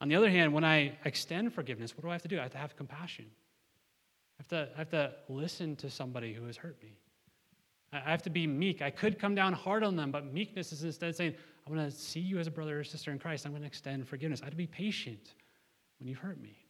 On 0.00 0.08
the 0.08 0.16
other 0.16 0.28
hand, 0.28 0.52
when 0.52 0.64
I 0.64 0.98
extend 1.04 1.54
forgiveness, 1.54 1.96
what 1.96 2.02
do 2.02 2.10
I 2.10 2.12
have 2.12 2.22
to 2.22 2.28
do? 2.28 2.38
I 2.38 2.42
have 2.42 2.52
to 2.52 2.58
have 2.58 2.76
compassion. 2.76 3.26
I 4.38 4.42
have 4.42 4.48
to, 4.48 4.72
I 4.74 4.78
have 4.78 4.90
to 4.90 5.12
listen 5.28 5.76
to 5.76 5.88
somebody 5.88 6.34
who 6.34 6.44
has 6.44 6.56
hurt 6.56 6.82
me. 6.82 6.98
I 7.92 8.10
have 8.10 8.22
to 8.22 8.30
be 8.30 8.46
meek. 8.46 8.82
I 8.82 8.90
could 8.90 9.18
come 9.18 9.34
down 9.34 9.52
hard 9.52 9.84
on 9.84 9.96
them, 9.96 10.10
but 10.10 10.32
meekness 10.32 10.72
is 10.72 10.82
instead 10.82 11.14
saying, 11.14 11.34
I 11.66 11.70
want 11.70 11.90
to 11.90 11.96
see 11.96 12.20
you 12.20 12.38
as 12.38 12.46
a 12.46 12.50
brother 12.50 12.80
or 12.80 12.84
sister 12.84 13.10
in 13.10 13.18
Christ. 13.18 13.46
I'm 13.46 13.52
going 13.52 13.62
to 13.62 13.68
extend 13.68 14.08
forgiveness. 14.08 14.40
I 14.40 14.46
have 14.46 14.52
to 14.52 14.56
be 14.56 14.66
patient 14.66 15.34
when 15.98 16.08
you've 16.08 16.18
hurt 16.18 16.40
me. 16.40 16.61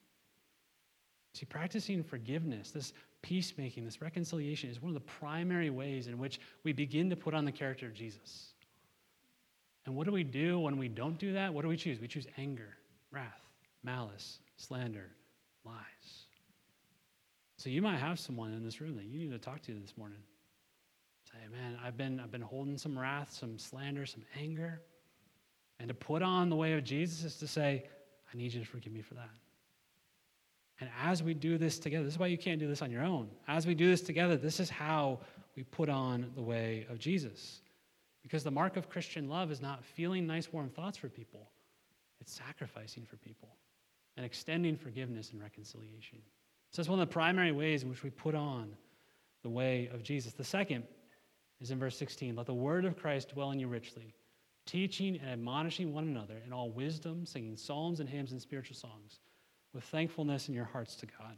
See, 1.34 1.46
practicing 1.46 2.02
forgiveness, 2.02 2.70
this 2.70 2.92
peacemaking, 3.22 3.84
this 3.84 4.02
reconciliation 4.02 4.68
is 4.68 4.82
one 4.82 4.90
of 4.90 4.94
the 4.94 5.00
primary 5.00 5.70
ways 5.70 6.06
in 6.06 6.18
which 6.18 6.40
we 6.62 6.72
begin 6.72 7.08
to 7.10 7.16
put 7.16 7.34
on 7.34 7.44
the 7.44 7.52
character 7.52 7.86
of 7.86 7.94
Jesus. 7.94 8.52
And 9.86 9.96
what 9.96 10.06
do 10.06 10.12
we 10.12 10.24
do 10.24 10.60
when 10.60 10.76
we 10.78 10.88
don't 10.88 11.18
do 11.18 11.32
that? 11.32 11.52
What 11.52 11.62
do 11.62 11.68
we 11.68 11.76
choose? 11.76 12.00
We 12.00 12.08
choose 12.08 12.26
anger, 12.36 12.76
wrath, 13.10 13.40
malice, 13.82 14.38
slander, 14.56 15.08
lies. 15.64 16.26
So 17.56 17.70
you 17.70 17.80
might 17.80 17.98
have 17.98 18.18
someone 18.18 18.52
in 18.52 18.64
this 18.64 18.80
room 18.80 18.96
that 18.96 19.04
you 19.04 19.18
need 19.18 19.30
to 19.30 19.38
talk 19.38 19.62
to 19.62 19.72
this 19.72 19.96
morning. 19.96 20.18
Say, 21.24 21.38
man, 21.50 21.78
I've 21.82 21.96
been, 21.96 22.20
I've 22.20 22.30
been 22.30 22.42
holding 22.42 22.76
some 22.76 22.98
wrath, 22.98 23.32
some 23.32 23.58
slander, 23.58 24.04
some 24.04 24.24
anger. 24.38 24.82
And 25.78 25.88
to 25.88 25.94
put 25.94 26.22
on 26.22 26.50
the 26.50 26.56
way 26.56 26.74
of 26.74 26.84
Jesus 26.84 27.24
is 27.24 27.36
to 27.38 27.46
say, 27.46 27.84
I 28.32 28.36
need 28.36 28.52
you 28.52 28.60
to 28.60 28.66
forgive 28.66 28.92
me 28.92 29.00
for 29.00 29.14
that. 29.14 29.30
And 30.82 30.90
as 31.00 31.22
we 31.22 31.32
do 31.32 31.58
this 31.58 31.78
together, 31.78 32.02
this 32.02 32.14
is 32.14 32.18
why 32.18 32.26
you 32.26 32.36
can't 32.36 32.58
do 32.58 32.66
this 32.66 32.82
on 32.82 32.90
your 32.90 33.04
own. 33.04 33.28
As 33.46 33.68
we 33.68 33.74
do 33.76 33.88
this 33.88 34.00
together, 34.00 34.36
this 34.36 34.58
is 34.58 34.68
how 34.68 35.20
we 35.54 35.62
put 35.62 35.88
on 35.88 36.32
the 36.34 36.42
way 36.42 36.88
of 36.90 36.98
Jesus. 36.98 37.60
Because 38.20 38.42
the 38.42 38.50
mark 38.50 38.76
of 38.76 38.88
Christian 38.88 39.28
love 39.28 39.52
is 39.52 39.62
not 39.62 39.84
feeling 39.84 40.26
nice, 40.26 40.52
warm 40.52 40.68
thoughts 40.70 40.98
for 40.98 41.08
people, 41.08 41.52
it's 42.20 42.34
sacrificing 42.34 43.04
for 43.04 43.16
people 43.18 43.48
and 44.16 44.26
extending 44.26 44.76
forgiveness 44.76 45.30
and 45.30 45.40
reconciliation. 45.40 46.18
So 46.72 46.82
that's 46.82 46.88
one 46.88 46.98
of 46.98 47.08
the 47.08 47.12
primary 47.12 47.52
ways 47.52 47.84
in 47.84 47.88
which 47.88 48.02
we 48.02 48.10
put 48.10 48.34
on 48.34 48.72
the 49.44 49.50
way 49.50 49.88
of 49.94 50.02
Jesus. 50.02 50.32
The 50.32 50.42
second 50.42 50.82
is 51.60 51.70
in 51.70 51.78
verse 51.78 51.96
16 51.96 52.34
let 52.34 52.46
the 52.46 52.54
word 52.54 52.84
of 52.86 52.96
Christ 52.96 53.28
dwell 53.28 53.52
in 53.52 53.60
you 53.60 53.68
richly, 53.68 54.16
teaching 54.66 55.20
and 55.20 55.30
admonishing 55.30 55.94
one 55.94 56.08
another 56.08 56.42
in 56.44 56.52
all 56.52 56.70
wisdom, 56.70 57.24
singing 57.24 57.56
psalms 57.56 58.00
and 58.00 58.08
hymns 58.08 58.32
and 58.32 58.42
spiritual 58.42 58.74
songs 58.74 59.20
with 59.72 59.84
thankfulness 59.84 60.48
in 60.48 60.54
your 60.54 60.64
hearts 60.64 60.96
to 60.96 61.06
God. 61.06 61.36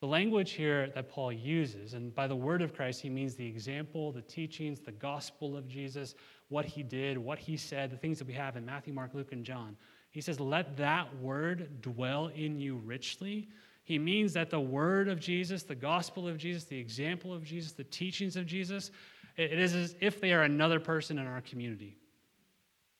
The 0.00 0.08
language 0.08 0.52
here 0.52 0.88
that 0.96 1.08
Paul 1.08 1.32
uses, 1.32 1.94
and 1.94 2.12
by 2.12 2.26
the 2.26 2.34
word 2.34 2.60
of 2.60 2.74
Christ, 2.74 3.00
he 3.00 3.08
means 3.08 3.36
the 3.36 3.46
example, 3.46 4.10
the 4.10 4.22
teachings, 4.22 4.80
the 4.80 4.90
gospel 4.90 5.56
of 5.56 5.68
Jesus, 5.68 6.16
what 6.48 6.64
he 6.64 6.82
did, 6.82 7.16
what 7.16 7.38
he 7.38 7.56
said, 7.56 7.90
the 7.90 7.96
things 7.96 8.18
that 8.18 8.26
we 8.26 8.34
have 8.34 8.56
in 8.56 8.66
Matthew, 8.66 8.92
Mark, 8.92 9.14
Luke, 9.14 9.30
and 9.30 9.44
John. 9.44 9.76
He 10.10 10.20
says, 10.20 10.40
Let 10.40 10.76
that 10.76 11.16
word 11.20 11.80
dwell 11.82 12.32
in 12.34 12.58
you 12.58 12.78
richly. 12.84 13.48
He 13.84 13.96
means 13.96 14.32
that 14.32 14.50
the 14.50 14.60
word 14.60 15.06
of 15.06 15.20
Jesus, 15.20 15.62
the 15.62 15.74
gospel 15.76 16.26
of 16.26 16.36
Jesus, 16.36 16.64
the 16.64 16.78
example 16.78 17.32
of 17.32 17.44
Jesus, 17.44 17.70
the 17.70 17.84
teachings 17.84 18.34
of 18.34 18.44
Jesus, 18.44 18.90
it 19.36 19.58
is 19.58 19.74
as 19.74 19.94
if 20.00 20.20
they 20.20 20.32
are 20.32 20.42
another 20.42 20.80
person 20.80 21.18
in 21.18 21.28
our 21.28 21.40
community. 21.42 21.96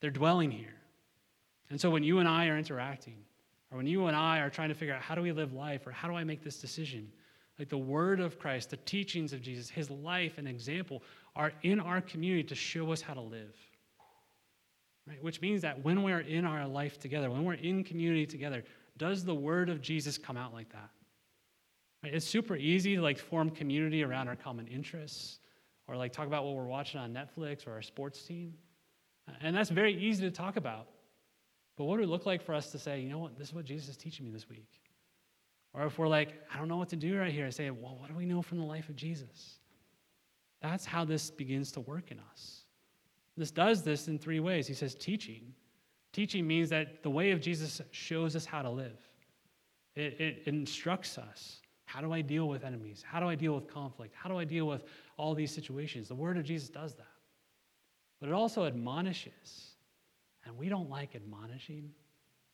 They're 0.00 0.10
dwelling 0.10 0.50
here. 0.50 0.74
And 1.68 1.80
so 1.80 1.90
when 1.90 2.04
you 2.04 2.18
and 2.18 2.28
I 2.28 2.46
are 2.46 2.58
interacting, 2.58 3.16
or 3.72 3.78
when 3.78 3.86
you 3.86 4.06
and 4.06 4.16
I 4.16 4.40
are 4.40 4.50
trying 4.50 4.68
to 4.68 4.74
figure 4.74 4.94
out 4.94 5.00
how 5.00 5.14
do 5.14 5.22
we 5.22 5.32
live 5.32 5.54
life, 5.54 5.86
or 5.86 5.90
how 5.90 6.06
do 6.06 6.14
I 6.14 6.24
make 6.24 6.44
this 6.44 6.60
decision, 6.60 7.10
like 7.58 7.68
the 7.68 7.78
word 7.78 8.20
of 8.20 8.38
Christ, 8.38 8.70
the 8.70 8.76
teachings 8.76 9.32
of 9.32 9.40
Jesus, 9.40 9.70
his 9.70 9.90
life 9.90 10.36
and 10.36 10.46
example 10.46 11.02
are 11.34 11.52
in 11.62 11.80
our 11.80 12.00
community 12.00 12.44
to 12.44 12.54
show 12.54 12.92
us 12.92 13.00
how 13.00 13.14
to 13.14 13.20
live. 13.20 13.56
Right? 15.08 15.22
Which 15.22 15.40
means 15.40 15.62
that 15.62 15.82
when 15.82 16.02
we're 16.02 16.20
in 16.20 16.44
our 16.44 16.66
life 16.68 17.00
together, 17.00 17.30
when 17.30 17.44
we're 17.44 17.54
in 17.54 17.82
community 17.82 18.26
together, 18.26 18.62
does 18.98 19.24
the 19.24 19.34
word 19.34 19.68
of 19.68 19.80
Jesus 19.80 20.18
come 20.18 20.36
out 20.36 20.52
like 20.52 20.70
that? 20.72 20.90
Right? 22.04 22.14
It's 22.14 22.26
super 22.26 22.56
easy 22.56 22.96
to 22.96 23.02
like 23.02 23.18
form 23.18 23.50
community 23.50 24.04
around 24.04 24.28
our 24.28 24.36
common 24.36 24.66
interests 24.66 25.38
or 25.88 25.96
like 25.96 26.12
talk 26.12 26.26
about 26.26 26.44
what 26.44 26.54
we're 26.54 26.66
watching 26.66 27.00
on 27.00 27.12
Netflix 27.12 27.66
or 27.66 27.72
our 27.72 27.82
sports 27.82 28.22
team. 28.22 28.54
And 29.40 29.56
that's 29.56 29.70
very 29.70 29.94
easy 29.94 30.22
to 30.22 30.30
talk 30.30 30.56
about. 30.56 30.88
But 31.76 31.84
what 31.84 31.98
would 31.98 32.04
it 32.04 32.10
look 32.10 32.26
like 32.26 32.42
for 32.42 32.54
us 32.54 32.70
to 32.72 32.78
say, 32.78 33.00
you 33.00 33.08
know 33.08 33.18
what, 33.18 33.38
this 33.38 33.48
is 33.48 33.54
what 33.54 33.64
Jesus 33.64 33.88
is 33.88 33.96
teaching 33.96 34.26
me 34.26 34.30
this 34.30 34.48
week? 34.48 34.68
Or 35.74 35.86
if 35.86 35.98
we're 35.98 36.08
like, 36.08 36.34
I 36.52 36.58
don't 36.58 36.68
know 36.68 36.76
what 36.76 36.90
to 36.90 36.96
do 36.96 37.18
right 37.18 37.32
here, 37.32 37.46
I 37.46 37.50
say, 37.50 37.70
well, 37.70 37.96
what 37.98 38.08
do 38.10 38.14
we 38.14 38.26
know 38.26 38.42
from 38.42 38.58
the 38.58 38.64
life 38.64 38.88
of 38.88 38.96
Jesus? 38.96 39.58
That's 40.60 40.84
how 40.84 41.04
this 41.04 41.30
begins 41.30 41.72
to 41.72 41.80
work 41.80 42.10
in 42.10 42.20
us. 42.30 42.64
This 43.36 43.50
does 43.50 43.82
this 43.82 44.08
in 44.08 44.18
three 44.18 44.40
ways. 44.40 44.66
He 44.66 44.74
says 44.74 44.94
teaching. 44.94 45.54
Teaching 46.12 46.46
means 46.46 46.68
that 46.68 47.02
the 47.02 47.10
way 47.10 47.30
of 47.30 47.40
Jesus 47.40 47.80
shows 47.90 48.36
us 48.36 48.44
how 48.44 48.60
to 48.62 48.70
live, 48.70 48.98
it, 49.96 50.20
it 50.20 50.42
instructs 50.46 51.18
us. 51.18 51.60
How 51.86 52.00
do 52.00 52.12
I 52.12 52.22
deal 52.22 52.48
with 52.48 52.64
enemies? 52.64 53.04
How 53.06 53.20
do 53.20 53.28
I 53.28 53.34
deal 53.34 53.54
with 53.54 53.66
conflict? 53.66 54.14
How 54.14 54.30
do 54.30 54.38
I 54.38 54.44
deal 54.44 54.66
with 54.66 54.84
all 55.18 55.34
these 55.34 55.52
situations? 55.54 56.08
The 56.08 56.14
word 56.14 56.38
of 56.38 56.44
Jesus 56.44 56.70
does 56.70 56.94
that. 56.94 57.06
But 58.18 58.30
it 58.30 58.32
also 58.32 58.64
admonishes. 58.64 59.71
And 60.44 60.56
we 60.56 60.68
don't 60.68 60.90
like 60.90 61.14
admonishing. 61.14 61.90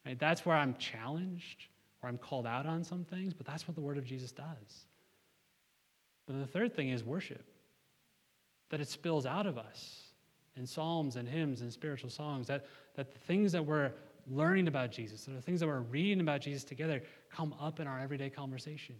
Right? 0.05 0.19
That's 0.19 0.45
where 0.45 0.57
I'm 0.57 0.75
challenged 0.77 1.67
or 2.03 2.09
I'm 2.09 2.19
called 2.19 2.47
out 2.47 2.67
on 2.67 2.85
some 2.85 3.05
things, 3.05 3.35
but 3.35 3.47
that's 3.47 3.67
what 3.67 3.75
the 3.75 3.81
word 3.81 3.99
of 3.99 4.05
Jesus 4.05 4.33
does. 4.33 4.87
But 6.27 6.39
the 6.39 6.47
third 6.47 6.75
thing 6.75 6.91
is 6.91 7.03
worship, 7.03 7.45
that 8.71 8.81
it 8.81 8.89
spills 8.89 9.27
out 9.27 9.47
of 9.47 9.59
us 9.59 10.03
in 10.57 10.67
psalms 10.67 11.17
and 11.17 11.29
hymns 11.29 11.61
and 11.63 11.73
spiritual 11.73 12.11
songs, 12.11 12.47
that, 12.49 12.67
that 12.95 13.13
the 13.13 13.19
things 13.19 13.53
that 13.53 13.65
we're 13.65 13.93
learning 14.31 14.69
about 14.69 14.91
Jesus 14.91 15.27
and 15.27 15.37
the 15.37 15.43
things 15.43 15.61
that 15.61 15.67
we're 15.67 15.81
reading 15.81 16.21
about 16.21 16.41
Jesus 16.41 16.65
together 16.65 17.03
come 17.33 17.55
up 17.61 17.81
in 17.81 17.87
our 17.87 17.99
everyday 17.99 18.31
conversation. 18.31 18.95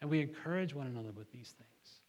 And 0.00 0.10
we 0.10 0.20
encourage 0.20 0.74
one 0.74 0.86
another 0.86 1.10
with 1.12 1.30
these 1.32 1.54
things. 1.58 2.00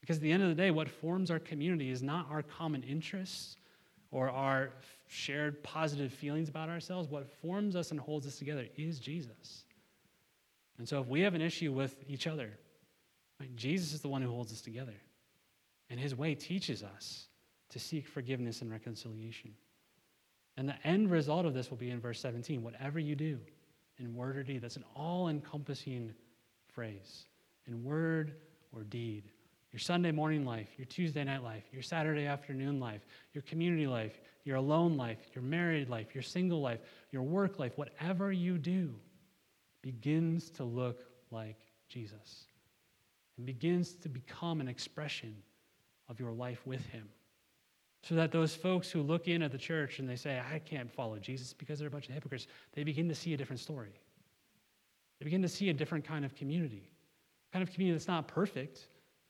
Because 0.00 0.16
at 0.16 0.22
the 0.22 0.32
end 0.32 0.42
of 0.42 0.48
the 0.48 0.54
day, 0.54 0.70
what 0.70 0.88
forms 0.88 1.30
our 1.30 1.38
community 1.38 1.90
is 1.90 2.02
not 2.02 2.26
our 2.30 2.42
common 2.42 2.82
interests 2.82 3.56
or 4.10 4.30
our 4.30 4.70
shared 5.08 5.62
positive 5.62 6.12
feelings 6.12 6.48
about 6.48 6.68
ourselves. 6.68 7.08
What 7.08 7.26
forms 7.40 7.76
us 7.76 7.90
and 7.90 8.00
holds 8.00 8.26
us 8.26 8.36
together 8.36 8.66
is 8.76 8.98
Jesus. 8.98 9.64
And 10.78 10.88
so 10.88 11.00
if 11.00 11.06
we 11.06 11.20
have 11.22 11.34
an 11.34 11.42
issue 11.42 11.72
with 11.72 11.96
each 12.08 12.26
other, 12.26 12.50
right, 13.40 13.54
Jesus 13.56 13.92
is 13.92 14.00
the 14.00 14.08
one 14.08 14.22
who 14.22 14.30
holds 14.30 14.52
us 14.52 14.60
together. 14.60 14.94
And 15.88 15.98
his 15.98 16.14
way 16.14 16.34
teaches 16.34 16.82
us 16.82 17.28
to 17.70 17.78
seek 17.78 18.06
forgiveness 18.06 18.62
and 18.62 18.70
reconciliation. 18.70 19.54
And 20.56 20.68
the 20.68 20.86
end 20.86 21.10
result 21.10 21.46
of 21.46 21.54
this 21.54 21.70
will 21.70 21.76
be 21.76 21.90
in 21.90 22.00
verse 22.00 22.20
17 22.20 22.62
whatever 22.62 22.98
you 22.98 23.14
do, 23.14 23.38
in 23.98 24.14
word 24.14 24.36
or 24.36 24.42
deed, 24.42 24.62
that's 24.62 24.76
an 24.76 24.84
all 24.94 25.28
encompassing 25.28 26.12
phrase, 26.68 27.24
in 27.66 27.82
word 27.84 28.34
or 28.72 28.82
deed. 28.84 29.30
Your 29.72 29.80
Sunday 29.80 30.12
morning 30.12 30.44
life, 30.44 30.68
your 30.78 30.86
Tuesday 30.86 31.24
night 31.24 31.42
life, 31.42 31.64
your 31.72 31.82
Saturday 31.82 32.26
afternoon 32.26 32.80
life, 32.80 33.06
your 33.32 33.42
community 33.42 33.86
life, 33.86 34.20
your 34.44 34.56
alone 34.56 34.96
life, 34.96 35.18
your 35.34 35.42
married 35.42 35.88
life, 35.88 36.14
your 36.14 36.22
single 36.22 36.60
life, 36.60 36.80
your 37.10 37.22
work 37.22 37.58
life, 37.58 37.76
whatever 37.76 38.32
you 38.32 38.58
do 38.58 38.94
begins 39.82 40.50
to 40.50 40.64
look 40.64 41.02
like 41.30 41.58
Jesus 41.88 42.46
and 43.36 43.46
begins 43.46 43.94
to 43.94 44.08
become 44.08 44.60
an 44.60 44.68
expression 44.68 45.34
of 46.08 46.20
your 46.20 46.32
life 46.32 46.66
with 46.66 46.84
Him. 46.86 47.08
So 48.02 48.14
that 48.14 48.30
those 48.30 48.54
folks 48.54 48.90
who 48.90 49.02
look 49.02 49.26
in 49.26 49.42
at 49.42 49.50
the 49.50 49.58
church 49.58 49.98
and 49.98 50.08
they 50.08 50.16
say, 50.16 50.40
I 50.52 50.60
can't 50.60 50.90
follow 50.90 51.18
Jesus 51.18 51.52
because 51.52 51.78
they're 51.78 51.88
a 51.88 51.90
bunch 51.90 52.08
of 52.08 52.14
hypocrites, 52.14 52.46
they 52.72 52.84
begin 52.84 53.08
to 53.08 53.14
see 53.14 53.34
a 53.34 53.36
different 53.36 53.60
story. 53.60 53.92
They 55.18 55.24
begin 55.24 55.42
to 55.42 55.48
see 55.48 55.70
a 55.70 55.74
different 55.74 56.04
kind 56.04 56.24
of 56.24 56.34
community, 56.34 56.88
a 57.50 57.52
kind 57.52 57.62
of 57.62 57.72
community 57.72 57.96
that's 57.96 58.08
not 58.08 58.28
perfect. 58.28 58.86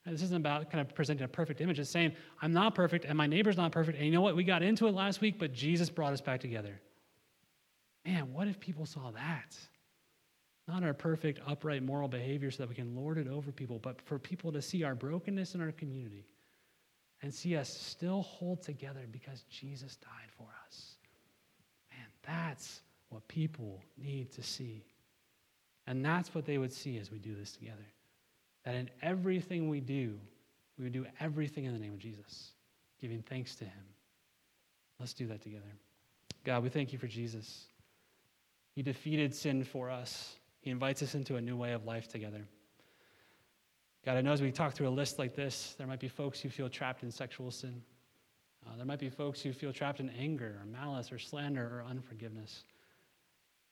This 0.06 0.22
isn't 0.22 0.36
about 0.36 0.70
kind 0.70 0.80
of 0.80 0.94
presenting 0.94 1.24
a 1.24 1.28
perfect 1.28 1.60
image. 1.60 1.80
It's 1.80 1.90
saying, 1.90 2.12
I'm 2.40 2.52
not 2.52 2.74
perfect 2.76 3.04
and 3.04 3.18
my 3.18 3.26
neighbor's 3.26 3.56
not 3.56 3.72
perfect. 3.72 3.98
And 3.98 4.06
you 4.06 4.12
know 4.12 4.20
what? 4.20 4.36
We 4.36 4.44
got 4.44 4.62
into 4.62 4.86
it 4.86 4.94
last 4.94 5.20
week, 5.20 5.38
but 5.38 5.52
Jesus 5.52 5.90
brought 5.90 6.12
us 6.12 6.20
back 6.20 6.40
together. 6.40 6.80
Man, 8.04 8.32
what 8.32 8.46
if 8.46 8.60
people 8.60 8.86
saw 8.86 9.10
that? 9.10 9.56
Not 10.68 10.84
our 10.84 10.94
perfect, 10.94 11.40
upright, 11.46 11.82
moral 11.82 12.08
behavior 12.08 12.52
so 12.52 12.62
that 12.62 12.68
we 12.68 12.76
can 12.76 12.94
lord 12.94 13.18
it 13.18 13.26
over 13.26 13.50
people, 13.50 13.80
but 13.80 14.00
for 14.02 14.18
people 14.18 14.52
to 14.52 14.62
see 14.62 14.84
our 14.84 14.94
brokenness 14.94 15.56
in 15.56 15.60
our 15.60 15.72
community 15.72 16.24
and 17.22 17.34
see 17.34 17.56
us 17.56 17.68
still 17.68 18.22
hold 18.22 18.62
together 18.62 19.06
because 19.10 19.42
Jesus 19.50 19.96
died 19.96 20.30
for 20.38 20.46
us. 20.66 20.96
Man, 21.90 22.06
that's 22.22 22.80
what 23.08 23.26
people 23.26 23.82
need 23.96 24.30
to 24.32 24.42
see. 24.42 24.84
And 25.88 26.04
that's 26.04 26.34
what 26.34 26.44
they 26.44 26.58
would 26.58 26.72
see 26.72 26.98
as 26.98 27.10
we 27.10 27.18
do 27.18 27.34
this 27.34 27.52
together. 27.52 27.86
That 28.66 28.74
in 28.74 28.90
everything 29.00 29.68
we 29.68 29.80
do, 29.80 30.18
we 30.76 30.84
would 30.84 30.92
do 30.92 31.06
everything 31.20 31.64
in 31.64 31.72
the 31.72 31.78
name 31.78 31.92
of 31.92 32.00
Jesus, 32.00 32.50
giving 33.00 33.22
thanks 33.22 33.54
to 33.56 33.64
Him. 33.64 33.84
Let's 34.98 35.14
do 35.14 35.26
that 35.28 35.40
together. 35.40 35.72
God, 36.44 36.64
we 36.64 36.68
thank 36.68 36.92
you 36.92 36.98
for 36.98 37.06
Jesus. 37.06 37.66
He 38.74 38.82
defeated 38.82 39.34
sin 39.34 39.62
for 39.64 39.88
us, 39.88 40.34
He 40.60 40.70
invites 40.70 41.00
us 41.02 41.14
into 41.14 41.36
a 41.36 41.40
new 41.40 41.56
way 41.56 41.72
of 41.72 41.84
life 41.84 42.08
together. 42.08 42.44
God, 44.04 44.16
I 44.16 44.20
know 44.20 44.32
as 44.32 44.42
we 44.42 44.52
talk 44.52 44.74
through 44.74 44.88
a 44.88 44.90
list 44.90 45.18
like 45.18 45.34
this, 45.34 45.74
there 45.78 45.86
might 45.86 46.00
be 46.00 46.08
folks 46.08 46.40
who 46.40 46.48
feel 46.48 46.68
trapped 46.68 47.02
in 47.02 47.10
sexual 47.10 47.50
sin. 47.50 47.82
Uh, 48.66 48.76
there 48.76 48.86
might 48.86 48.98
be 48.98 49.08
folks 49.08 49.40
who 49.40 49.52
feel 49.52 49.72
trapped 49.72 50.00
in 50.00 50.10
anger 50.10 50.60
or 50.60 50.66
malice 50.66 51.12
or 51.12 51.18
slander 51.18 51.64
or 51.64 51.84
unforgiveness. 51.88 52.64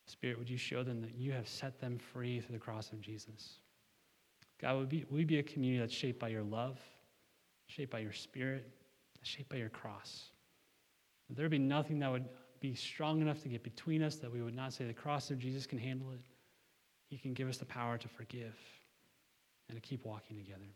Spirit, 0.07 0.38
would 0.38 0.51
you 0.51 0.57
show 0.57 0.84
them 0.84 1.01
that 1.01 1.14
you 1.14 1.32
have 1.32 1.49
set 1.49 1.80
them 1.80 1.99
free 1.99 2.40
through 2.40 2.53
the 2.53 2.61
cross 2.61 2.92
of 2.92 3.01
Jesus? 3.01 3.59
God, 4.65 4.79
would 4.79 5.07
we 5.11 5.25
be 5.25 5.39
a 5.41 5.43
community 5.43 5.79
that's 5.79 5.93
shaped 5.93 6.19
by 6.19 6.29
your 6.29 6.43
love, 6.43 6.79
shaped 7.67 7.93
by 7.93 7.99
your 7.99 8.12
spirit, 8.12 8.67
shaped 9.21 9.51
by 9.51 9.57
your 9.57 9.69
cross. 9.69 10.31
There 11.29 11.45
would 11.45 11.51
be 11.51 11.59
nothing 11.59 11.99
that 11.99 12.11
would 12.11 12.25
be 12.61 12.75
strong 12.75 13.21
enough 13.21 13.43
to 13.43 13.49
get 13.49 13.62
between 13.62 14.03
us, 14.03 14.17
that 14.17 14.33
we 14.33 14.41
would 14.41 14.57
not 14.57 14.73
say 14.73 14.87
the 14.87 14.95
cross 14.95 15.31
of 15.31 15.39
Jesus 15.39 15.67
can 15.67 15.79
handle 15.79 16.12
it. 16.12 16.21
He 17.09 17.19
can 17.19 17.35
give 17.35 17.47
us 17.47 17.59
the 17.59 17.67
power 17.67 17.99
to 17.99 18.09
forgive 18.09 18.57
and 19.69 19.77
to 19.77 19.87
keep 19.87 20.03
walking 20.07 20.39
together. 20.39 20.73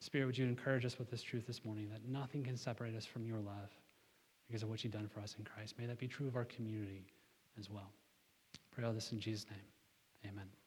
Spirit, 0.00 0.26
would 0.26 0.38
you 0.38 0.44
encourage 0.44 0.84
us 0.84 0.98
with 0.98 1.08
this 1.08 1.22
truth 1.22 1.46
this 1.46 1.64
morning 1.64 1.88
that 1.90 2.04
nothing 2.08 2.42
can 2.42 2.56
separate 2.56 2.96
us 2.96 3.06
from 3.06 3.24
your 3.24 3.38
love 3.38 3.70
because 4.48 4.64
of 4.64 4.68
what 4.68 4.82
you've 4.82 4.92
done 4.92 5.08
for 5.08 5.20
us 5.20 5.36
in 5.38 5.44
Christ? 5.44 5.76
May 5.78 5.86
that 5.86 5.98
be 5.98 6.08
true 6.08 6.26
of 6.26 6.34
our 6.34 6.44
community 6.44 7.06
as 7.56 7.70
well. 7.70 7.92
Pray 8.72 8.84
all 8.84 8.92
this 8.92 9.12
in 9.12 9.20
Jesus' 9.20 9.46
name. 9.48 10.32
Amen. 10.32 10.65